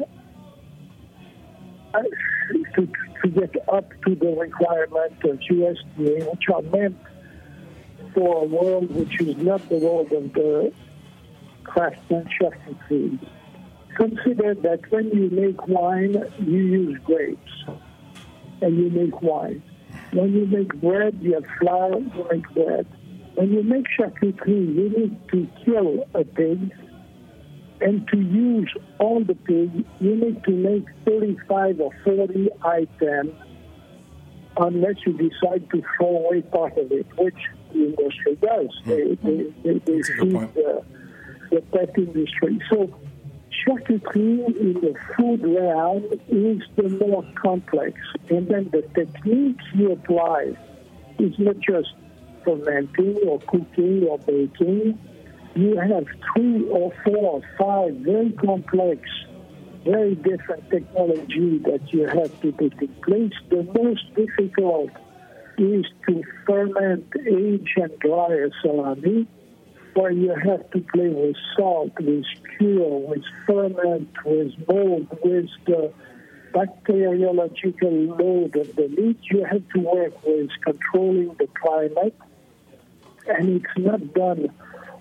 to, 2.76 2.88
to 3.24 3.30
get 3.30 3.56
up 3.69 3.89
to 4.06 4.15
the 4.15 4.36
requirements 4.38 5.15
of 5.24 5.39
USDA, 5.50 6.30
which 6.32 6.43
are 6.54 6.62
meant 6.62 6.97
for 8.13 8.43
a 8.43 8.45
world 8.45 8.93
which 8.93 9.19
is 9.21 9.38
not 9.38 9.67
the 9.69 9.78
world 9.78 10.12
of 10.12 10.34
the 10.34 10.74
craftsmanship 11.63 12.54
and 12.65 12.78
food. 12.88 13.19
Consider 13.95 14.56
that 14.56 14.80
when 14.89 15.10
you 15.10 15.30
make 15.30 15.67
wine, 15.67 16.15
you 16.39 16.58
use 16.58 17.00
grapes, 17.04 17.52
and 18.62 18.78
you 18.78 18.89
make 18.89 19.21
wine. 19.21 19.62
When 20.13 20.34
you 20.34 20.45
make 20.45 20.74
bread, 20.82 21.17
you 21.21 21.34
have 21.34 21.45
flour, 21.60 22.00
you 22.00 22.28
make 22.32 22.50
bread. 22.54 22.88
When 23.36 23.52
you 23.52 23.63
make 23.63 23.86
charcuterie, 23.97 24.76
you 24.76 24.89
need 24.89 25.30
to 25.30 25.47
kill 25.65 26.06
a 26.13 26.24
pig 26.24 26.71
and 27.82 28.08
to 28.10 28.17
use 28.17 28.71
all 29.00 29.24
the 29.24 29.34
pig, 29.34 29.86
you 30.00 30.15
need 30.15 30.43
to 30.43 30.52
make 30.52 30.86
35 31.06 31.82
or 31.82 31.91
40 32.04 32.50
items 32.63 33.34
unless 34.58 34.95
you 35.06 35.13
decide 35.13 35.67
to 35.71 35.82
throw 35.97 36.26
away 36.26 36.41
part 36.41 36.78
of 36.78 36.91
it, 36.91 37.08
which 37.17 37.38
the 37.73 37.86
industry 37.86 38.36
does. 38.36 38.69
They, 38.86 39.15
they, 39.23 39.53
they, 39.63 39.79
they 39.79 40.01
good 40.01 40.05
feed 40.19 40.53
the, 40.53 40.84
the 41.51 41.62
pet 41.71 41.97
industry. 41.97 42.62
So 42.69 42.99
charcuterie 43.65 44.45
in 44.60 44.73
the 44.73 44.93
food 45.15 45.41
realm 45.43 46.05
is 46.29 46.62
the 46.75 46.89
more 47.05 47.25
complex. 47.41 47.99
And 48.29 48.47
then 48.47 48.69
the 48.71 48.81
technique 48.93 49.60
you 49.73 49.91
apply 49.91 50.53
is 51.19 51.34
not 51.38 51.57
just 51.60 51.89
fermenting 52.43 53.17
or 53.27 53.39
cooking 53.41 54.08
or 54.10 54.17
baking. 54.19 54.98
You 55.56 55.77
have 55.77 56.06
three 56.33 56.67
or 56.69 56.93
four 57.04 57.17
or 57.17 57.41
five 57.60 57.96
very 57.98 58.31
complex, 58.31 59.02
very 59.83 60.15
different 60.15 60.69
technology 60.69 61.60
that 61.65 61.81
you 61.91 62.08
have 62.08 62.39
to 62.41 62.52
put 62.54 62.81
in 62.81 62.96
place. 63.06 63.33
The 63.50 63.63
most 63.63 64.15
difficult 64.15 64.91
is 65.62 65.85
to 66.07 66.23
ferment, 66.45 67.05
age, 67.27 67.73
and 67.77 67.99
dry 67.99 68.49
salami. 68.62 69.27
where 69.93 70.12
you 70.12 70.33
have 70.33 70.69
to 70.71 70.79
play 70.93 71.09
with 71.09 71.35
salt, 71.55 71.91
with 71.99 72.23
cure, 72.57 72.99
with 73.09 73.25
ferment, 73.45 74.09
with 74.23 74.53
mold, 74.65 75.05
with 75.21 75.49
the 75.65 75.91
bacteriological 76.53 77.91
load 78.17 78.55
of 78.55 78.73
the 78.77 78.87
meat. 78.87 79.19
You 79.23 79.43
have 79.43 79.67
to 79.73 79.79
work 79.79 80.25
with 80.25 80.49
controlling 80.63 81.35
the 81.37 81.47
climate, 81.62 82.17
and 83.27 83.49
it's 83.57 83.77
not 83.77 84.13
done 84.13 84.49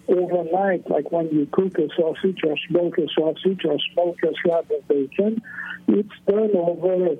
overnight 0.08 0.90
like 0.90 1.12
when 1.12 1.28
you 1.30 1.46
cook 1.52 1.78
a 1.78 1.88
sausage 1.96 2.40
or 2.44 2.56
smoke 2.68 2.98
a 2.98 3.06
sausage 3.16 3.64
or 3.64 3.78
smoke 3.92 4.18
a 4.24 4.32
slab 4.42 4.68
of 4.72 4.88
bacon. 4.88 5.40
It's 5.86 6.18
done 6.26 6.50
over 6.56 7.16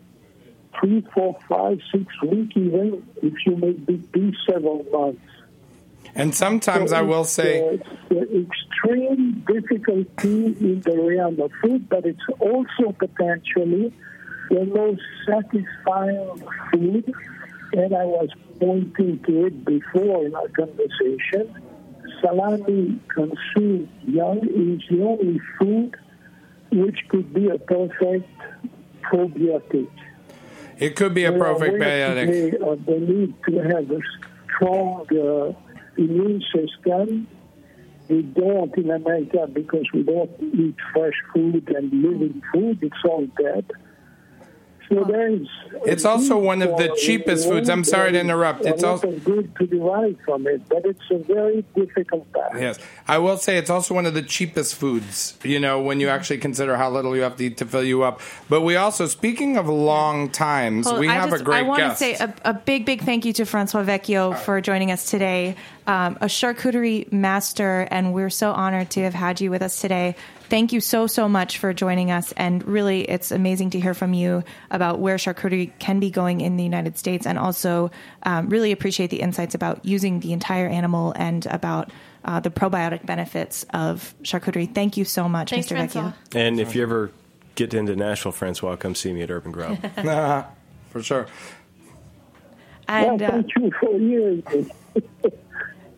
three, 0.79 1.07
four, 1.15 1.39
five, 1.49 1.79
six 1.93 2.05
weeks, 2.23 2.57
even 2.57 3.07
if 3.23 3.35
you 3.47 3.57
make 3.57 3.85
big 3.87 4.13
piece 4.13 4.37
several 4.49 4.85
months. 4.93 5.21
And 6.15 6.35
sometimes 6.35 6.91
So 6.91 6.97
I 6.97 7.03
will 7.03 7.25
say, 7.25 7.61
uh, 7.61 7.77
it's 8.11 8.51
extreme 8.51 9.45
difficulty 9.47 10.47
in 10.47 10.81
the 10.81 10.97
realm 10.97 11.41
of 11.41 11.53
food, 11.63 11.89
but 11.89 12.05
it's 12.05 12.19
also 12.41 12.93
potentially 12.99 13.93
the 14.51 14.65
most 14.65 15.03
satisfying 15.27 16.43
food. 16.73 17.15
And 17.73 17.95
I 17.95 18.05
was 18.05 18.29
pointing 18.59 19.21
to 19.27 19.47
it 19.47 19.65
before 19.65 20.27
in 20.27 20.35
our 20.35 20.49
conversation. 20.49 21.55
Salami 22.21 22.99
consumed 23.09 23.89
young 24.07 24.39
is 24.39 24.83
the 24.91 25.03
only 25.03 25.41
food 25.59 25.95
which 26.73 26.99
could 27.09 27.33
be 27.33 27.49
a 27.49 27.59
perfect 27.59 28.29
probiotic. 29.03 29.89
It 30.81 30.97
could 30.97 31.15
be 31.15 31.25
a 31.25 31.33
perfect 31.33 31.75
ways 31.75 31.83
biotic. 31.83 32.27
today 32.27 32.57
of 32.59 32.85
the 32.87 32.99
need 32.99 33.35
to 33.47 33.59
have 33.59 33.91
a 33.91 34.01
strong 34.57 35.07
uh, 35.13 35.53
immune 35.97 36.43
system. 36.55 37.29
We 38.09 38.23
don't 38.23 38.75
in 38.77 38.91
America 38.91 39.47
because 39.47 39.87
we 39.95 40.03
don't 40.03 40.31
eat 40.41 40.75
fresh 40.93 41.15
food 41.33 41.69
and 41.77 41.93
living 42.03 42.43
food. 42.53 42.79
It's 42.83 42.97
all 43.05 43.27
dead. 43.41 43.71
So 44.93 45.05
there 45.05 45.29
is. 45.29 45.47
It's 45.87 46.05
also 46.05 46.37
one 46.37 46.63
of 46.63 46.77
the 46.77 46.93
cheapest 47.01 47.49
foods. 47.49 47.71
I'm 47.71 47.85
sorry 47.85 48.11
to 48.13 48.21
interrupt. 48.21 48.67
It's 48.67 48.83
also 48.83 49.13
good 49.13 49.55
to 49.57 49.67
derive 49.67 50.19
from 50.25 50.47
it, 50.49 50.69
but 50.69 50.85
it's 50.85 51.01
a 51.11 51.19
very 51.19 51.65
difficult 51.77 52.27
task. 52.35 52.57
Yes, 52.59 52.79
I 53.07 53.19
will 53.19 53.37
say 53.39 53.57
it's 53.57 53.71
also 53.71 53.95
one 53.95 54.05
of 54.05 54.15
the 54.15 54.23
cheapest 54.23 54.75
foods. 54.75 55.39
You 55.45 55.61
know, 55.61 55.81
when 55.81 56.01
you 56.01 56.09
actually 56.09 56.39
consider 56.39 56.77
how 56.77 56.91
little 56.91 57.15
you 57.15 57.23
have 57.23 57.37
to 57.37 57.45
eat 57.45 57.57
to 57.59 57.67
fill 57.67 57.85
you 57.85 58.03
up. 58.03 58.21
But 58.49 58.63
we 58.63 58.75
also, 58.77 59.07
speaking 59.07 59.57
of 59.57 59.69
long 59.69 60.29
times, 60.29 60.87
Well, 60.87 60.99
we 60.99 61.09
I 61.09 61.15
have 61.15 61.31
just, 61.31 61.43
a 61.43 61.45
great 61.45 61.59
I 61.59 61.63
want 61.63 61.79
guest. 61.79 61.99
to 62.01 62.17
say 62.17 62.25
a, 62.25 62.35
a 62.51 62.55
big, 62.55 62.85
big 62.85 63.03
thank 63.03 63.25
you 63.25 63.33
to 63.35 63.47
Francois 63.47 63.85
Vecchio 63.85 64.37
for 64.37 64.61
joining 64.61 64.91
us 64.91 65.09
today, 65.09 65.55
um, 65.91 66.17
a 66.21 66.27
charcuterie 66.27 67.11
master, 67.11 67.81
and 67.91 68.15
we're 68.15 68.31
so 68.31 68.53
honored 68.53 68.91
to 68.91 69.03
have 69.03 69.13
had 69.13 69.41
you 69.41 69.51
with 69.51 69.61
us 69.61 69.81
today. 69.81 70.15
Thank 70.49 70.73
you 70.73 70.81
so, 70.81 71.09
so 71.09 71.29
much 71.29 71.59
for 71.59 71.75
joining 71.75 72.13
us, 72.13 72.31
and 72.37 72.65
really, 72.65 73.03
it's 73.03 73.33
amazing 73.33 73.71
to 73.71 73.81
hear 73.81 73.93
from 73.93 74.15
you 74.15 74.45
about 74.71 75.01
where 75.01 75.17
charcuterie 75.17 75.73
can 75.81 75.99
be 75.99 76.11
going 76.11 76.43
in 76.43 76.57
the 76.57 76.63
United 76.63 76.97
States, 76.97 77.27
and 77.27 77.37
also 77.41 77.91
um, 78.23 78.49
really 78.49 78.71
appreciate 78.71 79.11
the 79.11 79.21
insights 79.21 79.57
about 79.57 79.85
using 79.85 80.21
the 80.21 80.33
entire 80.33 80.69
animal 80.69 81.13
and 81.17 81.47
about 81.47 81.91
uh, 82.25 82.39
the 82.39 82.51
probiotic 82.51 83.05
benefits 83.05 83.67
of 83.75 84.15
charcuterie. 84.23 84.73
Thank 84.73 84.97
you 84.97 85.05
so 85.05 85.29
much, 85.29 85.51
Thanks, 85.51 85.67
Mr. 85.67 85.71
Francois. 85.71 86.13
Vecchio. 86.31 86.41
And 86.41 86.61
if 86.61 86.77
you 86.77 86.85
ever 86.85 87.11
get 87.57 87.75
into 87.75 87.97
Nashville, 87.97 88.31
Francois, 88.31 88.77
come 88.77 88.95
see 88.95 89.13
me 89.13 89.23
at 89.23 89.31
Urban 89.33 89.51
Grub. 89.51 89.77
nah, 90.05 90.45
for 90.91 91.03
sure. 91.03 91.27
And, 92.87 93.21
well, 93.21 93.29
uh, 93.29 93.33
thank 93.33 93.57
you 93.57 93.71
for 93.81 93.99
hearing 93.99 94.43
me. 94.55 94.71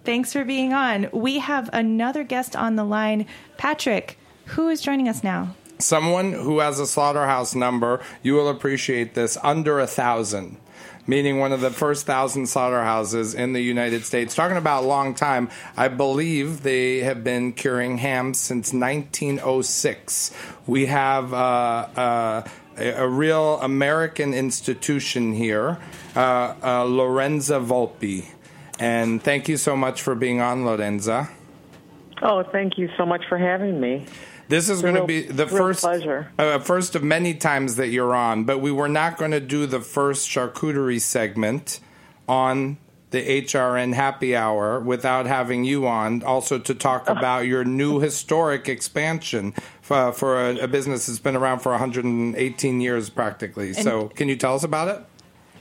Thanks 0.05 0.33
for 0.33 0.45
being 0.45 0.73
on. 0.73 1.09
We 1.13 1.39
have 1.39 1.71
another 1.73 2.25
guest 2.25 2.57
on 2.57 2.75
the 2.75 2.85
line, 2.85 3.27
Patrick. 3.57 4.19
Who 4.47 4.69
is 4.69 4.81
joining 4.81 5.09
us 5.09 5.23
now? 5.23 5.55
Someone 5.79 6.33
who 6.33 6.59
has 6.59 6.81
a 6.81 6.87
slaughterhouse 6.87 7.55
number, 7.55 8.01
you 8.23 8.35
will 8.35 8.49
appreciate 8.49 9.15
this, 9.15 9.39
under 9.45 9.79
a 9.79 9.87
thousand. 9.87 10.59
Meaning 11.07 11.39
one 11.39 11.53
of 11.53 11.61
the 11.61 11.71
first 11.71 12.05
thousand 12.05 12.47
slaughterhouses 12.47 13.35
in 13.35 13.53
the 13.53 13.61
United 13.61 14.05
States. 14.05 14.35
Talking 14.35 14.57
about 14.57 14.85
a 14.85 14.87
long 14.87 15.15
time, 15.15 15.49
I 15.77 15.89
believe 15.89 16.63
they 16.63 17.01
have 17.01 17.23
been 17.23 17.53
curing 17.53 17.99
hams 17.99 18.39
since 18.39 18.73
1906. 18.73 20.33
We 20.67 20.87
have 20.87 21.33
uh, 21.33 21.37
uh, 21.37 22.49
a, 22.77 22.89
a 22.91 23.09
real 23.09 23.61
American 23.61 24.35
institution 24.35 25.33
here, 25.33 25.79
uh, 26.15 26.55
uh, 26.63 26.85
Lorenza 26.85 27.61
Volpi. 27.61 28.27
And 28.79 29.23
thank 29.23 29.49
you 29.49 29.57
so 29.57 29.77
much 29.77 30.03
for 30.03 30.15
being 30.15 30.41
on, 30.41 30.65
Lorenza. 30.65 31.29
Oh, 32.23 32.43
thank 32.43 32.79
you 32.79 32.89
so 32.97 33.05
much 33.05 33.25
for 33.29 33.39
having 33.39 33.81
me. 33.81 34.07
This 34.49 34.69
is 34.69 34.83
going 34.83 34.97
to 34.97 35.05
be 35.05 35.23
the 35.23 35.47
first 35.47 35.81
pleasure. 35.83 36.31
uh, 36.39 36.59
first 36.59 36.95
of 36.95 37.03
many 37.03 37.35
times 37.35 37.77
that 37.77 37.89
you're 37.89 38.15
on, 38.15 38.45
but 38.45 38.59
we 38.59 38.71
were 38.71 38.89
not 38.89 39.17
going 39.17 39.31
to 39.31 39.41
do 39.41 39.67
the 39.67 39.81
first 39.81 40.29
charcuterie 40.29 41.01
segment 41.01 41.81
on 42.29 42.77
the 43.11 43.43
HRN 43.43 43.95
Happy 43.95 44.35
Hour 44.35 44.81
without 44.81 45.27
having 45.27 45.65
you 45.65 45.87
on, 45.87 46.23
also 46.23 46.59
to 46.59 46.75
talk 46.75 47.05
Oh. 47.09 47.13
about 47.13 47.47
your 47.47 47.65
new 47.65 48.01
historic 48.01 48.69
expansion 48.69 49.53
for, 49.81 50.13
for 50.13 50.41
a, 50.51 50.57
a 50.61 50.69
business 50.69 51.07
that's 51.07 51.19
been 51.19 51.37
around 51.37 51.61
for 51.61 51.73
118 51.73 52.81
years 52.81 53.11
practically. 53.11 53.73
so, 53.75 54.09
can 54.09 54.29
you 54.29 54.37
tell 54.37 54.55
us 54.55 54.65
about 54.65 54.89
it? 54.89 55.05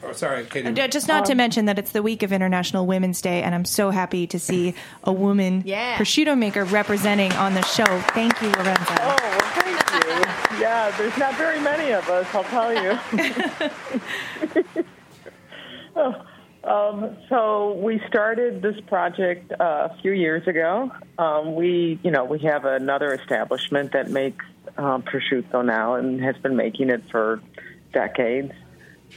Oh, 0.04 0.14
sorry, 0.14 0.46
Katie. 0.46 0.82
Uh, 0.82 0.88
Just 0.88 1.08
not 1.08 1.26
to 1.26 1.36
mention 1.36 1.66
that 1.66 1.78
it's 1.78 1.92
the 1.92 2.02
week 2.02 2.24
of 2.24 2.32
International 2.32 2.88
Women's 2.88 3.22
Day, 3.22 3.44
and 3.44 3.54
I'm 3.54 3.66
so 3.66 3.92
happy 3.92 4.26
to 4.28 4.40
see 4.40 4.74
a 5.04 5.14
woman 5.14 5.62
Yeah. 5.66 5.98
prosciutto 5.98 6.36
maker 6.38 6.64
representing 6.66 7.32
on 7.34 7.54
the 7.54 7.62
show. 7.64 7.86
Thank 8.14 8.42
you, 8.42 8.50
Lorenza. 8.50 8.98
Oh, 9.00 9.16
well, 9.22 9.40
thank 9.54 10.06
you. 10.06 10.12
Yeah, 10.62 10.92
there's 10.98 11.18
not 11.18 11.36
very 11.36 11.60
many 11.60 11.92
of 11.94 12.08
us, 12.10 12.26
I'll 12.34 12.44
tell 12.46 12.74
you. 12.74 12.98
Oh, 15.94 16.16
um, 16.64 17.18
so 17.28 17.74
we 17.74 18.02
started 18.08 18.62
this 18.62 18.80
project 18.88 19.52
uh, 19.52 19.90
a 19.92 19.98
few 20.02 20.14
years 20.14 20.48
ago. 20.48 20.90
Um, 21.18 21.54
we, 21.56 22.00
you 22.02 22.12
know, 22.12 22.24
we 22.24 22.40
have 22.40 22.64
another 22.64 23.14
establishment 23.14 23.92
that 23.92 24.10
makes 24.10 24.46
um, 24.78 25.04
prosciutto 25.04 25.66
now 25.66 25.96
and 25.96 26.24
has 26.24 26.38
been 26.38 26.56
making 26.56 26.90
it 26.90 27.04
for 27.12 27.42
decades. 27.92 28.54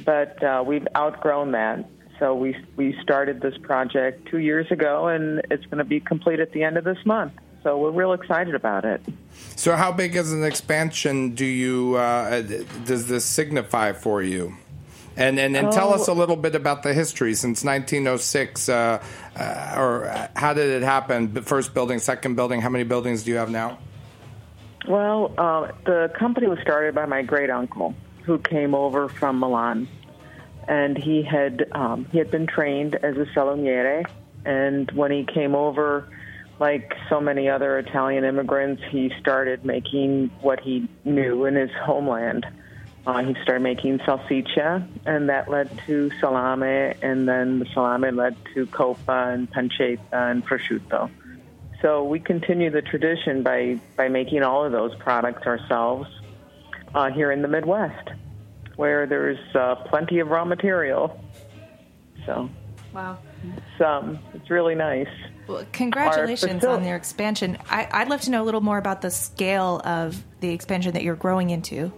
But 0.04 0.42
uh, 0.42 0.64
we've 0.66 0.86
outgrown 0.96 1.52
that. 1.52 1.84
So 2.18 2.34
we 2.34 2.56
we 2.76 2.96
started 3.02 3.40
this 3.40 3.58
project 3.58 4.28
two 4.30 4.38
years 4.38 4.70
ago, 4.70 5.08
and 5.08 5.42
it's 5.50 5.64
going 5.66 5.78
to 5.78 5.84
be 5.84 6.00
complete 6.00 6.40
at 6.40 6.52
the 6.52 6.62
end 6.62 6.76
of 6.76 6.84
this 6.84 6.98
month. 7.04 7.32
So 7.62 7.78
we're 7.78 7.90
real 7.90 8.12
excited 8.12 8.54
about 8.54 8.84
it. 8.84 9.00
So, 9.56 9.74
how 9.74 9.90
big 9.90 10.14
is 10.16 10.32
an 10.32 10.44
expansion 10.44 11.34
do 11.34 11.44
you 11.46 11.96
uh, 11.96 12.42
does 12.84 13.08
this 13.08 13.24
signify 13.24 13.92
for 13.92 14.22
you? 14.22 14.54
And 15.16 15.38
and, 15.38 15.56
and 15.56 15.72
tell 15.72 15.90
Oh. 15.90 15.94
us 15.94 16.08
a 16.08 16.12
little 16.12 16.36
bit 16.36 16.54
about 16.54 16.82
the 16.82 16.92
history 16.92 17.34
since 17.34 17.64
1906, 17.64 18.68
uh, 18.68 19.02
uh, 19.36 19.74
or 19.76 20.28
how 20.36 20.52
did 20.54 20.70
it 20.70 20.82
happen? 20.82 21.32
The 21.34 21.42
First 21.42 21.72
building, 21.74 22.00
second 22.00 22.34
building. 22.36 22.60
How 22.60 22.68
many 22.68 22.84
buildings 22.84 23.22
do 23.22 23.30
you 23.30 23.36
have 23.38 23.50
now? 23.50 23.78
Well, 24.86 25.32
uh, 25.38 25.68
the 25.86 26.12
company 26.18 26.46
was 26.46 26.58
started 26.60 26.94
by 26.94 27.06
my 27.06 27.22
great 27.22 27.48
uncle, 27.50 27.94
who 28.24 28.38
came 28.38 28.74
over 28.74 29.08
from 29.08 29.38
Milan, 29.38 29.88
and 30.66 30.96
he 30.96 31.22
had 31.22 31.66
um, 31.72 32.06
he 32.10 32.18
had 32.18 32.30
been 32.30 32.46
trained 32.46 32.94
as 32.94 33.16
a 33.16 33.26
salumiere. 33.26 34.06
And 34.46 34.90
when 34.90 35.10
he 35.10 35.24
came 35.24 35.54
over, 35.54 36.08
like 36.58 36.94
so 37.08 37.20
many 37.20 37.48
other 37.48 37.78
Italian 37.78 38.24
immigrants, 38.24 38.82
he 38.90 39.12
started 39.20 39.64
making 39.64 40.30
what 40.40 40.60
he 40.60 40.88
knew 41.04 41.44
in 41.46 41.54
his 41.54 41.70
homeland. 41.72 42.46
Uh, 43.06 43.22
he 43.22 43.34
started 43.42 43.60
making 43.60 43.98
salsiccia, 43.98 44.86
and 45.04 45.28
that 45.28 45.50
led 45.50 45.70
to 45.86 46.10
salame, 46.20 46.94
and 47.02 47.28
then 47.28 47.58
the 47.58 47.66
salame 47.74 48.16
led 48.16 48.34
to 48.54 48.66
coppa 48.66 49.34
and 49.34 49.50
pancetta 49.50 49.98
and 50.12 50.44
prosciutto. 50.46 51.10
So 51.82 52.04
we 52.04 52.18
continue 52.18 52.70
the 52.70 52.80
tradition 52.80 53.42
by, 53.42 53.78
by 53.94 54.08
making 54.08 54.42
all 54.42 54.64
of 54.64 54.72
those 54.72 54.94
products 54.94 55.46
ourselves 55.46 56.08
uh, 56.94 57.10
here 57.10 57.32
in 57.32 57.42
the 57.42 57.48
Midwest, 57.48 58.10
where 58.76 59.06
there's 59.06 59.38
uh, 59.54 59.76
plenty 59.88 60.18
of 60.20 60.28
raw 60.28 60.44
material. 60.44 61.20
So 62.26 62.48
Wow. 62.92 63.18
it's, 63.56 63.80
um, 63.84 64.18
it's 64.34 64.48
really 64.50 64.74
nice. 64.74 65.08
Well, 65.46 65.66
congratulations 65.72 66.64
on 66.64 66.84
your 66.84 66.96
expansion. 66.96 67.58
I, 67.68 67.88
I'd 67.90 68.08
love 68.08 68.22
to 68.22 68.30
know 68.30 68.42
a 68.42 68.46
little 68.46 68.62
more 68.62 68.78
about 68.78 69.02
the 69.02 69.10
scale 69.10 69.80
of 69.84 70.22
the 70.40 70.50
expansion 70.50 70.92
that 70.94 71.02
you're 71.02 71.16
growing 71.16 71.50
into. 71.50 71.92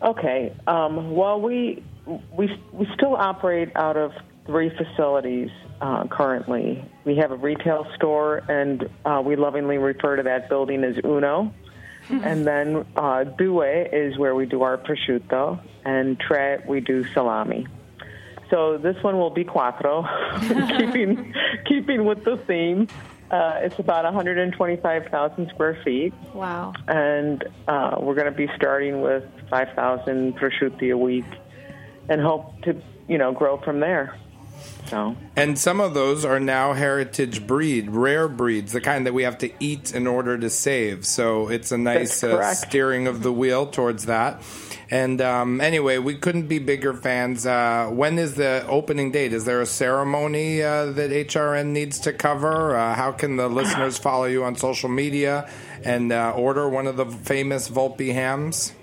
Okay. 0.00 0.54
Um, 0.66 1.14
well, 1.14 1.40
we 1.40 1.82
we 2.06 2.48
we 2.72 2.88
still 2.94 3.14
operate 3.14 3.70
out 3.76 3.96
of 3.96 4.12
three 4.46 4.70
facilities 4.70 5.50
uh, 5.80 6.06
currently. 6.08 6.84
We 7.04 7.16
have 7.16 7.30
a 7.30 7.36
retail 7.36 7.86
store, 7.96 8.38
and 8.48 8.88
uh, 9.04 9.22
we 9.24 9.36
lovingly 9.36 9.78
refer 9.78 10.16
to 10.16 10.22
that 10.22 10.48
building 10.48 10.82
as 10.84 10.96
Uno. 11.04 11.52
And 12.10 12.46
then 12.46 12.84
uh, 12.96 13.24
Due 13.24 13.62
is 13.62 14.18
where 14.18 14.34
we 14.34 14.46
do 14.46 14.62
our 14.62 14.76
prosciutto, 14.78 15.60
and 15.84 16.18
Tre 16.18 16.58
we 16.66 16.80
do 16.80 17.04
salami. 17.12 17.66
So 18.50 18.76
this 18.76 19.02
one 19.02 19.18
will 19.18 19.30
be 19.30 19.44
quattro, 19.44 20.04
keeping 20.78 21.34
keeping 21.66 22.04
with 22.04 22.24
the 22.24 22.36
theme. 22.36 22.88
Uh, 23.30 23.60
it's 23.62 23.78
about 23.78 24.04
125,000 24.04 25.48
square 25.54 25.78
feet, 25.82 26.12
Wow. 26.34 26.74
and 26.86 27.42
uh, 27.66 27.96
we're 27.98 28.14
going 28.14 28.26
to 28.30 28.36
be 28.36 28.46
starting 28.56 29.00
with 29.00 29.24
5,000 29.48 30.36
prosciutti 30.36 30.92
a 30.92 30.98
week, 30.98 31.24
and 32.10 32.20
hope 32.20 32.60
to, 32.64 32.76
you 33.08 33.16
know, 33.16 33.32
grow 33.32 33.56
from 33.56 33.80
there. 33.80 34.18
So 34.88 35.16
And 35.36 35.58
some 35.58 35.80
of 35.80 35.94
those 35.94 36.24
are 36.24 36.38
now 36.38 36.74
heritage 36.74 37.46
breed, 37.46 37.90
rare 37.90 38.28
breeds, 38.28 38.72
the 38.72 38.80
kind 38.80 39.06
that 39.06 39.14
we 39.14 39.22
have 39.22 39.38
to 39.38 39.50
eat 39.58 39.94
in 39.94 40.06
order 40.06 40.36
to 40.36 40.50
save. 40.50 41.06
So 41.06 41.48
it's 41.48 41.72
a 41.72 41.78
nice 41.78 42.22
uh, 42.22 42.52
steering 42.54 43.06
of 43.06 43.22
the 43.22 43.32
wheel 43.32 43.66
towards 43.66 44.06
that. 44.06 44.42
And 44.90 45.22
um, 45.22 45.62
anyway, 45.62 45.96
we 45.96 46.16
couldn't 46.16 46.48
be 46.48 46.58
bigger 46.58 46.92
fans. 46.92 47.46
Uh, 47.46 47.88
when 47.90 48.18
is 48.18 48.34
the 48.34 48.66
opening 48.68 49.10
date? 49.10 49.32
Is 49.32 49.46
there 49.46 49.62
a 49.62 49.66
ceremony 49.66 50.62
uh, 50.62 50.92
that 50.92 51.10
HRN 51.10 51.68
needs 51.68 51.98
to 52.00 52.12
cover? 52.12 52.76
Uh, 52.76 52.94
how 52.94 53.12
can 53.12 53.36
the 53.36 53.48
listeners 53.48 53.96
follow 53.96 54.24
you 54.26 54.44
on 54.44 54.56
social 54.56 54.90
media 54.90 55.48
and 55.82 56.12
uh, 56.12 56.32
order 56.36 56.68
one 56.68 56.86
of 56.86 56.98
the 56.98 57.06
famous 57.06 57.70
Volpi 57.70 58.12
hams? 58.12 58.74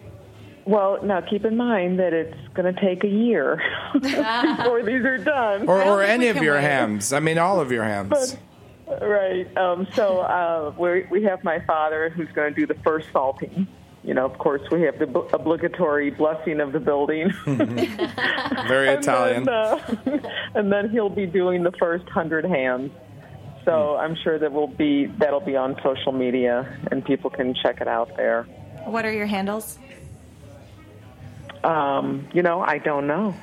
Well, 0.69 0.99
now 1.03 1.19
keep 1.21 1.45
in 1.45 1.57
mind 1.57 1.97
that 1.99 2.13
it's 2.13 2.37
going 2.53 2.71
to 2.71 2.79
take 2.79 3.03
a 3.03 3.07
year 3.07 3.59
before 3.93 4.83
these 4.83 5.03
are 5.03 5.17
done. 5.17 5.67
Or, 5.67 5.81
or 5.83 6.03
any 6.03 6.27
of 6.27 6.37
your 6.37 6.59
hams? 6.59 7.11
I 7.11 7.19
mean, 7.19 7.39
all 7.39 7.59
of 7.59 7.71
your 7.71 7.83
hams. 7.83 8.37
Right. 9.01 9.47
Um, 9.57 9.87
so 9.93 10.19
uh, 10.19 10.73
we 10.77 11.05
we 11.09 11.23
have 11.23 11.43
my 11.43 11.59
father 11.65 12.09
who's 12.09 12.29
going 12.33 12.53
to 12.53 12.59
do 12.59 12.67
the 12.67 12.79
first 12.83 13.07
salting. 13.11 13.67
You 14.03 14.13
know, 14.13 14.25
of 14.25 14.37
course, 14.37 14.61
we 14.71 14.83
have 14.83 14.99
the 14.99 15.07
b- 15.07 15.21
obligatory 15.33 16.11
blessing 16.11 16.59
of 16.61 16.71
the 16.71 16.79
building. 16.79 17.31
Very 17.45 18.89
And 18.89 18.99
Italian. 19.03 19.43
then, 19.45 19.53
uh, 19.53 19.97
and 20.55 20.71
then 20.71 20.89
he'll 20.91 21.09
be 21.09 21.25
doing 21.25 21.63
the 21.63 21.71
first 21.79 22.07
hundred 22.09 22.45
hands. 22.45 22.91
So 23.65 23.97
I'm 23.97 24.15
sure 24.23 24.37
that 24.39 24.51
will 24.51 24.67
be 24.67 25.07
that'll 25.17 25.41
be 25.41 25.55
on 25.55 25.75
social 25.83 26.11
media 26.11 26.77
and 26.91 27.03
people 27.03 27.29
can 27.31 27.53
check 27.55 27.81
it 27.81 27.87
out 27.87 28.15
there. 28.17 28.43
What 28.85 29.05
are 29.05 29.11
your 29.11 29.25
handles? 29.27 29.77
Um, 31.63 32.27
you 32.33 32.41
know, 32.41 32.61
I 32.61 32.77
don't 32.77 33.05
know. 33.07 33.35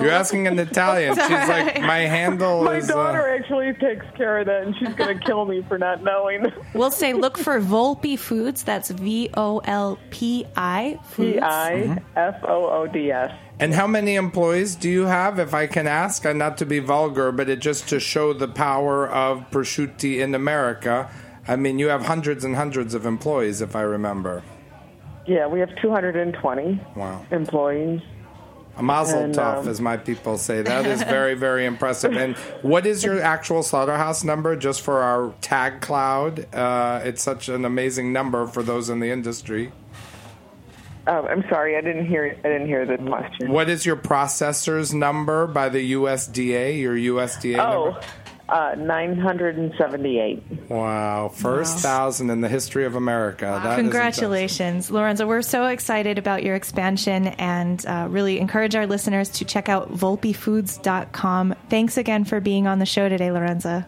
You're 0.00 0.10
asking 0.10 0.46
in 0.46 0.58
Italian. 0.58 1.14
She's 1.16 1.30
like, 1.30 1.80
my 1.80 1.98
handle 1.98 2.64
My 2.64 2.76
is. 2.76 2.90
uh, 2.90 2.94
daughter 2.94 3.28
actually 3.28 3.72
takes 3.74 4.04
care 4.16 4.38
of 4.38 4.46
that, 4.46 4.64
and 4.64 4.76
she's 4.76 4.94
going 4.94 5.18
to 5.18 5.24
kill 5.24 5.44
me 5.44 5.62
for 5.68 5.78
not 5.78 6.02
knowing. 6.02 6.46
We'll 6.74 6.90
say 6.90 7.12
look 7.12 7.38
for 7.38 7.60
Volpi 7.60 8.18
Foods. 8.18 8.64
That's 8.64 8.90
V 8.90 9.30
O 9.34 9.58
L 9.64 9.98
P 10.10 10.44
I 10.56 10.98
Foods. 11.10 11.34
P 11.34 11.40
I 11.40 12.02
F 12.16 12.42
O 12.44 12.66
O 12.82 12.86
D 12.86 13.10
S. 13.12 13.30
And 13.60 13.74
how 13.74 13.86
many 13.86 14.16
employees 14.16 14.74
do 14.74 14.90
you 14.90 15.04
have, 15.06 15.38
if 15.38 15.54
I 15.54 15.68
can 15.68 15.86
ask? 15.86 16.24
And 16.24 16.38
not 16.38 16.58
to 16.58 16.66
be 16.66 16.80
vulgar, 16.80 17.30
but 17.30 17.48
it 17.48 17.60
just 17.60 17.88
to 17.90 18.00
show 18.00 18.32
the 18.32 18.48
power 18.48 19.08
of 19.08 19.48
prosciutti 19.52 20.18
in 20.18 20.34
America. 20.34 21.08
I 21.46 21.54
mean, 21.56 21.78
you 21.78 21.88
have 21.88 22.06
hundreds 22.06 22.44
and 22.44 22.56
hundreds 22.56 22.92
of 22.94 23.06
employees, 23.06 23.60
if 23.60 23.76
I 23.76 23.82
remember. 23.82 24.42
Yeah, 25.26 25.46
we 25.46 25.60
have 25.60 25.74
220 25.80 26.80
Wow. 26.96 27.24
employees. 27.30 28.00
A 28.78 28.82
mazel 28.82 29.18
And, 29.20 29.34
tov, 29.34 29.58
um, 29.58 29.68
as 29.68 29.80
my 29.82 29.98
people 29.98 30.38
say. 30.38 30.62
That 30.62 30.86
is 30.86 31.02
very, 31.16 31.34
very 31.34 31.66
impressive. 31.66 32.16
And 32.16 32.36
what 32.62 32.86
is 32.86 33.04
your 33.04 33.20
actual 33.20 33.62
slaughterhouse 33.62 34.24
number, 34.24 34.56
just 34.56 34.80
for 34.80 35.00
our 35.02 35.34
tag 35.42 35.80
cloud? 35.82 36.46
Uh, 36.54 37.00
it's 37.04 37.22
such 37.22 37.48
an 37.50 37.64
amazing 37.66 38.12
number 38.14 38.46
for 38.46 38.62
those 38.62 38.88
in 38.88 39.00
the 39.00 39.10
industry. 39.10 39.72
Uh, 41.06 41.22
I'm 41.28 41.44
sorry, 41.50 41.76
I 41.76 41.80
didn't 41.82 42.06
hear. 42.06 42.36
I 42.44 42.48
didn't 42.48 42.66
hear 42.68 42.86
the 42.86 42.96
question. 42.96 43.50
What 43.52 43.68
is 43.68 43.84
your 43.84 43.96
processor's 43.96 44.94
number 44.94 45.46
by 45.48 45.68
the 45.68 45.92
USDA? 45.94 46.80
Your 46.80 46.94
USDA 46.96 47.58
Oh, 47.58 47.84
number? 47.86 48.00
Uh, 48.52 48.74
978. 48.76 50.42
Wow, 50.68 51.30
first 51.30 51.78
thousand 51.78 52.28
in 52.28 52.42
the 52.42 52.48
history 52.48 52.84
of 52.84 52.94
America. 52.94 53.60
That 53.64 53.78
is 53.78 53.82
Congratulations, 53.82 54.90
Lorenzo. 54.90 55.26
We're 55.26 55.40
so 55.40 55.66
excited 55.66 56.18
about 56.18 56.42
your 56.42 56.54
expansion 56.54 57.28
and 57.28 57.84
uh, 57.86 58.08
really 58.10 58.38
encourage 58.38 58.76
our 58.76 58.86
listeners 58.86 59.30
to 59.30 59.46
check 59.46 59.70
out 59.70 59.90
volpifoods.com. 59.92 61.54
Thanks 61.70 61.96
again 61.96 62.24
for 62.24 62.40
being 62.40 62.66
on 62.66 62.78
the 62.78 62.86
show 62.86 63.08
today, 63.08 63.32
Lorenzo. 63.32 63.84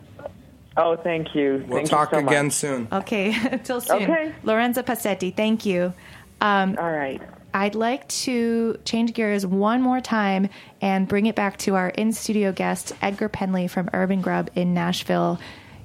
Oh, 0.78 0.96
thank 0.96 1.34
you. 1.34 1.62
We'll 1.68 1.78
Thank 1.78 1.90
talk 1.90 2.12
you 2.12 2.20
so 2.20 2.26
again 2.26 2.46
much. 2.46 2.54
soon. 2.54 2.88
Okay, 2.90 3.34
until 3.52 3.82
soon. 3.82 4.02
Okay. 4.02 4.34
Lorenza 4.42 4.82
Passetti, 4.82 5.30
thank 5.30 5.66
you. 5.66 5.92
Um, 6.40 6.76
All 6.78 6.90
right. 6.90 7.20
I'd 7.56 7.76
like 7.76 8.08
to 8.08 8.80
change 8.84 9.14
gears 9.14 9.46
one 9.46 9.80
more 9.80 10.00
time 10.00 10.48
and 10.80 11.06
bring 11.06 11.26
it 11.26 11.36
back 11.36 11.56
to 11.58 11.76
our 11.76 11.88
in 11.88 12.12
studio 12.12 12.50
guest, 12.50 12.92
Edgar 13.00 13.28
Pendley 13.28 13.70
from 13.70 13.88
Urban 13.92 14.20
Grub 14.20 14.50
in 14.56 14.74
Nashville. 14.74 15.38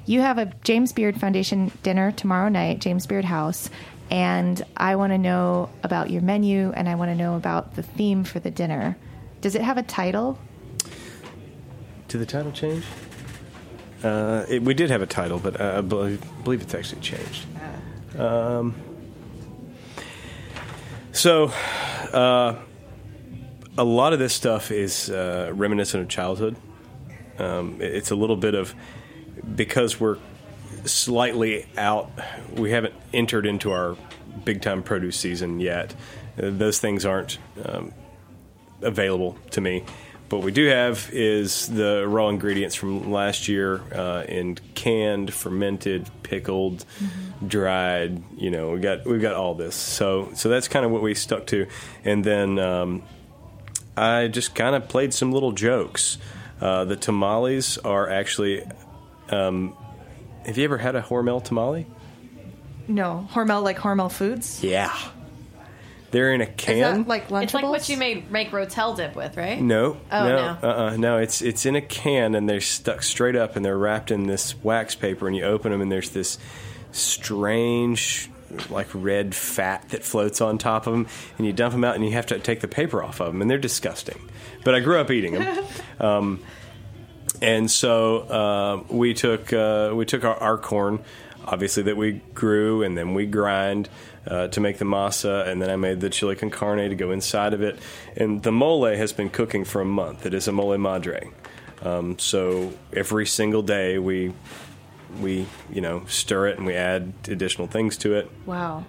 You 0.08 0.22
have 0.22 0.40
a 0.40 0.52
James 0.64 0.92
Beard 0.94 1.20
Foundation 1.20 1.72
dinner 1.84 2.12
tomorrow 2.12 2.50
night, 2.50 2.80
James 2.80 3.06
Beard 3.06 3.24
House, 3.24 3.70
and 4.10 4.60
I 4.76 4.96
want 4.96 5.14
to 5.14 5.20
know 5.20 5.70
about 5.84 6.10
your 6.10 6.24
menu 6.24 6.72
and 6.72 6.90
I 6.90 6.96
want 6.96 7.12
to 7.12 7.16
know 7.16 7.36
about 7.36 7.76
the 7.76 7.84
theme 7.84 8.24
for 8.24 8.40
the 8.40 8.50
dinner. 8.50 8.98
Does 9.42 9.54
it 9.54 9.62
have 9.62 9.78
a 9.78 9.84
title? 9.84 10.40
Did 12.08 12.18
the 12.18 12.26
title 12.26 12.52
change? 12.52 12.84
Uh, 14.04 14.44
it, 14.50 14.64
we 14.64 14.74
did 14.74 14.90
have 14.90 15.04
a 15.04 15.06
title, 15.06 15.38
but 15.38 15.62
uh, 15.62 15.76
I 15.78 15.82
believe, 15.82 16.24
believe 16.44 16.64
it's 16.64 16.74
actually 16.74 17.02
changed. 17.02 17.46
Um, 18.18 18.74
so, 21.12 21.46
uh, 22.14 22.56
a 23.78 23.84
lot 23.84 24.14
of 24.14 24.20
this 24.20 24.34
stuff 24.34 24.72
is 24.72 25.10
uh, 25.10 25.52
reminiscent 25.54 26.04
of 26.04 26.10
childhood. 26.10 26.56
Um, 27.38 27.78
it's 27.80 28.12
a 28.12 28.16
little 28.16 28.36
bit 28.36 28.54
of 28.54 28.76
because 29.56 30.00
we're 30.00 30.18
slightly 30.86 31.66
out. 31.78 32.12
We 32.56 32.72
haven't 32.72 32.94
entered 33.14 33.46
into 33.46 33.72
our 33.72 33.96
big 34.44 34.62
time 34.62 34.84
produce 34.84 35.18
season 35.18 35.60
yet. 35.60 35.96
Uh, 36.38 36.50
those 36.52 36.80
things 36.80 37.06
aren't 37.06 37.38
um, 37.66 37.94
available 38.82 39.38
to 39.52 39.62
me. 39.62 39.86
But 40.30 40.38
what 40.38 40.46
we 40.46 40.52
do 40.52 40.68
have 40.68 41.10
is 41.12 41.68
the 41.68 42.08
raw 42.08 42.30
ingredients 42.30 42.76
from 42.76 43.12
last 43.12 43.48
year 43.48 43.82
uh, 43.94 44.26
in 44.28 44.60
canned, 44.76 45.34
fermented, 45.34 46.08
pickled, 46.22 46.86
dried. 47.46 48.22
You 48.38 48.52
know, 48.52 48.72
we 48.72 48.80
got 48.80 49.06
we've 49.06 49.22
got 49.22 49.34
all 49.34 49.56
this. 49.56 49.74
So 49.76 50.30
so 50.36 50.50
that's 50.50 50.68
kind 50.68 50.86
of 50.86 50.92
what 50.92 51.02
we 51.02 51.16
stuck 51.16 51.48
to, 51.48 51.66
and 52.06 52.24
then 52.24 52.60
um, 52.60 53.02
I 53.98 54.28
just 54.28 54.54
kind 54.54 54.76
of 54.76 54.88
played 54.88 55.16
some 55.16 55.32
little 55.32 55.52
jokes. 55.52 56.20
Uh, 56.62 56.86
the 56.86 56.96
tamales 56.96 57.78
are 57.80 58.08
actually. 58.08 58.64
Um, 59.30 59.76
have 60.46 60.58
you 60.58 60.64
ever 60.64 60.78
had 60.78 60.96
a 60.96 61.02
Hormel 61.02 61.44
tamale? 61.44 61.86
No, 62.88 63.28
Hormel 63.32 63.64
like 63.64 63.78
Hormel 63.78 64.12
Foods. 64.12 64.64
Yeah. 64.64 64.96
They're 66.12 66.34
in 66.34 66.42
a 66.42 66.46
Is 66.46 66.50
can. 66.58 66.80
that 67.04 67.08
like 67.08 67.30
Lunchables? 67.30 67.44
It's 67.44 67.54
like 67.54 67.64
what 67.66 67.90
you 67.90 67.98
made 67.98 68.32
make 68.32 68.52
Rotel 68.52 68.96
dip 68.96 69.16
with, 69.16 69.38
right? 69.38 69.62
No, 69.62 69.98
Oh, 70.12 70.28
no, 70.28 70.36
no. 70.62 70.68
uh-uh, 70.70 70.98
no. 70.98 71.18
It's 71.18 71.42
it's 71.42 71.66
in 71.66 71.76
a 71.76 71.82
can 71.82 72.36
and 72.36 72.50
they're 72.50 72.62
stuck 72.62 73.04
straight 73.04 73.36
up 73.36 73.56
and 73.56 73.64
they're 73.64 73.78
wrapped 73.78 74.12
in 74.12 74.28
this 74.28 74.56
wax 74.64 74.96
paper 74.96 75.28
and 75.28 75.36
you 75.36 75.44
open 75.44 75.72
them 75.72 75.82
and 75.82 75.92
there's 75.92 76.10
this 76.12 76.38
strange 76.92 78.30
like 78.70 78.88
red 78.94 79.36
fat 79.36 79.88
that 79.90 80.04
floats 80.04 80.42
on 80.42 80.58
top 80.58 80.88
of 80.88 80.94
them 80.94 81.08
and 81.38 81.46
you 81.46 81.54
dump 81.54 81.72
them 81.72 81.84
out 81.84 81.96
and 81.96 82.04
you 82.04 82.12
have 82.12 82.26
to 82.26 82.40
take 82.40 82.62
the 82.62 82.68
paper 82.68 83.04
off 83.04 83.20
of 83.22 83.28
them 83.32 83.42
and 83.42 83.50
they're 83.50 83.58
disgusting. 83.60 84.20
But 84.64 84.74
I 84.76 84.80
grew 84.80 85.00
up 85.00 85.12
eating 85.12 85.34
them. 85.34 85.66
um, 86.00 86.44
and 87.42 87.70
so 87.70 88.20
uh, 88.20 88.84
we 88.94 89.14
took 89.14 89.52
uh, 89.54 89.92
we 89.94 90.06
took 90.06 90.24
our, 90.24 90.36
our 90.38 90.58
corn, 90.58 91.00
obviously 91.46 91.84
that 91.84 91.98
we 91.98 92.22
grew, 92.34 92.84
and 92.84 92.98
then 92.98 93.14
we 93.14 93.26
grind 93.26 93.90
uh, 94.28 94.48
to 94.50 94.60
make 94.60 94.78
the 94.78 94.86
masa, 94.86 95.48
and 95.48 95.62
then 95.62 95.70
I 95.70 95.76
made 95.76 96.02
the 96.02 96.10
chili 96.10 96.36
con 96.36 96.50
carne 96.50 96.90
to 96.90 96.96
go 96.96 97.12
inside 97.12 97.54
of 97.54 97.62
it. 97.62 97.80
And 98.16 98.44
the 98.44 98.52
mole 98.52 98.86
has 98.86 99.14
been 99.14 99.30
cooking 99.30 99.66
for 99.66 99.82
a 99.82 99.86
month. 99.86 100.26
It 100.26 100.34
is 100.34 100.48
a 100.48 100.52
mole 100.52 100.78
madre. 100.78 101.32
Um, 101.82 102.20
so 102.20 102.74
every 102.94 103.26
single 103.26 103.62
day 103.62 103.98
we 103.98 104.34
we 105.20 105.48
you 105.72 105.82
know 105.82 106.04
stir 106.08 106.48
it 106.48 106.58
and 106.58 106.66
we 106.66 106.76
add 106.76 107.14
additional 107.28 107.68
things 107.68 107.98
to 107.98 108.16
it. 108.16 108.30
Wow. 108.46 108.86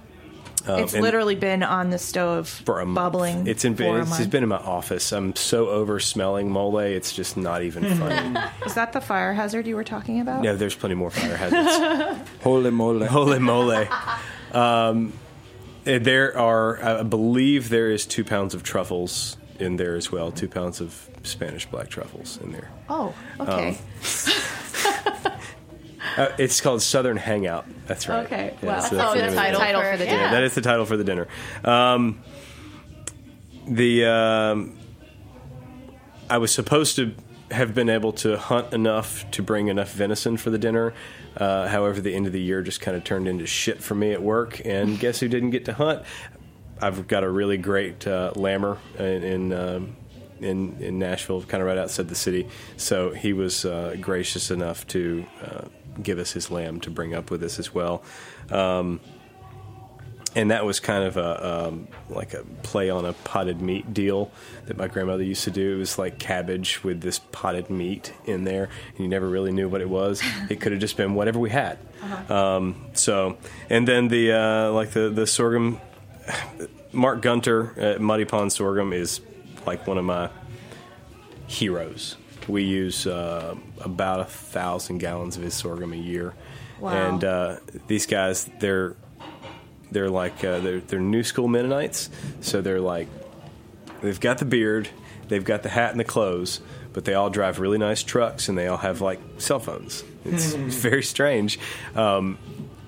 Um, 0.67 0.81
it's 0.81 0.95
literally 0.95 1.35
been 1.35 1.63
on 1.63 1.91
the 1.91 1.99
stove 1.99 2.49
for 2.49 2.81
a 2.81 2.87
month. 2.87 2.95
bubbling. 2.95 3.47
It's 3.47 3.65
in, 3.65 3.77
for 3.77 3.83
a 3.85 4.01
it's, 4.03 4.11
it's 4.11 4.19
month. 4.21 4.31
been 4.31 4.43
in 4.43 4.49
my 4.49 4.59
office. 4.59 5.13
I'm 5.13 5.35
so 5.37 5.69
over 5.69 5.99
smelling 6.01 6.51
mole. 6.51 6.79
It's 6.79 7.13
just 7.13 7.37
not 7.37 7.63
even 7.63 7.85
funny. 7.99 8.39
Is 8.67 8.75
that 8.75 8.93
the 8.93 9.01
fire 9.01 9.33
hazard 9.33 9.67
you 9.67 9.77
were 9.77 9.85
talking 9.85 10.21
about? 10.21 10.43
no, 10.43 10.57
there's 10.57 10.75
plenty 10.75 10.95
more 10.95 11.11
fire 11.11 11.37
hazards. 11.37 12.29
Holy 12.43 12.71
moly. 12.71 13.07
Holy 13.07 13.39
moly. 13.39 13.89
Um, 14.53 15.13
eh, 15.87 15.99
there 15.99 16.37
are, 16.37 16.83
I 17.01 17.03
believe, 17.03 17.69
there 17.69 17.91
is 17.91 18.07
two 18.07 18.25
pounds 18.25 18.55
of 18.55 18.63
truffles 18.63 19.37
in 19.59 19.77
there 19.77 19.95
as 19.95 20.11
well. 20.11 20.33
Two 20.33 20.49
pounds 20.49 20.81
of 20.81 21.09
Spanish 21.23 21.67
black 21.67 21.89
truffles 21.89 22.39
in 22.43 22.53
there. 22.53 22.71
Oh, 22.89 23.15
okay. 23.39 23.79
Uh, 26.17 26.29
it's 26.39 26.61
called 26.61 26.83
Southern 26.83 27.17
Hangout. 27.17 27.67
That's 27.87 28.09
right. 28.09 28.25
Okay, 28.27 28.55
Yeah, 28.63 28.69
wow. 28.69 28.81
so 28.81 28.97
That's 28.97 29.13
the 29.13 29.19
the 29.21 29.27
name 29.27 29.39
of 29.53 29.59
title, 29.59 29.81
it. 29.83 29.91
for 29.93 29.97
the 29.99 30.05
Yeah, 30.07 30.11
dinner. 30.17 30.31
that 30.31 30.43
is 30.45 30.55
the 30.55 30.61
title 30.63 30.87
for 30.87 30.97
the 30.97 31.05
dinner. 31.05 31.29
Um, 31.65 32.21
the 33.69 34.07
um, 34.07 34.79
I 36.29 36.39
was 36.39 36.53
supposed 36.53 36.97
to 36.97 37.15
have 37.51 37.75
been 37.75 37.89
able 37.91 38.13
to 38.13 38.39
hunt 38.39 38.73
enough 38.73 39.29
to 39.33 39.43
bring 39.43 39.69
enough 39.69 39.93
venison 39.93 40.37
for 40.37 40.51
the 40.51 40.59
dinner. 40.59 40.95
Uh, 41.37 41.67
however, 41.69 42.01
the 42.01 42.15
end 42.15 42.27
of 42.27 42.33
the 42.33 42.41
year 42.41 42.63
just 42.63 42.81
kind 42.81 42.97
of 42.97 43.05
turned 43.05 43.27
into 43.29 43.47
shit 43.47 43.83
for 43.83 43.95
me 43.95 44.13
at 44.13 44.23
work. 44.23 44.61
And 44.65 44.99
guess 44.99 45.21
who 45.21 45.29
didn't 45.29 45.51
get 45.51 45.65
to 45.67 45.73
hunt? 45.73 46.03
I've 46.81 47.07
got 47.09 47.25
a 47.25 47.31
really 47.31 47.57
great 47.59 48.07
uh, 48.07 48.33
lammer 48.37 48.79
in 48.99 49.23
in, 49.23 49.53
um 49.53 49.97
in 50.41 50.77
in 50.81 50.99
Nashville, 50.99 51.43
kind 51.43 51.61
of 51.61 51.67
right 51.67 51.77
outside 51.77 52.09
the 52.09 52.15
city. 52.15 52.49
So 52.79 53.11
he 53.13 53.33
was 53.35 53.65
uh, 53.67 53.97
gracious 54.01 54.51
enough 54.51 54.87
to 54.89 55.27
uh, 55.45 55.65
give 56.03 56.19
us 56.19 56.33
his 56.33 56.51
lamb 56.51 56.81
to 56.81 56.91
bring 56.91 57.15
up 57.15 57.31
with 57.31 57.43
us 57.43 57.59
as 57.59 57.75
well. 57.75 58.03
Um, 58.51 59.01
and 60.35 60.51
that 60.51 60.65
was 60.65 60.79
kind 60.79 61.05
of 61.05 61.17
a 61.17 61.67
um, 61.67 61.89
like 62.09 62.35
a 62.35 62.45
play 62.63 62.89
on 62.89 63.05
a 63.05 63.13
potted 63.13 63.61
meat 63.61 63.93
deal 63.93 64.31
that 64.67 64.77
my 64.77 64.87
grandmother 64.87 65.25
used 65.25 65.45
to 65.45 65.51
do. 65.51 65.75
It 65.75 65.79
was 65.79 65.99
like 65.99 66.19
cabbage 66.19 66.85
with 66.85 67.01
this 67.01 67.19
potted 67.19 67.69
meat 67.69 68.13
in 68.27 68.45
there, 68.45 68.69
and 68.91 68.99
you 69.01 69.09
never 69.09 69.29
really 69.29 69.53
knew 69.53 69.69
what 69.69 69.81
it 69.81 69.89
was. 69.89 70.23
it 70.49 70.61
could 70.61 70.73
have 70.73 70.81
just 70.81 70.97
been 70.97 71.15
whatever 71.15 71.39
we 71.39 71.51
had. 71.51 71.79
Um, 72.29 72.87
so, 72.93 73.39
and 73.69 73.87
then 73.89 74.09
the 74.09 74.33
uh, 74.33 74.73
like 74.73 74.91
the 74.91 75.11
the 75.11 75.27
sorghum. 75.27 75.81
Mark 76.93 77.23
Guenther 77.23 77.79
at 77.79 78.01
Muddy 78.01 78.25
Pond 78.25 78.53
Sorghum 78.53 78.93
is 78.93 79.21
like 79.65 79.87
one 79.87 79.97
of 79.97 80.05
my 80.05 80.29
heroes. 81.47 82.17
We 82.51 82.65
use 82.65 83.07
uh, 83.07 83.55
about 83.81 84.21
a 84.21 84.25
thousand 84.25 84.99
gallons 84.99 85.37
of 85.37 85.43
his 85.43 85.55
sorghum 85.55 85.93
a 85.93 85.97
year, 85.97 86.35
Wow. 86.81 86.91
and 86.93 87.25
uh, 87.25 87.57
these 87.87 88.07
guys 88.07 88.51
they're 88.59 88.97
they're 89.91 90.11
like 90.11 90.43
uh, 90.45 90.61
they're 90.61 90.81
they're 90.81 91.01
new 91.01 91.23
school 91.23 91.49
Mennonites, 91.49 92.11
so 92.41 92.61
they're 92.61 92.81
like 92.81 93.09
they've 94.03 94.21
got 94.21 94.39
the 94.39 94.45
beard, 94.45 94.89
they've 95.29 95.45
got 95.45 95.63
the 95.63 95.69
hat 95.69 95.91
and 95.93 96.01
the 96.01 96.05
clothes, 96.05 96.61
but 96.93 97.05
they 97.05 97.15
all 97.15 97.31
drive 97.31 97.61
really 97.61 97.79
nice 97.79 98.03
trucks 98.03 98.49
and 98.49 98.57
they 98.59 98.67
all 98.67 98.79
have 98.79 99.01
like 99.01 99.21
cell 99.39 99.61
phones. 99.61 100.03
It's 100.25 100.53
very 100.55 101.03
strange, 101.03 101.59
um, 101.95 102.39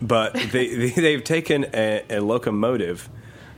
but 0.01 0.35
they, 0.35 0.75
they 0.75 0.91
they've 0.91 1.25
taken 1.25 1.67
a, 1.75 2.03
a 2.11 2.21
locomotive 2.21 3.09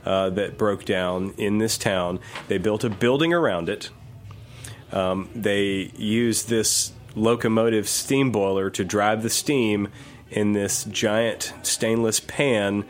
uh, 0.05 0.29
that 0.31 0.57
broke 0.57 0.85
down 0.85 1.33
in 1.37 1.57
this 1.57 1.77
town. 1.77 2.19
They 2.47 2.57
built 2.57 2.83
a 2.83 2.89
building 2.89 3.33
around 3.33 3.69
it. 3.69 3.89
Um, 4.91 5.29
they 5.35 5.91
use 5.97 6.43
this 6.43 6.93
locomotive 7.15 7.87
steam 7.87 8.31
boiler 8.31 8.69
to 8.69 8.83
drive 8.83 9.23
the 9.23 9.29
steam 9.29 9.87
in 10.29 10.53
this 10.53 10.83
giant 10.85 11.53
stainless 11.63 12.19
pan 12.19 12.85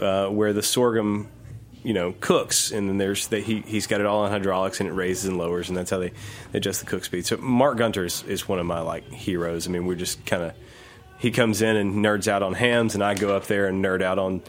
uh, 0.00 0.28
where 0.28 0.52
the 0.52 0.62
sorghum, 0.62 1.28
you 1.82 1.92
know, 1.92 2.14
cooks. 2.20 2.70
And 2.70 2.88
then 2.88 2.98
there's 2.98 3.28
the, 3.28 3.40
he 3.40 3.60
he's 3.60 3.86
got 3.86 4.00
it 4.00 4.06
all 4.06 4.20
on 4.24 4.30
hydraulics 4.30 4.80
and 4.80 4.88
it 4.88 4.92
raises 4.92 5.26
and 5.26 5.38
lowers, 5.38 5.68
and 5.68 5.76
that's 5.76 5.90
how 5.90 5.98
they 5.98 6.12
adjust 6.54 6.80
the 6.80 6.86
cook 6.86 7.04
speed. 7.04 7.26
So 7.26 7.36
Mark 7.36 7.78
Guenther 7.78 8.04
is, 8.04 8.22
is 8.24 8.48
one 8.48 8.58
of 8.58 8.66
my 8.66 8.80
like 8.80 9.08
heroes. 9.10 9.66
I 9.66 9.70
mean, 9.70 9.86
we're 9.86 9.96
just 9.96 10.24
kind 10.26 10.42
of 10.42 10.52
he 11.18 11.30
comes 11.30 11.62
in 11.62 11.76
and 11.76 12.04
nerds 12.04 12.28
out 12.28 12.42
on 12.42 12.54
hams, 12.54 12.94
and 12.94 13.02
I 13.02 13.14
go 13.14 13.36
up 13.36 13.46
there 13.46 13.66
and 13.66 13.84
nerd 13.84 14.02
out 14.02 14.18
on 14.18 14.42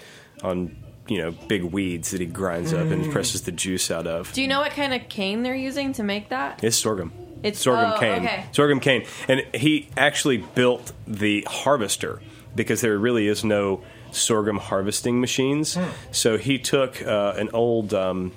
on 0.43 0.76
you 1.08 1.18
know 1.20 1.32
big 1.47 1.64
weeds 1.64 2.12
that 2.12 2.22
he 2.22 2.28
grinds 2.28 2.74
up 2.74 2.88
and 2.88 3.12
presses 3.12 3.41
the 3.41 3.51
juice 3.51 3.91
out 3.91 4.08
of. 4.08 4.32
Do 4.34 4.41
you 4.41 4.47
know 4.47 4.60
what 4.60 4.72
kind 4.72 4.93
of 4.93 5.08
cane 5.10 5.43
they're 5.43 5.55
using 5.55 5.93
to 5.93 6.03
make 6.03 6.30
that? 6.30 6.64
It's 6.64 6.78
sorghum. 6.78 7.12
It's- 7.43 7.62
sorghum 7.62 7.93
oh, 7.95 7.99
cane. 7.99 8.26
okay. 8.26 8.45
Sorghum 8.51 8.80
cane. 8.80 9.05
And 9.28 9.45
he 9.53 9.89
actually 9.95 10.38
built 10.38 10.91
the 11.05 11.45
harvester 11.47 12.20
because 12.55 12.82
there 12.82 12.97
really 12.97 13.28
is 13.28 13.43
no 13.43 13.82
sorghum 14.12 14.58
harvesting 14.58 15.22
machines. 15.22 15.78
So 16.12 16.38
he 16.38 16.58
took 16.58 17.01
uh, 17.05 17.34
an 17.38 17.49
old 17.53 17.93
um, 17.93 18.32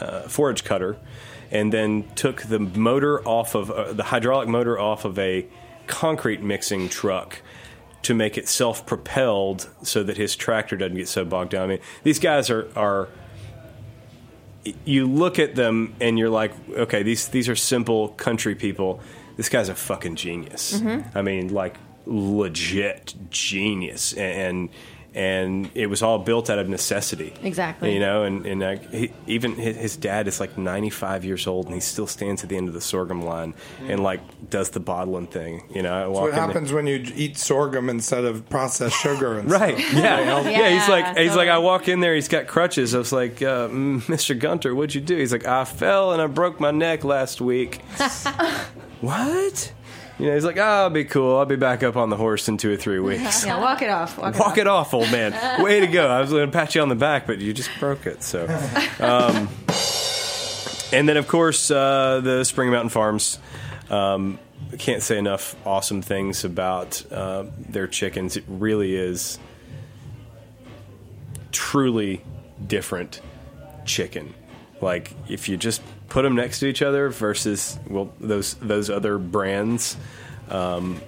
uh, 0.00 0.22
forage 0.22 0.64
cutter 0.64 0.96
and 1.50 1.72
then 1.72 2.04
took 2.14 2.42
the 2.42 2.58
motor 2.58 3.26
off 3.26 3.54
of 3.54 3.70
uh, 3.70 3.92
the 3.92 4.02
hydraulic 4.02 4.48
motor 4.48 4.78
off 4.78 5.04
of 5.04 5.18
a 5.18 5.46
concrete 5.86 6.42
mixing 6.42 6.88
truck 6.88 7.40
to 8.06 8.14
make 8.14 8.38
it 8.38 8.46
self-propelled 8.46 9.68
so 9.82 10.04
that 10.04 10.16
his 10.16 10.36
tractor 10.36 10.76
doesn't 10.76 10.96
get 10.96 11.08
so 11.08 11.24
bogged 11.24 11.50
down. 11.50 11.64
I 11.64 11.66
mean, 11.66 11.80
these 12.04 12.20
guys 12.20 12.50
are 12.50 12.68
are 12.76 13.08
you 14.84 15.06
look 15.06 15.40
at 15.40 15.56
them 15.56 15.92
and 16.00 16.16
you're 16.16 16.30
like, 16.30 16.52
okay, 16.70 17.02
these 17.02 17.26
these 17.28 17.48
are 17.48 17.56
simple 17.56 18.10
country 18.10 18.54
people. 18.54 19.00
This 19.36 19.48
guy's 19.48 19.68
a 19.68 19.74
fucking 19.74 20.14
genius. 20.14 20.78
Mm-hmm. 20.78 21.18
I 21.18 21.22
mean, 21.22 21.52
like 21.52 21.78
legit 22.06 23.14
genius, 23.28 24.12
and 24.12 24.38
and 24.40 24.68
it 25.16 25.88
was 25.88 26.02
all 26.02 26.18
built 26.18 26.50
out 26.50 26.58
of 26.58 26.68
necessity. 26.68 27.32
Exactly. 27.42 27.94
You 27.94 28.00
know, 28.00 28.24
and 28.24 28.44
and 28.46 28.62
uh, 28.62 28.76
he, 28.90 29.12
even 29.26 29.54
his, 29.54 29.76
his 29.76 29.96
dad 29.96 30.28
is 30.28 30.40
like 30.40 30.58
95 30.58 31.24
years 31.24 31.46
old, 31.46 31.66
and 31.66 31.74
he 31.74 31.80
still 31.80 32.06
stands 32.06 32.42
at 32.42 32.50
the 32.50 32.56
end 32.56 32.68
of 32.68 32.74
the 32.74 32.80
sorghum 32.80 33.22
line 33.22 33.54
and 33.88 34.02
like 34.02 34.20
does 34.50 34.70
the 34.70 34.80
bottling 34.80 35.26
thing. 35.26 35.62
You 35.74 35.82
know, 35.82 35.94
I 35.94 36.00
That's 36.00 36.10
what 36.10 36.24
in 36.28 36.34
there- 36.34 36.46
happens 36.46 36.72
when 36.72 36.86
you 36.86 37.02
eat 37.14 37.38
sorghum 37.38 37.88
instead 37.88 38.24
of 38.24 38.48
processed 38.50 38.96
sugar 39.00 39.38
and 39.38 39.50
Right. 39.50 39.78
stuff. 39.78 39.92
Yeah. 39.94 40.40
yeah. 40.50 40.68
He's 40.78 40.88
like, 40.88 41.04
Yeah, 41.16 41.22
he's 41.22 41.34
like, 41.36 41.48
I 41.48 41.58
walk 41.58 41.88
in 41.88 42.00
there. 42.00 42.14
He's 42.14 42.28
got 42.28 42.46
crutches. 42.46 42.94
I 42.94 42.98
was 42.98 43.12
like, 43.12 43.40
uh, 43.42 43.68
mm, 43.68 44.02
Mr. 44.02 44.38
Guenther, 44.38 44.74
what'd 44.76 44.94
you 44.94 45.00
do? 45.00 45.16
He's 45.16 45.32
like, 45.32 45.46
I 45.46 45.64
fell 45.64 46.12
and 46.12 46.20
I 46.20 46.26
broke 46.26 46.60
my 46.60 46.70
neck 46.70 47.04
last 47.04 47.40
week. 47.40 47.80
what? 49.00 49.72
You 50.18 50.26
know, 50.28 50.34
he's 50.34 50.44
like, 50.44 50.56
oh, 50.56 50.62
I'll 50.62 50.90
be 50.90 51.04
cool. 51.04 51.36
I'll 51.36 51.44
be 51.44 51.56
back 51.56 51.82
up 51.82 51.96
on 51.96 52.08
the 52.08 52.16
horse 52.16 52.48
in 52.48 52.56
two 52.56 52.72
or 52.72 52.76
three 52.76 53.00
weeks. 53.00 53.44
Yeah, 53.44 53.60
walk 53.60 53.82
it 53.82 53.90
off. 53.90 54.16
Walk, 54.16 54.38
Walk 54.38 54.56
it 54.56 54.66
off, 54.66 54.94
old 54.94 55.10
man. 55.12 55.62
Way 55.62 55.80
to 55.80 55.86
go. 55.86 56.08
I 56.08 56.20
was 56.20 56.30
going 56.30 56.46
to 56.46 56.52
pat 56.52 56.74
you 56.74 56.80
on 56.80 56.88
the 56.88 56.94
back, 56.94 57.26
but 57.26 57.38
you 57.38 57.52
just 57.52 57.70
broke 57.78 58.06
it. 58.06 58.22
So, 58.22 58.44
um, 58.98 59.48
and 60.92 61.06
then 61.06 61.18
of 61.18 61.28
course 61.28 61.70
uh, 61.70 62.20
the 62.22 62.44
Springer 62.44 62.72
Mountain 62.72 62.90
Farms. 62.90 63.38
Um, 63.90 64.38
I 64.72 64.76
can't 64.76 65.02
say 65.02 65.18
enough 65.18 65.54
awesome 65.66 66.00
things 66.02 66.44
about 66.44 67.04
uh, 67.12 67.44
their 67.68 67.86
chickens. 67.86 68.36
It 68.36 68.44
really 68.48 68.96
is 68.96 69.38
truly 71.52 72.24
different 72.66 73.20
chicken. 73.84 74.34
Like 74.80 75.12
if 75.28 75.48
you 75.48 75.56
just 75.56 75.82
put 76.16 76.22
them 76.22 76.34
next 76.34 76.60
to 76.60 76.66
each 76.66 76.80
other 76.80 77.10
versus 77.10 77.78
well 77.90 78.10
those 78.20 78.54
those 78.54 78.88
other 78.88 79.18
brands, 79.18 79.98
um, 80.48 80.98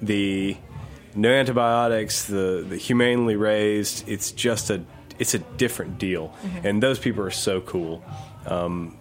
the 0.00 0.56
no 1.16 1.28
antibiotics, 1.28 2.26
the 2.26 2.64
the 2.68 2.76
humanely 2.76 3.34
raised. 3.34 4.08
It's 4.08 4.30
just 4.30 4.70
a 4.70 4.84
it's 5.18 5.34
a 5.34 5.40
different 5.40 5.98
deal, 5.98 6.32
and 6.62 6.80
those 6.80 7.00
people 7.00 7.24
are 7.24 7.32
so 7.32 7.60
cool. 7.62 8.04
Um, 8.46 8.96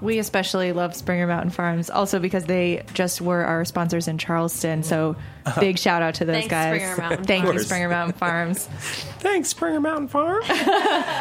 We 0.00 0.18
especially 0.18 0.72
love 0.72 0.96
Springer 0.96 1.28
Mountain 1.28 1.50
Farms, 1.50 1.88
also 1.88 2.18
because 2.18 2.46
they 2.46 2.82
just 2.94 3.20
were 3.20 3.44
our 3.44 3.64
sponsors 3.64 4.08
in 4.08 4.18
Charleston. 4.18 4.82
So 4.82 5.14
big 5.60 5.78
shout 5.78 6.02
out 6.02 6.16
to 6.16 6.24
those 6.24 6.34
Thanks, 6.34 6.48
guys. 6.48 6.80
Springer 6.80 6.96
Mountain 6.96 7.24
Thank 7.26 7.44
you, 7.44 7.58
Springer 7.60 7.88
Mountain 7.88 8.18
Farms. 8.18 8.64
Thanks, 9.20 9.50
Springer 9.50 9.80
Mountain 9.80 10.08
Farm. 10.08 10.42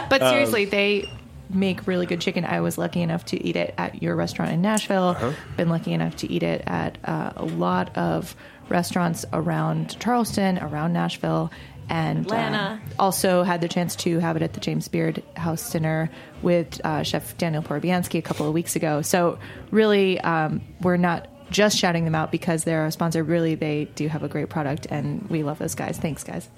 But 0.09 0.22
seriously, 0.22 0.65
they 0.65 1.07
make 1.54 1.88
really 1.88 2.06
good 2.06 2.22
chicken. 2.22 2.45
I 2.45 2.62
was 2.62 2.78
lucky 2.78 3.02
enough 3.02 3.26
to 3.26 3.43
eat 3.43 3.56
it 3.56 3.74
at 3.78 4.02
your 4.02 4.16
restaurant 4.16 4.52
in 4.52 4.62
Nashville. 4.62 5.36
Been 5.58 5.70
lucky 5.70 5.93
enough 5.93 6.16
to 6.18 6.32
eat 6.32 6.43
it 6.43 6.64
at 6.68 6.97
uh, 7.04 7.34
a 7.36 7.45
lot 7.45 7.95
of 7.97 8.36
restaurants 8.70 9.26
around 9.34 9.99
Charleston, 9.99 10.58
around 10.60 10.93
Nashville, 10.93 11.52
and 11.89 12.20
uh, 12.20 12.22
Atlanta. 12.22 12.82
also 12.97 13.43
had 13.43 13.60
the 13.62 13.68
chance 13.68 13.95
to 13.97 14.20
have 14.20 14.38
it 14.38 14.41
at 14.41 14.54
the 14.54 14.62
James 14.62 14.88
Beard 14.88 15.22
House 15.36 15.72
dinner 15.72 16.10
with 16.41 16.80
uh, 16.86 17.04
Chef 17.04 17.38
Daniel 17.38 17.62
Porobianski 17.62 18.18
a 18.18 18.22
couple 18.22 18.47
of 18.47 18.54
weeks 18.54 18.76
ago. 18.76 19.02
So 19.02 19.39
really, 19.72 20.20
um, 20.22 20.62
we're 20.82 20.97
not 20.97 21.28
just 21.52 21.78
shouting 21.78 22.06
them 22.06 22.16
out 22.16 22.32
because 22.32 22.64
they're 22.64 22.86
a 22.86 22.91
sponsor. 22.91 23.24
Really, 23.24 23.56
they 23.56 23.86
do 23.95 24.08
have 24.08 24.24
a 24.24 24.30
great 24.30 24.49
product, 24.49 24.88
and 24.89 25.30
we 25.30 25.43
love 25.43 25.60
those 25.60 25.76
guys. 25.76 25.97
Thanks, 25.97 26.24
guys. 26.24 26.49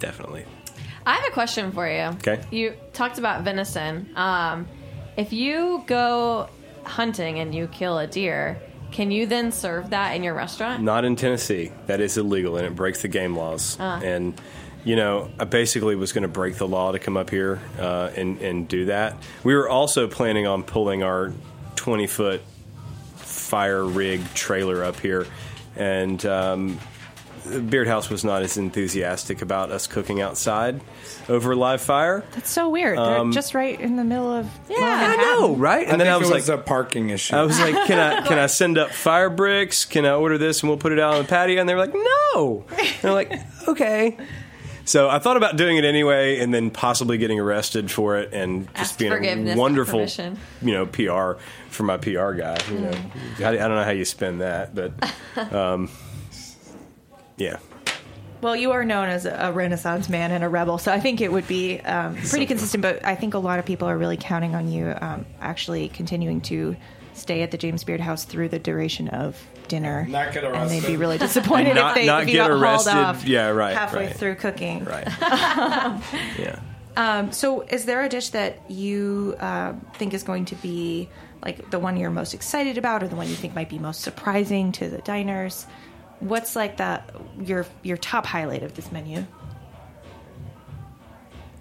Definitely. 0.00 0.46
I 1.10 1.14
have 1.14 1.24
a 1.26 1.32
question 1.32 1.72
for 1.72 1.88
you. 1.88 2.02
Okay. 2.18 2.40
You 2.52 2.76
talked 2.92 3.18
about 3.18 3.42
venison. 3.42 4.10
Um, 4.14 4.68
if 5.16 5.32
you 5.32 5.82
go 5.88 6.48
hunting 6.84 7.40
and 7.40 7.52
you 7.52 7.66
kill 7.66 7.98
a 7.98 8.06
deer, 8.06 8.60
can 8.92 9.10
you 9.10 9.26
then 9.26 9.50
serve 9.50 9.90
that 9.90 10.14
in 10.14 10.22
your 10.22 10.34
restaurant? 10.34 10.84
Not 10.84 11.04
in 11.04 11.16
Tennessee. 11.16 11.72
That 11.86 12.00
is 12.00 12.16
illegal 12.16 12.56
and 12.58 12.64
it 12.64 12.76
breaks 12.76 13.02
the 13.02 13.08
game 13.08 13.34
laws. 13.34 13.76
And, 13.80 14.40
you 14.84 14.94
know, 14.94 15.32
I 15.36 15.46
basically 15.46 15.96
was 15.96 16.12
going 16.12 16.22
to 16.22 16.28
break 16.28 16.54
the 16.54 16.68
law 16.68 16.92
to 16.92 17.00
come 17.00 17.16
up 17.16 17.28
here 17.28 17.60
uh, 17.80 18.10
and, 18.14 18.40
and 18.40 18.68
do 18.68 18.84
that. 18.84 19.16
We 19.42 19.56
were 19.56 19.68
also 19.68 20.06
planning 20.06 20.46
on 20.46 20.62
pulling 20.62 21.02
our 21.02 21.32
20 21.74 22.06
foot 22.06 22.40
fire 23.16 23.84
rig 23.84 24.22
trailer 24.34 24.84
up 24.84 25.00
here. 25.00 25.26
And 25.74 26.24
um, 26.24 26.78
Beard 27.68 27.88
House 27.88 28.10
was 28.10 28.24
not 28.24 28.42
as 28.42 28.56
enthusiastic 28.56 29.42
about 29.42 29.70
us 29.70 29.86
cooking 29.86 30.20
outside 30.20 30.80
over 31.28 31.52
a 31.52 31.56
live 31.56 31.80
fire. 31.80 32.24
That's 32.32 32.50
so 32.50 32.68
weird. 32.68 32.98
They're 32.98 33.30
just 33.30 33.54
right 33.54 33.80
in 33.80 33.96
the 33.96 34.04
middle 34.04 34.30
of 34.30 34.46
Yeah, 34.68 34.76
I 34.80 35.16
know, 35.16 35.54
right? 35.54 35.86
I 35.86 35.90
And 35.90 36.00
then 36.00 36.06
think 36.06 36.08
I 36.08 36.16
was 36.18 36.28
it 36.28 36.32
like, 36.32 36.40
was 36.42 36.48
a 36.48 36.58
parking 36.58 37.10
issue. 37.10 37.34
I 37.34 37.42
was 37.42 37.58
like, 37.60 37.74
can 37.86 37.98
I 37.98 38.26
can 38.26 38.38
I 38.38 38.46
send 38.46 38.78
up 38.78 38.90
fire 38.90 39.30
bricks? 39.30 39.84
Can 39.84 40.04
I 40.04 40.12
order 40.12 40.38
this 40.38 40.62
and 40.62 40.70
we'll 40.70 40.78
put 40.78 40.92
it 40.92 40.98
out 41.00 41.14
on 41.14 41.22
the 41.22 41.28
patio? 41.28 41.60
And 41.60 41.68
they 41.68 41.74
were 41.74 41.80
like, 41.80 41.94
no. 41.94 42.64
And 42.78 43.04
I'm 43.04 43.12
like, 43.12 43.32
okay. 43.68 44.16
So 44.86 45.08
I 45.08 45.20
thought 45.20 45.36
about 45.36 45.56
doing 45.56 45.76
it 45.76 45.84
anyway, 45.84 46.40
and 46.40 46.52
then 46.52 46.70
possibly 46.70 47.16
getting 47.16 47.38
arrested 47.38 47.92
for 47.92 48.16
it, 48.18 48.32
and 48.32 48.66
just 48.74 48.92
Ask 48.92 48.98
being 48.98 49.48
a 49.48 49.54
wonderful, 49.54 50.04
you 50.62 50.72
know, 50.72 50.84
PR 50.86 51.40
for 51.68 51.82
my 51.84 51.96
PR 51.96 52.32
guy. 52.32 52.58
You 52.68 52.78
know, 52.80 52.92
I, 53.40 53.48
I 53.50 53.56
don't 53.56 53.76
know 53.76 53.84
how 53.84 53.90
you 53.92 54.04
spend 54.04 54.40
that, 54.40 54.74
but 54.74 54.92
um, 55.54 55.90
yeah. 57.40 57.56
Well, 58.42 58.56
you 58.56 58.70
are 58.72 58.84
known 58.86 59.10
as 59.10 59.26
a 59.26 59.52
Renaissance 59.54 60.08
man 60.08 60.30
and 60.30 60.42
a 60.42 60.48
rebel, 60.48 60.78
so 60.78 60.90
I 60.90 60.98
think 60.98 61.20
it 61.20 61.30
would 61.30 61.46
be 61.46 61.78
um, 61.80 62.16
pretty 62.16 62.46
consistent. 62.46 62.80
But 62.80 63.04
I 63.04 63.14
think 63.14 63.34
a 63.34 63.38
lot 63.38 63.58
of 63.58 63.66
people 63.66 63.86
are 63.86 63.98
really 63.98 64.16
counting 64.16 64.54
on 64.54 64.66
you 64.72 64.94
um, 64.98 65.26
actually 65.42 65.88
continuing 65.90 66.40
to 66.42 66.74
stay 67.12 67.42
at 67.42 67.50
the 67.50 67.58
James 67.58 67.84
Beard 67.84 68.00
House 68.00 68.24
through 68.24 68.48
the 68.48 68.58
duration 68.58 69.08
of 69.08 69.38
dinner. 69.68 70.06
Not 70.08 70.32
get 70.32 70.42
And 70.44 70.70
they'd 70.70 70.86
be 70.86 70.96
really 70.96 71.18
disappointed 71.18 71.74
not- 71.76 71.90
if 71.90 71.94
they 71.96 72.06
not 72.06 72.22
if 72.22 72.28
you 72.28 72.34
get 72.36 72.48
got 72.48 72.50
arrested. 72.52 72.92
hauled 72.92 73.04
off 73.16 73.24
Yeah, 73.26 73.48
right, 73.48 73.76
halfway 73.76 74.06
right. 74.06 74.16
through 74.16 74.36
cooking. 74.36 74.84
Right. 74.86 75.06
yeah. 76.38 76.60
Um, 76.96 77.32
so, 77.32 77.60
is 77.62 77.84
there 77.84 78.02
a 78.02 78.08
dish 78.08 78.30
that 78.30 78.70
you 78.70 79.36
uh, 79.38 79.74
think 79.94 80.12
is 80.14 80.22
going 80.22 80.46
to 80.46 80.54
be 80.56 81.08
like 81.44 81.70
the 81.70 81.78
one 81.78 81.96
you're 81.96 82.10
most 82.10 82.32
excited 82.34 82.78
about, 82.78 83.02
or 83.02 83.08
the 83.08 83.16
one 83.16 83.28
you 83.28 83.34
think 83.34 83.54
might 83.54 83.68
be 83.68 83.78
most 83.78 84.00
surprising 84.00 84.72
to 84.72 84.88
the 84.88 84.98
diners? 84.98 85.66
What's 86.20 86.54
like 86.54 86.76
that 86.78 87.14
your 87.40 87.66
your 87.82 87.96
top 87.96 88.26
highlight 88.26 88.62
of 88.62 88.74
this 88.74 88.92
menu? 88.92 89.26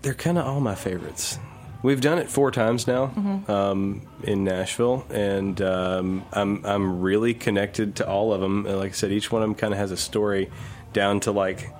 They're 0.01 0.13
kind 0.13 0.37
of 0.37 0.45
all 0.45 0.61
my 0.61 0.75
favorites. 0.75 1.37
We've 1.81 2.01
done 2.01 2.17
it 2.17 2.29
four 2.29 2.51
times 2.51 2.87
now 2.87 3.07
Mm-hmm. 3.07 3.51
um, 3.51 4.01
in 4.23 4.43
Nashville, 4.43 5.05
and 5.09 5.61
um, 5.61 6.25
I'm 6.33 6.65
I'm 6.65 6.99
really 6.99 7.33
connected 7.33 7.95
to 7.97 8.07
all 8.07 8.33
of 8.33 8.41
them. 8.41 8.65
And 8.65 8.77
like 8.77 8.91
I 8.91 8.95
said, 8.95 9.11
each 9.11 9.31
one 9.31 9.41
of 9.41 9.47
them 9.47 9.55
kind 9.55 9.73
of 9.73 9.79
has 9.79 9.91
a 9.91 9.97
story, 9.97 10.49
down 10.91 11.21
to 11.21 11.31
like 11.31 11.73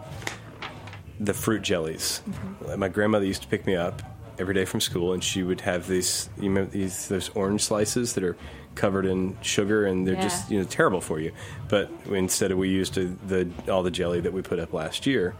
the 1.19 1.33
fruit 1.33 1.61
jellies. 1.61 2.21
Mm-hmm. 2.29 2.79
My 2.79 2.87
grandmother 2.87 3.25
used 3.25 3.41
to 3.41 3.47
pick 3.49 3.65
me 3.65 3.75
up 3.75 4.01
every 4.37 4.53
day 4.53 4.63
from 4.63 4.79
school, 4.79 5.11
and 5.11 5.21
she 5.21 5.43
would 5.43 5.61
have 5.61 5.87
these 5.87 6.29
you 6.37 6.43
remember 6.43 6.71
these 6.71 7.09
those 7.09 7.27
orange 7.35 7.61
slices 7.61 8.13
that 8.13 8.23
are 8.23 8.37
covered 8.79 9.05
in 9.05 9.37
sugar, 9.41 9.85
and 9.85 10.07
they're 10.07 10.15
just 10.15 10.49
you 10.49 10.57
know 10.57 10.65
terrible 10.65 11.01
for 11.01 11.19
you. 11.19 11.31
But 11.67 11.91
instead, 12.09 12.53
we 12.53 12.69
used 12.69 12.95
the 12.95 13.49
all 13.69 13.83
the 13.83 13.91
jelly 13.91 14.21
that 14.21 14.33
we 14.33 14.41
put 14.41 14.59
up 14.59 14.73
last 14.73 15.05
year 15.05 15.35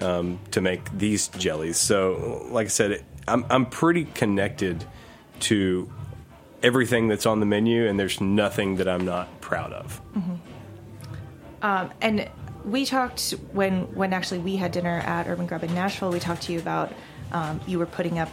um, 0.00 0.38
to 0.52 0.60
make 0.60 0.90
these 0.96 1.28
jellies. 1.28 1.76
So, 1.76 2.46
like 2.50 2.66
I 2.66 2.70
said, 2.70 3.04
I'm 3.26 3.44
I'm 3.50 3.66
pretty 3.66 4.04
connected 4.04 4.84
to 5.40 5.90
everything 6.62 7.08
that's 7.08 7.26
on 7.26 7.40
the 7.40 7.46
menu, 7.46 7.86
and 7.86 7.98
there's 7.98 8.20
nothing 8.20 8.76
that 8.76 8.88
I'm 8.88 9.04
not 9.04 9.40
proud 9.40 9.72
of. 9.72 10.00
Um, 11.62 11.90
and 12.00 12.28
we 12.64 12.86
talked 12.86 13.34
when 13.52 13.92
when 13.94 14.12
actually 14.12 14.38
we 14.38 14.56
had 14.56 14.72
dinner 14.72 14.98
at 15.00 15.26
Urban 15.26 15.46
Grub 15.46 15.64
in 15.64 15.74
Nashville. 15.74 16.10
We 16.10 16.20
talked 16.20 16.42
to 16.42 16.52
you 16.52 16.60
about 16.60 16.92
um, 17.32 17.60
you 17.66 17.78
were 17.78 17.86
putting 17.86 18.18
up, 18.18 18.28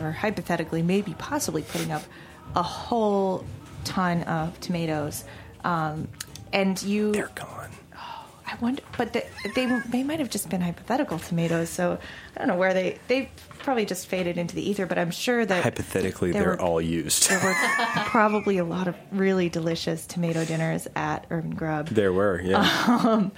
or 0.00 0.12
hypothetically, 0.12 0.82
maybe 0.82 1.14
possibly 1.18 1.62
putting 1.62 1.90
up 1.90 2.02
a 2.54 2.62
whole 2.62 3.44
ton 3.86 4.22
of 4.24 4.58
tomatoes, 4.60 5.24
um, 5.64 6.08
and 6.52 6.80
you. 6.82 7.12
They're 7.12 7.30
gone. 7.34 7.70
Oh, 7.94 8.24
I 8.46 8.56
wonder, 8.60 8.82
but 8.98 9.12
they, 9.14 9.26
they 9.54 9.80
they 9.88 10.02
might 10.02 10.18
have 10.18 10.28
just 10.30 10.50
been 10.50 10.60
hypothetical 10.60 11.18
tomatoes. 11.18 11.70
So 11.70 11.98
I 12.36 12.38
don't 12.38 12.48
know 12.48 12.56
where 12.56 12.74
they 12.74 12.98
they 13.08 13.30
probably 13.60 13.84
just 13.86 14.06
faded 14.06 14.38
into 14.38 14.54
the 14.54 14.68
ether. 14.68 14.86
But 14.86 14.98
I'm 14.98 15.10
sure 15.10 15.44
that 15.46 15.62
Hypothetically, 15.64 16.32
they're 16.32 16.50
were- 16.50 16.60
all 16.60 16.80
used. 16.80 17.28
there 17.30 17.40
were 17.42 17.54
probably 18.06 18.58
a 18.58 18.64
lot 18.64 18.86
of 18.88 18.94
really 19.12 19.48
delicious 19.48 20.06
tomato 20.06 20.44
dinners 20.44 20.86
at 20.94 21.26
Urban 21.30 21.54
Grub. 21.54 21.88
there 21.88 22.12
were, 22.12 22.40
yeah. 22.42 23.28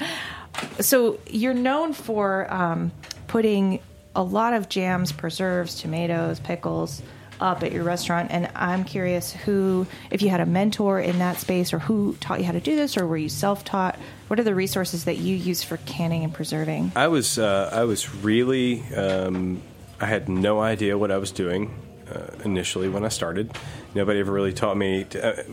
So 0.81 1.19
you're 1.29 1.55
known 1.55 1.93
for 1.93 2.53
um, 2.53 2.91
putting 3.29 3.81
a 4.17 4.23
lot 4.23 4.53
of 4.55 4.69
jams, 4.69 5.13
preserves, 5.13 5.81
tomatoes, 5.81 6.41
pickles 6.41 7.01
up 7.41 7.62
at 7.62 7.72
your 7.72 7.84
restaurant, 7.84 8.30
and 8.30 8.49
I'm 8.55 8.84
curious 8.84 9.32
who, 9.32 9.86
if 10.11 10.22
you 10.22 10.28
had 10.28 10.41
a 10.41 10.47
mentor 10.47 11.01
in 11.01 11.18
that 11.18 11.39
space, 11.39 11.72
or 11.72 11.78
who 11.78 12.16
taught 12.20 12.41
you 12.41 12.47
how 12.47 12.53
to 12.53 12.61
do 12.61 12.76
this, 12.76 12.97
or 12.97 13.07
were 13.07 13.16
you 13.16 13.28
self-taught? 13.28 13.99
What 14.28 14.39
are 14.39 14.45
the 14.45 14.55
resources 14.55 15.05
that 15.05 15.16
you 15.18 15.34
use 15.34 15.62
for 15.62 15.76
canning 15.78 16.24
and 16.24 16.32
preserving? 16.32 16.93
I 16.97 17.09
was 17.09 17.39
uh, 17.39 17.70
I 17.72 17.84
was 17.84 18.14
really 18.14 18.82
um, 18.95 19.62
I 20.01 20.07
had 20.07 20.28
no 20.28 20.61
idea 20.61 20.97
what 20.97 21.11
I 21.11 21.18
was 21.18 21.32
doing 21.32 21.74
uh, 22.12 22.36
initially 22.45 22.89
when 22.89 23.05
I 23.05 23.09
started. 23.09 23.57
Nobody 23.95 24.20
ever 24.20 24.32
really 24.32 24.53
taught 24.53 24.76
me 24.76 25.05
to, 25.05 25.41
uh, 25.41 25.45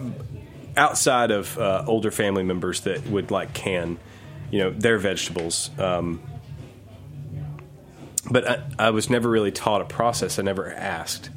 outside 0.77 1.31
of 1.31 1.57
uh, 1.57 1.83
older 1.87 2.11
family 2.11 2.43
members 2.43 2.81
that 2.81 3.07
would 3.07 3.31
like 3.31 3.53
can, 3.53 3.97
you 4.51 4.59
know, 4.59 4.71
their 4.71 4.97
vegetables. 4.97 5.71
Um, 5.79 6.21
but 8.29 8.47
I, 8.47 8.63
I 8.79 8.89
was 8.89 9.09
never 9.09 9.29
really 9.29 9.51
taught 9.51 9.81
a 9.81 9.85
process. 9.85 10.37
I 10.39 10.41
never 10.41 10.71
asked. 10.71 11.29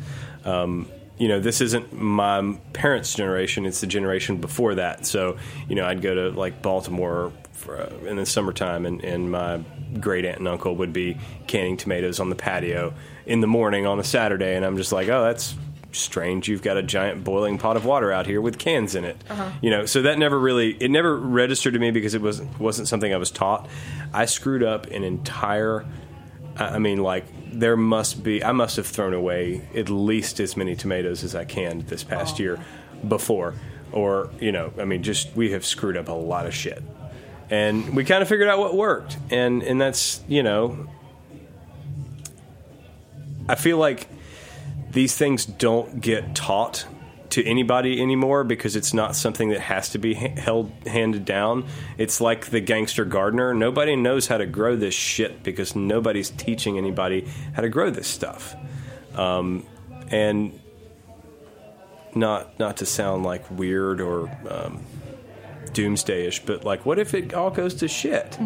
Um, 0.44 0.88
you 1.18 1.28
know, 1.28 1.40
this 1.40 1.60
isn't 1.60 1.92
my 1.92 2.56
parents' 2.72 3.14
generation; 3.14 3.66
it's 3.66 3.80
the 3.80 3.86
generation 3.86 4.40
before 4.40 4.76
that. 4.76 5.06
So, 5.06 5.36
you 5.68 5.74
know, 5.74 5.84
I'd 5.84 6.00
go 6.00 6.14
to 6.14 6.38
like 6.38 6.62
Baltimore 6.62 7.32
for, 7.52 7.76
uh, 7.76 7.92
in 8.06 8.16
the 8.16 8.26
summertime, 8.26 8.86
and, 8.86 9.02
and 9.02 9.30
my 9.30 9.60
great 10.00 10.24
aunt 10.24 10.38
and 10.38 10.48
uncle 10.48 10.76
would 10.76 10.92
be 10.92 11.16
canning 11.46 11.76
tomatoes 11.76 12.20
on 12.20 12.30
the 12.30 12.36
patio 12.36 12.94
in 13.26 13.40
the 13.40 13.46
morning 13.46 13.86
on 13.86 13.98
a 13.98 14.04
Saturday, 14.04 14.54
and 14.54 14.64
I'm 14.64 14.76
just 14.76 14.92
like, 14.92 15.08
oh, 15.08 15.24
that's 15.24 15.56
strange. 15.90 16.48
You've 16.48 16.62
got 16.62 16.76
a 16.76 16.82
giant 16.82 17.24
boiling 17.24 17.58
pot 17.58 17.76
of 17.76 17.84
water 17.84 18.12
out 18.12 18.26
here 18.26 18.40
with 18.40 18.58
cans 18.58 18.94
in 18.94 19.04
it. 19.04 19.16
You 19.60 19.70
know, 19.70 19.86
so 19.86 20.02
that 20.02 20.18
never 20.18 20.38
really 20.38 20.72
it 20.74 20.90
never 20.90 21.16
registered 21.16 21.72
to 21.72 21.78
me 21.78 21.90
because 21.90 22.14
it 22.14 22.20
was 22.20 22.42
wasn't 22.58 22.88
something 22.88 23.12
I 23.12 23.16
was 23.16 23.30
taught. 23.30 23.68
I 24.12 24.26
screwed 24.26 24.62
up 24.62 24.86
an 24.86 25.02
entire 25.02 25.84
I 26.58 26.78
mean, 26.78 26.98
like 26.98 27.24
there 27.52 27.76
must 27.76 28.22
be. 28.22 28.42
I 28.42 28.52
must 28.52 28.76
have 28.76 28.86
thrown 28.86 29.14
away 29.14 29.68
at 29.74 29.88
least 29.88 30.40
as 30.40 30.56
many 30.56 30.74
tomatoes 30.74 31.24
as 31.24 31.34
I 31.34 31.44
can 31.44 31.84
this 31.86 32.02
past 32.02 32.36
oh. 32.36 32.42
year 32.42 32.64
before, 33.06 33.54
or 33.92 34.30
you 34.40 34.52
know, 34.52 34.72
I 34.78 34.84
mean, 34.84 35.02
just 35.02 35.34
we 35.36 35.52
have 35.52 35.64
screwed 35.64 35.96
up 35.96 36.08
a 36.08 36.12
lot 36.12 36.46
of 36.46 36.54
shit, 36.54 36.82
and 37.50 37.94
we 37.94 38.04
kind 38.04 38.22
of 38.22 38.28
figured 38.28 38.48
out 38.48 38.58
what 38.58 38.74
worked, 38.74 39.16
and 39.30 39.62
and 39.62 39.80
that's 39.80 40.20
you 40.26 40.42
know, 40.42 40.88
I 43.48 43.54
feel 43.54 43.78
like 43.78 44.08
these 44.90 45.16
things 45.16 45.46
don't 45.46 46.00
get 46.00 46.34
taught 46.34 46.86
to 47.30 47.44
anybody 47.44 48.00
anymore 48.00 48.44
because 48.44 48.76
it's 48.76 48.94
not 48.94 49.14
something 49.14 49.50
that 49.50 49.60
has 49.60 49.90
to 49.90 49.98
be 49.98 50.14
held 50.14 50.70
handed 50.86 51.24
down. 51.24 51.66
It's 51.98 52.20
like 52.20 52.46
the 52.46 52.60
gangster 52.60 53.04
gardener. 53.04 53.54
Nobody 53.54 53.96
knows 53.96 54.26
how 54.28 54.38
to 54.38 54.46
grow 54.46 54.76
this 54.76 54.94
shit 54.94 55.42
because 55.42 55.76
nobody's 55.76 56.30
teaching 56.30 56.78
anybody 56.78 57.28
how 57.54 57.62
to 57.62 57.68
grow 57.68 57.90
this 57.90 58.08
stuff. 58.08 58.54
Um, 59.14 59.66
and 60.10 60.58
not 62.14 62.58
not 62.58 62.78
to 62.78 62.86
sound 62.86 63.24
like 63.24 63.50
weird 63.50 64.00
or 64.00 64.28
um, 64.48 64.84
doomsdayish, 65.66 66.46
but 66.46 66.64
like, 66.64 66.86
what 66.86 66.98
if 66.98 67.14
it 67.14 67.34
all 67.34 67.50
goes 67.50 67.74
to 67.74 67.88
shit? 67.88 68.38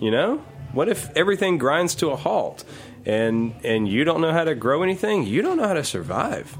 You 0.00 0.10
know, 0.10 0.38
what 0.72 0.88
if 0.88 1.10
everything 1.16 1.58
grinds 1.58 1.94
to 1.96 2.10
a 2.10 2.16
halt, 2.16 2.64
and 3.06 3.54
and 3.64 3.88
you 3.88 4.04
don't 4.04 4.20
know 4.20 4.32
how 4.32 4.44
to 4.44 4.54
grow 4.54 4.82
anything? 4.82 5.24
You 5.26 5.42
don't 5.42 5.56
know 5.56 5.68
how 5.68 5.74
to 5.74 5.84
survive. 5.84 6.58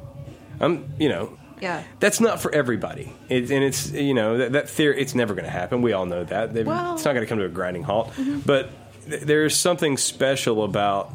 I'm, 0.60 0.92
you 0.98 1.08
know, 1.08 1.36
Yeah. 1.60 1.82
that's 2.00 2.20
not 2.20 2.40
for 2.40 2.54
everybody. 2.54 3.12
It, 3.28 3.50
and 3.50 3.62
it's 3.64 3.90
you 3.92 4.14
know 4.14 4.38
that, 4.38 4.52
that 4.52 4.68
theory. 4.68 5.00
It's 5.00 5.14
never 5.14 5.34
going 5.34 5.44
to 5.46 5.50
happen. 5.50 5.82
We 5.82 5.92
all 5.92 6.06
know 6.06 6.24
that. 6.24 6.54
They- 6.54 6.64
Well- 6.64 6.94
it's 6.94 7.04
not 7.04 7.12
going 7.14 7.24
to 7.24 7.28
come 7.28 7.38
to 7.38 7.44
a 7.44 7.48
grinding 7.48 7.82
halt. 7.84 8.12
But 8.46 8.70
th- 9.08 9.22
there's 9.22 9.56
something 9.56 9.96
special 9.96 10.64
about 10.64 11.12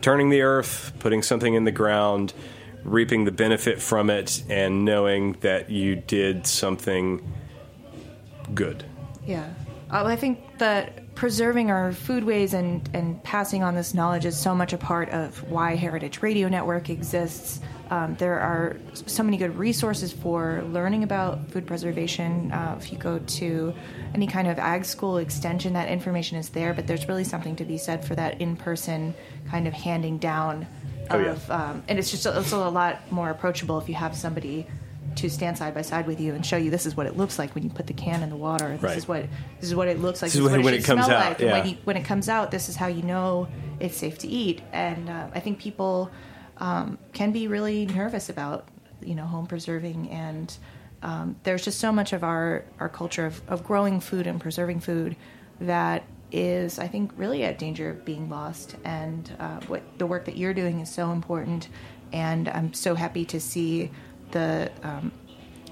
turning 0.00 0.30
the 0.30 0.42
earth, 0.42 0.92
putting 0.98 1.22
something 1.22 1.54
in 1.54 1.64
the 1.64 1.72
ground, 1.72 2.32
reaping 2.84 3.24
the 3.24 3.32
benefit 3.32 3.80
from 3.80 4.10
it, 4.10 4.42
and 4.48 4.84
knowing 4.84 5.32
that 5.40 5.70
you 5.70 5.96
did 5.96 6.46
something 6.46 7.32
good. 8.54 8.84
Yeah. 9.26 9.48
Uh, 9.90 10.04
I 10.04 10.16
think 10.16 10.58
that 10.58 11.02
preserving 11.16 11.70
our 11.70 11.90
foodways 11.92 12.52
and, 12.52 12.88
and 12.92 13.20
passing 13.24 13.62
on 13.64 13.74
this 13.74 13.94
knowledge 13.94 14.26
is 14.26 14.38
so 14.38 14.54
much 14.54 14.72
a 14.74 14.78
part 14.78 15.08
of 15.08 15.42
why 15.50 15.74
Heritage 15.74 16.20
Radio 16.22 16.46
Network 16.48 16.90
exists. 16.90 17.60
Um, 17.90 18.16
there 18.16 18.38
are 18.38 18.76
so 19.06 19.22
many 19.22 19.36
good 19.38 19.56
resources 19.56 20.12
for 20.12 20.62
learning 20.72 21.04
about 21.04 21.50
food 21.50 21.66
preservation. 21.66 22.52
Uh, 22.52 22.76
if 22.78 22.92
you 22.92 22.98
go 22.98 23.18
to 23.18 23.74
any 24.14 24.26
kind 24.26 24.46
of 24.46 24.58
ag 24.58 24.84
school 24.84 25.16
extension, 25.16 25.72
that 25.72 25.88
information 25.88 26.36
is 26.36 26.50
there, 26.50 26.74
but 26.74 26.86
there's 26.86 27.08
really 27.08 27.24
something 27.24 27.56
to 27.56 27.64
be 27.64 27.78
said 27.78 28.04
for 28.04 28.14
that 28.14 28.40
in 28.40 28.54
person 28.54 29.14
kind 29.50 29.66
of 29.66 29.72
handing 29.72 30.18
down 30.18 30.66
Oh, 31.08 31.18
yeah. 31.20 31.36
um, 31.48 31.84
and 31.88 31.98
it's 32.00 32.10
just 32.10 32.26
it's 32.26 32.50
a 32.52 32.68
lot 32.68 33.10
more 33.12 33.30
approachable 33.30 33.78
if 33.78 33.88
you 33.88 33.94
have 33.94 34.16
somebody 34.16 34.66
to 35.16 35.28
stand 35.30 35.58
side 35.58 35.74
by 35.74 35.82
side 35.82 36.06
with 36.06 36.20
you 36.20 36.34
and 36.34 36.44
show 36.44 36.56
you 36.56 36.70
this 36.70 36.86
is 36.86 36.96
what 36.96 37.06
it 37.06 37.16
looks 37.16 37.38
like 37.38 37.54
when 37.54 37.64
you 37.64 37.70
put 37.70 37.86
the 37.86 37.92
can 37.94 38.22
in 38.22 38.30
the 38.30 38.36
water. 38.36 38.70
This 38.72 38.82
Right. 38.82 38.96
is 38.96 39.08
what 39.08 39.22
this 39.60 39.68
is 39.68 39.74
what 39.74 39.88
it 39.88 40.00
looks 40.00 40.22
like. 40.22 40.30
This 40.30 40.36
is 40.36 40.42
when- 40.42 40.52
what 40.52 40.64
when 40.64 40.74
should 40.74 40.82
it 40.82 40.86
comes 40.86 41.04
smell 41.06 41.18
out, 41.18 41.28
Like. 41.30 41.40
And 41.42 41.50
when, 41.50 41.68
you, 41.68 41.76
when 41.84 41.96
it 41.96 42.04
comes 42.04 42.28
out, 42.28 42.50
this 42.50 42.68
is 42.68 42.76
how 42.76 42.86
you 42.86 43.02
know 43.02 43.48
it's 43.80 43.96
safe 43.96 44.18
to 44.18 44.28
eat. 44.28 44.62
And 44.72 45.08
uh, 45.10 45.28
I 45.34 45.40
think 45.40 45.58
people 45.58 46.10
um, 46.58 46.98
can 47.12 47.32
be 47.32 47.48
really 47.48 47.86
nervous 47.86 48.28
about 48.28 48.68
you 49.02 49.14
know 49.14 49.24
home 49.26 49.46
preserving 49.46 50.10
and. 50.10 50.56
Um, 51.02 51.36
there's 51.44 51.62
just 51.62 51.78
so 51.78 51.92
much 51.92 52.14
of 52.14 52.24
our, 52.24 52.64
our 52.80 52.88
culture 52.88 53.26
of, 53.26 53.40
of 53.48 53.62
growing 53.62 54.00
food 54.00 54.26
and 54.26 54.40
preserving 54.40 54.80
food 54.80 55.14
that 55.60 56.02
is, 56.32 56.78
I 56.78 56.88
think, 56.88 57.12
really 57.16 57.44
at 57.44 57.58
danger 57.58 57.90
of 57.90 58.04
being 58.04 58.30
lost. 58.30 58.76
And 58.82 59.30
uh, 59.38 59.60
what 59.68 59.82
the 59.98 60.06
work 60.06 60.24
that 60.24 60.36
you're 60.38 60.54
doing 60.54 60.80
is 60.80 60.90
so 60.90 61.12
important. 61.12 61.68
And 62.14 62.48
I'm 62.48 62.72
so 62.72 62.94
happy 62.94 63.24
to 63.26 63.38
see 63.38 63.90
the 64.30 64.70
um, 64.82 65.12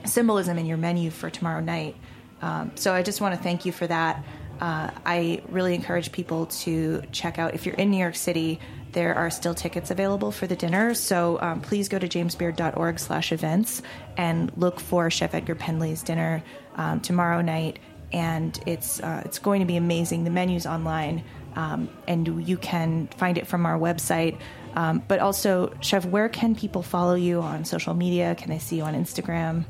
symbolism 0.05 0.59
in 0.59 0.67
your 0.67 0.77
menu 0.77 1.11
for 1.11 1.31
tomorrow 1.31 1.61
night. 1.61 1.97
Um, 2.43 2.73
so 2.75 2.93
I 2.93 3.03
just 3.03 3.21
want 3.21 3.35
to 3.35 3.43
thank 3.43 3.65
you 3.65 3.73
for 3.73 3.87
that. 3.87 4.25
Uh, 4.61 4.91
I 5.05 5.43
really 5.49 5.75
encourage 5.75 6.13
people 6.13 6.47
to 6.47 7.03
check 7.11 7.39
out 7.39 7.55
if 7.55 7.67
you're 7.67 7.75
in 7.75 7.91
New 7.91 7.99
York 7.99 8.15
City. 8.15 8.61
There 8.93 9.15
are 9.15 9.31
still 9.31 9.55
tickets 9.55 9.91
available 9.91 10.31
for 10.31 10.47
the 10.47 10.55
dinner, 10.55 10.95
so 10.95 11.41
um, 11.41 11.61
please 11.61 11.89
go 11.89 11.99
to 11.99 12.07
jamesbeard.org/events 12.07 13.83
and 14.17 14.53
look 14.57 14.79
for 14.79 15.11
Chef 15.11 15.35
Edgar 15.35 15.57
Pendley's 15.57 16.03
dinner 16.03 16.45
um, 16.77 17.01
tomorrow 17.01 17.41
night. 17.41 17.81
And 18.13 18.57
it's 18.67 19.01
uh, 19.01 19.23
it's 19.25 19.41
going 19.41 19.61
to 19.61 19.67
be 19.67 19.77
amazing. 19.77 20.23
The 20.23 20.31
menu's 20.31 20.67
online, 20.67 21.25
um, 21.57 21.89
and 22.09 22.47
you 22.47 22.57
can 22.57 23.09
find 23.17 23.39
it 23.39 23.47
from 23.47 23.67
our 23.67 23.79
website. 23.79 24.39
Um, 24.75 25.03
but 25.07 25.21
also, 25.21 25.73
Chef, 25.81 26.05
where 26.05 26.29
can 26.29 26.55
people 26.57 26.83
follow 26.83 27.15
you 27.15 27.41
on 27.41 27.65
social 27.65 27.95
media? 27.95 28.35
Can 28.35 28.51
they 28.51 28.59
see 28.59 28.77
you 28.77 28.83
on 28.83 28.95
Instagram? 28.95 29.65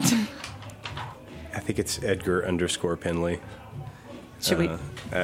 I 0.00 1.60
think 1.60 1.78
it's 1.78 2.02
Edgar 2.02 2.46
underscore 2.46 2.96
Pendley. 2.96 3.40
Should 4.40 4.58
we? 4.58 4.68
Uh, 4.68 4.78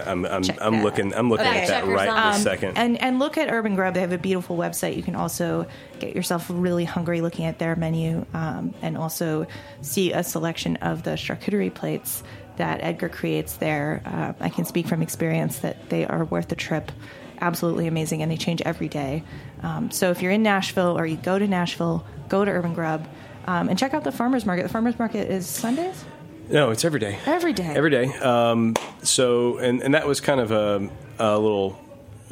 I'm 0.06 0.24
I'm, 0.24 0.42
check 0.42 0.58
I'm 0.62 0.76
that 0.76 0.84
looking 0.84 1.14
I'm 1.14 1.28
looking 1.28 1.46
Okay. 1.46 1.62
at 1.62 1.68
that 1.68 1.86
right 1.86 2.08
Um, 2.08 2.32
this 2.32 2.42
second. 2.42 2.78
And 2.78 2.98
and 3.02 3.18
look 3.18 3.36
at 3.36 3.52
Urban 3.52 3.74
Grub. 3.74 3.92
They 3.92 4.00
have 4.00 4.12
a 4.12 4.18
beautiful 4.18 4.56
website. 4.56 4.96
You 4.96 5.02
can 5.02 5.14
also 5.14 5.66
get 5.98 6.14
yourself 6.16 6.46
really 6.48 6.84
hungry 6.86 7.20
looking 7.20 7.44
at 7.44 7.58
their 7.58 7.76
menu, 7.76 8.24
um, 8.32 8.72
and 8.80 8.96
also 8.96 9.46
see 9.82 10.12
a 10.12 10.22
selection 10.22 10.76
of 10.76 11.02
the 11.02 11.10
charcuterie 11.10 11.74
plates 11.74 12.22
that 12.60 12.82
Edgar 12.82 13.08
creates 13.08 13.54
there. 13.56 14.02
Uh, 14.04 14.34
I 14.38 14.50
can 14.50 14.66
speak 14.66 14.86
from 14.86 15.00
experience 15.00 15.60
that 15.60 15.88
they 15.88 16.06
are 16.06 16.26
worth 16.26 16.48
the 16.48 16.56
trip. 16.56 16.92
Absolutely 17.40 17.86
amazing, 17.86 18.20
and 18.20 18.30
they 18.30 18.36
change 18.36 18.60
every 18.66 18.88
day. 18.88 19.24
Um, 19.62 19.90
so 19.90 20.10
if 20.10 20.20
you're 20.20 20.30
in 20.30 20.42
Nashville 20.42 20.98
or 20.98 21.06
you 21.06 21.16
go 21.16 21.38
to 21.38 21.48
Nashville, 21.48 22.04
go 22.28 22.44
to 22.44 22.50
Urban 22.50 22.74
Grub. 22.74 23.08
Um, 23.46 23.70
and 23.70 23.78
check 23.78 23.94
out 23.94 24.04
the 24.04 24.12
farmers 24.12 24.44
market. 24.44 24.64
The 24.64 24.68
farmers 24.68 24.98
market 24.98 25.30
is 25.30 25.46
Sundays. 25.46 26.04
no, 26.50 26.70
it's 26.70 26.84
every 26.84 27.00
day. 27.00 27.18
Every 27.24 27.54
day. 27.54 27.72
Every 27.74 27.90
day. 27.90 28.12
Um, 28.18 28.76
so, 29.02 29.56
and, 29.56 29.82
and 29.82 29.94
that 29.94 30.06
was 30.06 30.20
kind 30.20 30.40
of 30.40 30.50
a, 30.52 30.90
a 31.18 31.38
little, 31.38 31.80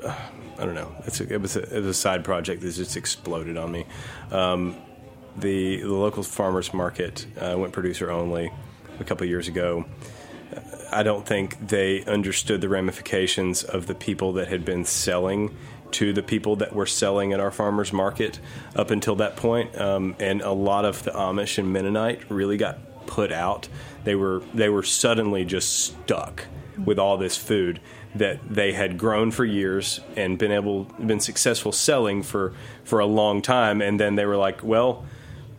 uh, 0.05 0.15
I 0.59 0.65
don't 0.67 0.75
know. 0.75 0.95
It's 1.07 1.23
a, 1.23 1.33
it, 1.33 1.41
was 1.41 1.57
a, 1.57 1.63
it 1.63 1.81
was 1.81 1.87
a 1.87 1.95
side 1.95 2.23
project 2.23 2.61
that 2.61 2.71
just 2.73 2.99
exploded 2.99 3.57
on 3.57 3.73
me. 3.73 3.87
Um, 4.31 4.77
the, 5.39 5.81
the 5.81 5.95
local 5.95 6.23
farmers 6.23 6.75
market 6.75 7.27
uh, 7.41 7.57
went 7.57 7.73
producer 7.73 8.11
only 8.11 8.53
a 9.01 9.05
couple 9.05 9.25
of 9.25 9.31
years 9.31 9.49
ago. 9.49 9.87
I 10.91 11.03
don't 11.03 11.27
think 11.27 11.69
they 11.69 12.05
understood 12.05 12.61
the 12.61 12.69
ramifications 12.69 13.63
of 13.63 13.87
the 13.87 13.95
people 13.95 14.33
that 14.35 14.49
had 14.49 14.65
been 14.65 14.85
selling 14.85 15.57
to 15.93 16.13
the 16.13 16.23
people 16.23 16.57
that 16.57 16.75
were 16.75 16.87
selling 16.87 17.33
at 17.33 17.41
our 17.41 17.51
farmers 17.51 17.93
market 17.93 18.41
up 18.77 18.91
until 18.91 19.17
that 19.17 19.37
point. 19.37 19.79
Um, 19.81 20.17
and 20.19 20.43
a 20.43 20.53
lot 20.53 20.85
of 20.85 21.03
the 21.03 21.13
Amish 21.13 21.59
and 21.59 21.73
Mennonite 21.73 22.31
really 22.31 22.57
got 22.57 23.07
put 23.07 23.33
out. 23.33 23.69
They 24.05 24.15
were 24.15 24.43
they 24.55 24.69
were 24.69 24.83
suddenly 24.83 25.45
just 25.45 25.79
stuck 25.79 26.45
with 26.85 26.99
all 26.99 27.17
this 27.17 27.37
food 27.37 27.81
that 28.15 28.41
they 28.49 28.73
had 28.73 28.99
grown 28.99 29.31
for 29.31 29.45
years 29.45 30.01
and 30.17 30.39
been 30.39 30.53
able 30.53 30.85
been 30.85 31.21
successful 31.21 31.73
selling 31.73 32.23
for 32.23 32.55
for 32.85 33.01
a 33.01 33.07
long 33.07 33.43
time 33.43 33.83
and 33.83 33.99
then 33.99 34.15
they 34.15 34.25
were 34.25 34.37
like 34.37 34.63
well 34.63 35.05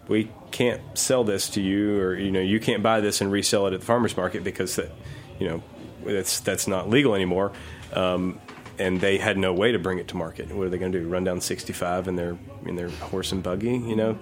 we 0.08 0.32
can't 0.52 0.82
sell 0.98 1.24
this 1.24 1.50
to 1.50 1.62
you 1.62 2.00
or 2.00 2.16
you 2.16 2.32
know 2.32 2.40
you 2.40 2.60
can't 2.60 2.82
buy 2.82 3.00
this 3.00 3.22
and 3.22 3.32
resell 3.32 3.68
it 3.68 3.74
at 3.74 3.82
the 3.82 3.86
farmers 3.86 4.18
market 4.18 4.44
because 4.44 4.76
that 4.78 4.92
you 5.40 5.48
know 5.48 5.64
that's 6.06 6.40
that's 6.42 6.68
not 6.68 6.90
legal 6.90 7.16
anymore 7.16 7.52
um, 7.94 8.40
and 8.78 9.02
they 9.02 9.18
had 9.18 9.38
no 9.38 9.54
way 9.54 9.72
to 9.74 9.80
bring 9.80 10.00
it 10.00 10.08
to 10.08 10.16
market. 10.16 10.50
What 10.54 10.68
are 10.68 10.70
they 10.70 10.78
going 10.78 10.94
to 10.94 11.00
do 11.00 11.08
run 11.08 11.24
down 11.24 11.42
65 11.42 12.08
in 12.08 12.16
their 12.16 12.38
in 12.66 12.76
their 12.76 12.90
horse 12.90 13.32
and 13.32 13.44
buggy 13.44 13.78
you 13.78 13.96
know? 13.96 14.18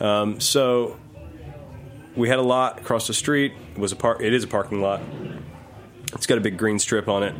Um, 0.00 0.40
so 0.40 0.96
we 2.14 2.28
had 2.28 2.38
a 2.38 2.42
lot 2.42 2.80
across 2.80 3.06
the 3.06 3.14
street. 3.14 3.52
It 3.74 3.78
was 3.78 3.92
a 3.92 3.96
park 3.96 4.20
it 4.20 4.32
is 4.32 4.44
a 4.44 4.48
parking 4.48 4.80
lot. 4.80 5.00
It's 6.14 6.26
got 6.26 6.38
a 6.38 6.40
big 6.40 6.56
green 6.56 6.78
strip 6.78 7.08
on 7.08 7.22
it. 7.22 7.34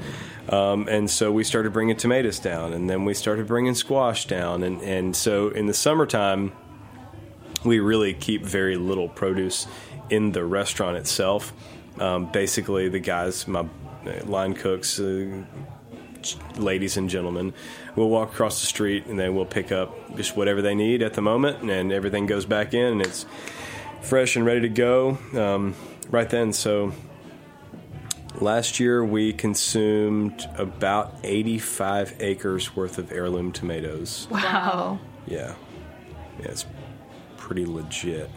Um, 0.53 0.89
and 0.89 1.11
so 1.11 1.31
we 1.31 1.45
started 1.45 1.73
bringing 1.73 1.97
tomatoes 1.97 2.39
down 2.39 2.73
and 2.73 2.89
then 2.89 3.05
we 3.05 3.13
started 3.13 3.47
bringing 3.47 3.75
squash 3.75 4.27
down 4.27 4.63
and, 4.63 4.81
and 4.81 5.15
so 5.15 5.49
in 5.49 5.67
the 5.67 5.75
summertime 5.75 6.53
we 7.65 7.81
really 7.81 8.15
keep 8.15 8.45
very 8.45 8.77
little 8.77 9.09
produce 9.09 9.67
in 10.09 10.33
the 10.33 10.45
restaurant 10.45 10.97
itself. 10.97 11.53
Um, 12.01 12.31
basically, 12.31 12.89
the 12.89 13.01
guys, 13.01 13.47
my 13.49 13.67
line 14.25 14.55
cooks, 14.55 14.99
uh, 15.01 15.45
ladies 16.57 16.97
and 16.97 17.09
gentlemen, 17.09 17.53
will 17.97 18.11
walk 18.11 18.33
across 18.33 18.61
the 18.61 18.67
street 18.67 19.07
and 19.07 19.19
they 19.19 19.29
will 19.29 19.47
pick 19.47 19.73
up 19.73 20.17
just 20.17 20.37
whatever 20.37 20.63
they 20.63 20.75
need 20.75 21.03
at 21.03 21.15
the 21.15 21.23
moment, 21.23 21.71
and 21.71 21.93
everything 21.93 22.27
goes 22.27 22.45
back 22.45 22.75
in 22.75 22.87
and 22.93 23.03
it's 23.03 23.27
fresh 24.03 24.37
and 24.37 24.45
ready 24.47 24.61
to 24.61 24.69
go 24.69 25.19
um, 25.35 25.75
right 26.11 26.31
then. 26.31 26.53
So 26.53 26.93
last 28.41 28.81
year 28.81 29.05
we 29.05 29.33
consumed 29.33 30.49
about 30.57 31.15
85 31.25 32.17
acres 32.21 32.77
worth 32.77 32.99
of 32.99 33.13
heirloom 33.13 33.53
tomatoes. 33.53 34.29
Wow. 34.31 34.99
Yeah. 35.27 35.55
Yeah, 36.41 36.49
it's 36.49 36.67
pretty 37.37 37.67
legit. 37.67 38.31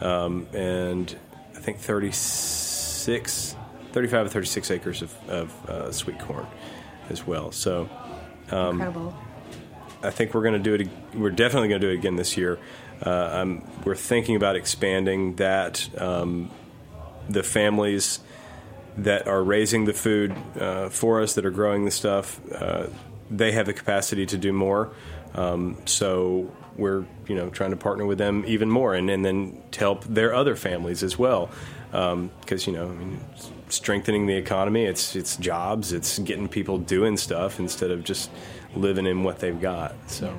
Um, 0.00 0.46
and 0.52 1.14
I 1.54 1.60
think 1.60 1.78
36, 1.78 2.73
35 3.04 4.26
or 4.26 4.28
36 4.28 4.70
acres 4.70 5.02
of, 5.02 5.28
of 5.28 5.70
uh, 5.70 5.92
sweet 5.92 6.18
corn 6.18 6.46
as 7.10 7.26
well. 7.26 7.52
So 7.52 7.88
um, 8.50 8.80
Incredible. 8.80 9.14
I 10.02 10.10
think 10.10 10.34
we're 10.34 10.42
going 10.42 10.62
to 10.62 10.76
do 10.76 10.82
it. 10.82 10.88
We're 11.14 11.30
definitely 11.30 11.68
going 11.68 11.80
to 11.80 11.86
do 11.86 11.92
it 11.92 11.98
again 11.98 12.16
this 12.16 12.36
year. 12.36 12.58
Uh, 13.04 13.10
I'm, 13.10 13.62
we're 13.84 13.94
thinking 13.94 14.36
about 14.36 14.56
expanding 14.56 15.36
that. 15.36 15.88
Um, 16.00 16.50
the 17.28 17.42
families 17.42 18.20
that 18.96 19.26
are 19.26 19.42
raising 19.42 19.84
the 19.84 19.92
food 19.92 20.34
uh, 20.58 20.88
for 20.88 21.22
us, 21.22 21.34
that 21.34 21.44
are 21.44 21.50
growing 21.50 21.84
the 21.84 21.90
stuff, 21.90 22.40
uh, 22.52 22.86
they 23.30 23.52
have 23.52 23.66
the 23.66 23.72
capacity 23.72 24.26
to 24.26 24.38
do 24.38 24.52
more. 24.52 24.92
Um, 25.34 25.78
so 25.84 26.52
we're 26.76 27.04
you 27.26 27.34
know 27.34 27.50
trying 27.50 27.70
to 27.70 27.76
partner 27.76 28.06
with 28.06 28.18
them 28.18 28.44
even 28.46 28.70
more, 28.70 28.94
and, 28.94 29.10
and 29.10 29.24
then 29.24 29.62
to 29.72 29.80
help 29.80 30.04
their 30.04 30.34
other 30.34 30.54
families 30.54 31.02
as 31.02 31.18
well. 31.18 31.50
Because 31.94 32.66
you 32.66 32.72
know, 32.72 32.86
I 32.86 32.92
mean, 32.92 33.20
strengthening 33.68 34.26
the 34.26 34.34
economy, 34.36 34.84
it's 34.84 35.14
it's 35.14 35.36
jobs, 35.36 35.92
it's 35.92 36.18
getting 36.18 36.48
people 36.48 36.78
doing 36.78 37.16
stuff 37.16 37.60
instead 37.60 37.92
of 37.92 38.02
just 38.02 38.30
living 38.74 39.06
in 39.06 39.22
what 39.22 39.38
they've 39.38 39.60
got. 39.60 39.94
So. 40.10 40.36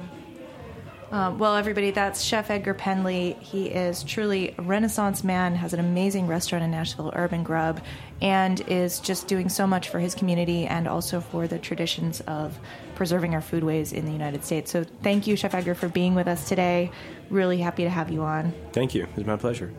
Um, 1.12 1.38
well, 1.38 1.56
everybody, 1.56 1.92
that's 1.92 2.22
Chef 2.22 2.50
Edgar 2.50 2.74
Pendley. 2.74 3.40
He 3.40 3.68
is 3.68 4.04
truly 4.04 4.54
a 4.58 4.62
renaissance 4.64 5.24
man, 5.24 5.56
has 5.56 5.72
an 5.74 5.80
amazing 5.80 6.28
restaurant 6.28 6.66
in 6.66 6.72
Nashville, 6.72 7.14
Urban 7.16 7.42
Grub, 7.44 7.80
and 8.22 8.60
is 8.68 9.00
just 9.00 9.28
doing 9.28 9.48
so 9.48 9.66
much 9.66 9.88
for 9.88 10.00
his 10.00 10.14
community 10.14 10.66
and 10.66 10.90
also 10.90 11.22
for 11.22 11.48
the 11.48 11.60
traditions 11.60 12.20
of 12.22 12.60
preserving 12.96 13.34
our 13.34 13.42
foodways 13.42 13.94
in 13.94 14.06
the 14.06 14.12
United 14.12 14.44
States. 14.44 14.72
So 14.72 14.84
thank 15.04 15.26
you, 15.26 15.38
Chef 15.38 15.54
Edgar, 15.54 15.76
for 15.76 15.88
being 15.88 16.16
with 16.16 16.28
us 16.28 16.50
today. 16.50 16.92
Really 17.30 17.60
happy 17.60 17.84
to 17.84 17.90
have 17.90 18.12
you 18.12 18.24
on. 18.24 18.54
Thank 18.74 18.94
you. 18.94 19.08
It's 19.16 19.28
my 19.28 19.38
pleasure. 19.38 19.72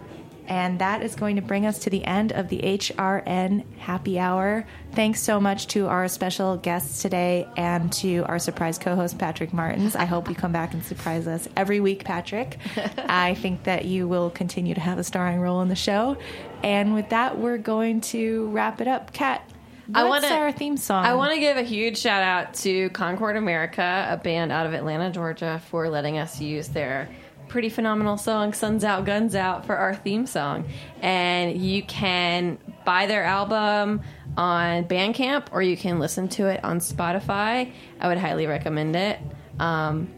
And 0.49 0.78
that 0.78 1.03
is 1.03 1.14
going 1.14 1.36
to 1.36 1.42
bring 1.42 1.66
us 1.66 1.78
to 1.80 1.90
the 1.90 2.05
end 2.05 2.32
of 2.32 2.49
the 2.49 2.61
HRN 2.61 3.64
Happy 3.78 4.18
Hour. 4.18 4.66
Thanks 4.92 5.20
so 5.20 5.40
much 5.40 5.66
to 5.68 5.86
our 5.86 6.09
special 6.09 6.57
guests 6.57 7.03
today 7.03 7.49
and 7.57 7.92
to 7.94 8.20
our 8.26 8.38
surprise 8.38 8.78
co 8.78 8.94
host, 8.94 9.18
Patrick 9.18 9.53
Martins. 9.53 9.97
I 9.97 10.05
hope 10.05 10.28
you 10.28 10.34
come 10.34 10.53
back 10.53 10.72
and 10.72 10.84
surprise 10.84 11.26
us 11.26 11.49
every 11.57 11.80
week, 11.80 12.05
Patrick. 12.05 12.59
I 12.99 13.34
think 13.34 13.64
that 13.64 13.84
you 13.84 14.09
will 14.09 14.30
continue 14.30 14.74
to 14.74 14.80
have 14.80 14.99
a 14.99 15.05
starring 15.05 15.40
role 15.40 15.61
in 15.62 15.68
the 15.68 15.76
show. 15.76 16.16
And 16.62 16.94
with 16.94 17.11
that, 17.11 17.38
we're 17.38 17.59
going 17.59 18.01
to 18.03 18.49
wrap 18.49 18.80
it 18.80 18.88
up. 18.88 19.12
Kat, 19.12 19.49
what's 19.87 19.99
I 19.99 20.05
wanna- 20.05 20.28
our 20.28 20.53
theme 20.53 20.76
song? 20.76 21.05
I 21.05 21.14
want 21.14 21.32
to 21.34 21.41
give 21.41 21.57
a 21.57 21.62
huge 21.62 21.99
shout 21.99 22.22
out 22.22 22.55
to 22.55 22.89
Concord 22.91 23.37
America, 23.37 24.07
a 24.11 24.16
band 24.16 24.53
out 24.53 24.66
of 24.66 24.72
Atlanta, 24.74 25.11
Georgia, 25.11 25.61
for 25.70 25.89
letting 25.89 26.18
us 26.18 26.41
use 26.41 26.68
their 26.68 27.09
pretty 27.49 27.68
phenomenal 27.68 28.16
song 28.16 28.53
"Suns 28.53 28.82
Out, 28.84 29.05
Guns 29.05 29.34
Out" 29.37 29.66
for 29.66 29.76
our 29.76 29.95
theme 29.95 30.26
song. 30.26 30.64
And 31.01 31.57
you 31.57 31.82
can 31.82 32.59
buy 32.84 33.07
their 33.07 33.24
album 33.24 34.01
on 34.37 34.84
Bandcamp, 34.84 35.45
or 35.53 35.62
you 35.62 35.76
can 35.76 35.99
listen 35.99 36.28
to 36.30 36.47
it 36.49 36.62
on 36.64 36.80
Spotify. 36.80 37.70
I 38.01 38.09
would 38.09 38.18
highly 38.18 38.47
recommend 38.47 38.97
it. 38.97 39.18
Um, 39.61 40.09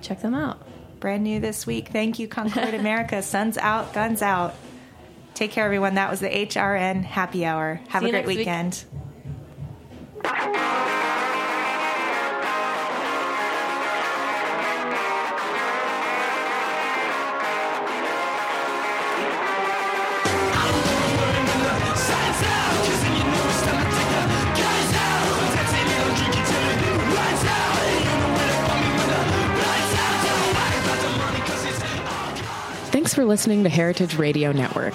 check 0.00 0.20
them 0.22 0.34
out. 0.34 0.62
Brand 1.00 1.24
new 1.24 1.40
this 1.40 1.66
week. 1.66 1.88
Thank 1.88 2.18
you, 2.20 2.28
Concord 2.28 2.74
America. 2.74 3.22
Suns 3.22 3.58
out, 3.58 3.92
guns 3.92 4.22
out. 4.22 4.54
Take 5.34 5.50
care, 5.50 5.64
everyone. 5.64 5.94
That 5.94 6.10
was 6.10 6.20
the 6.20 6.28
HRN 6.28 7.04
Happy 7.04 7.44
Hour. 7.44 7.80
Have 7.88 8.02
See 8.02 8.08
a 8.08 8.12
great 8.12 8.26
weekend. 8.26 8.84
Week. 8.92 9.02
Thanks 32.92 33.14
for 33.14 33.24
listening 33.24 33.64
to 33.64 33.68
Heritage 33.70 34.16
Radio 34.16 34.52
Network 34.52 34.94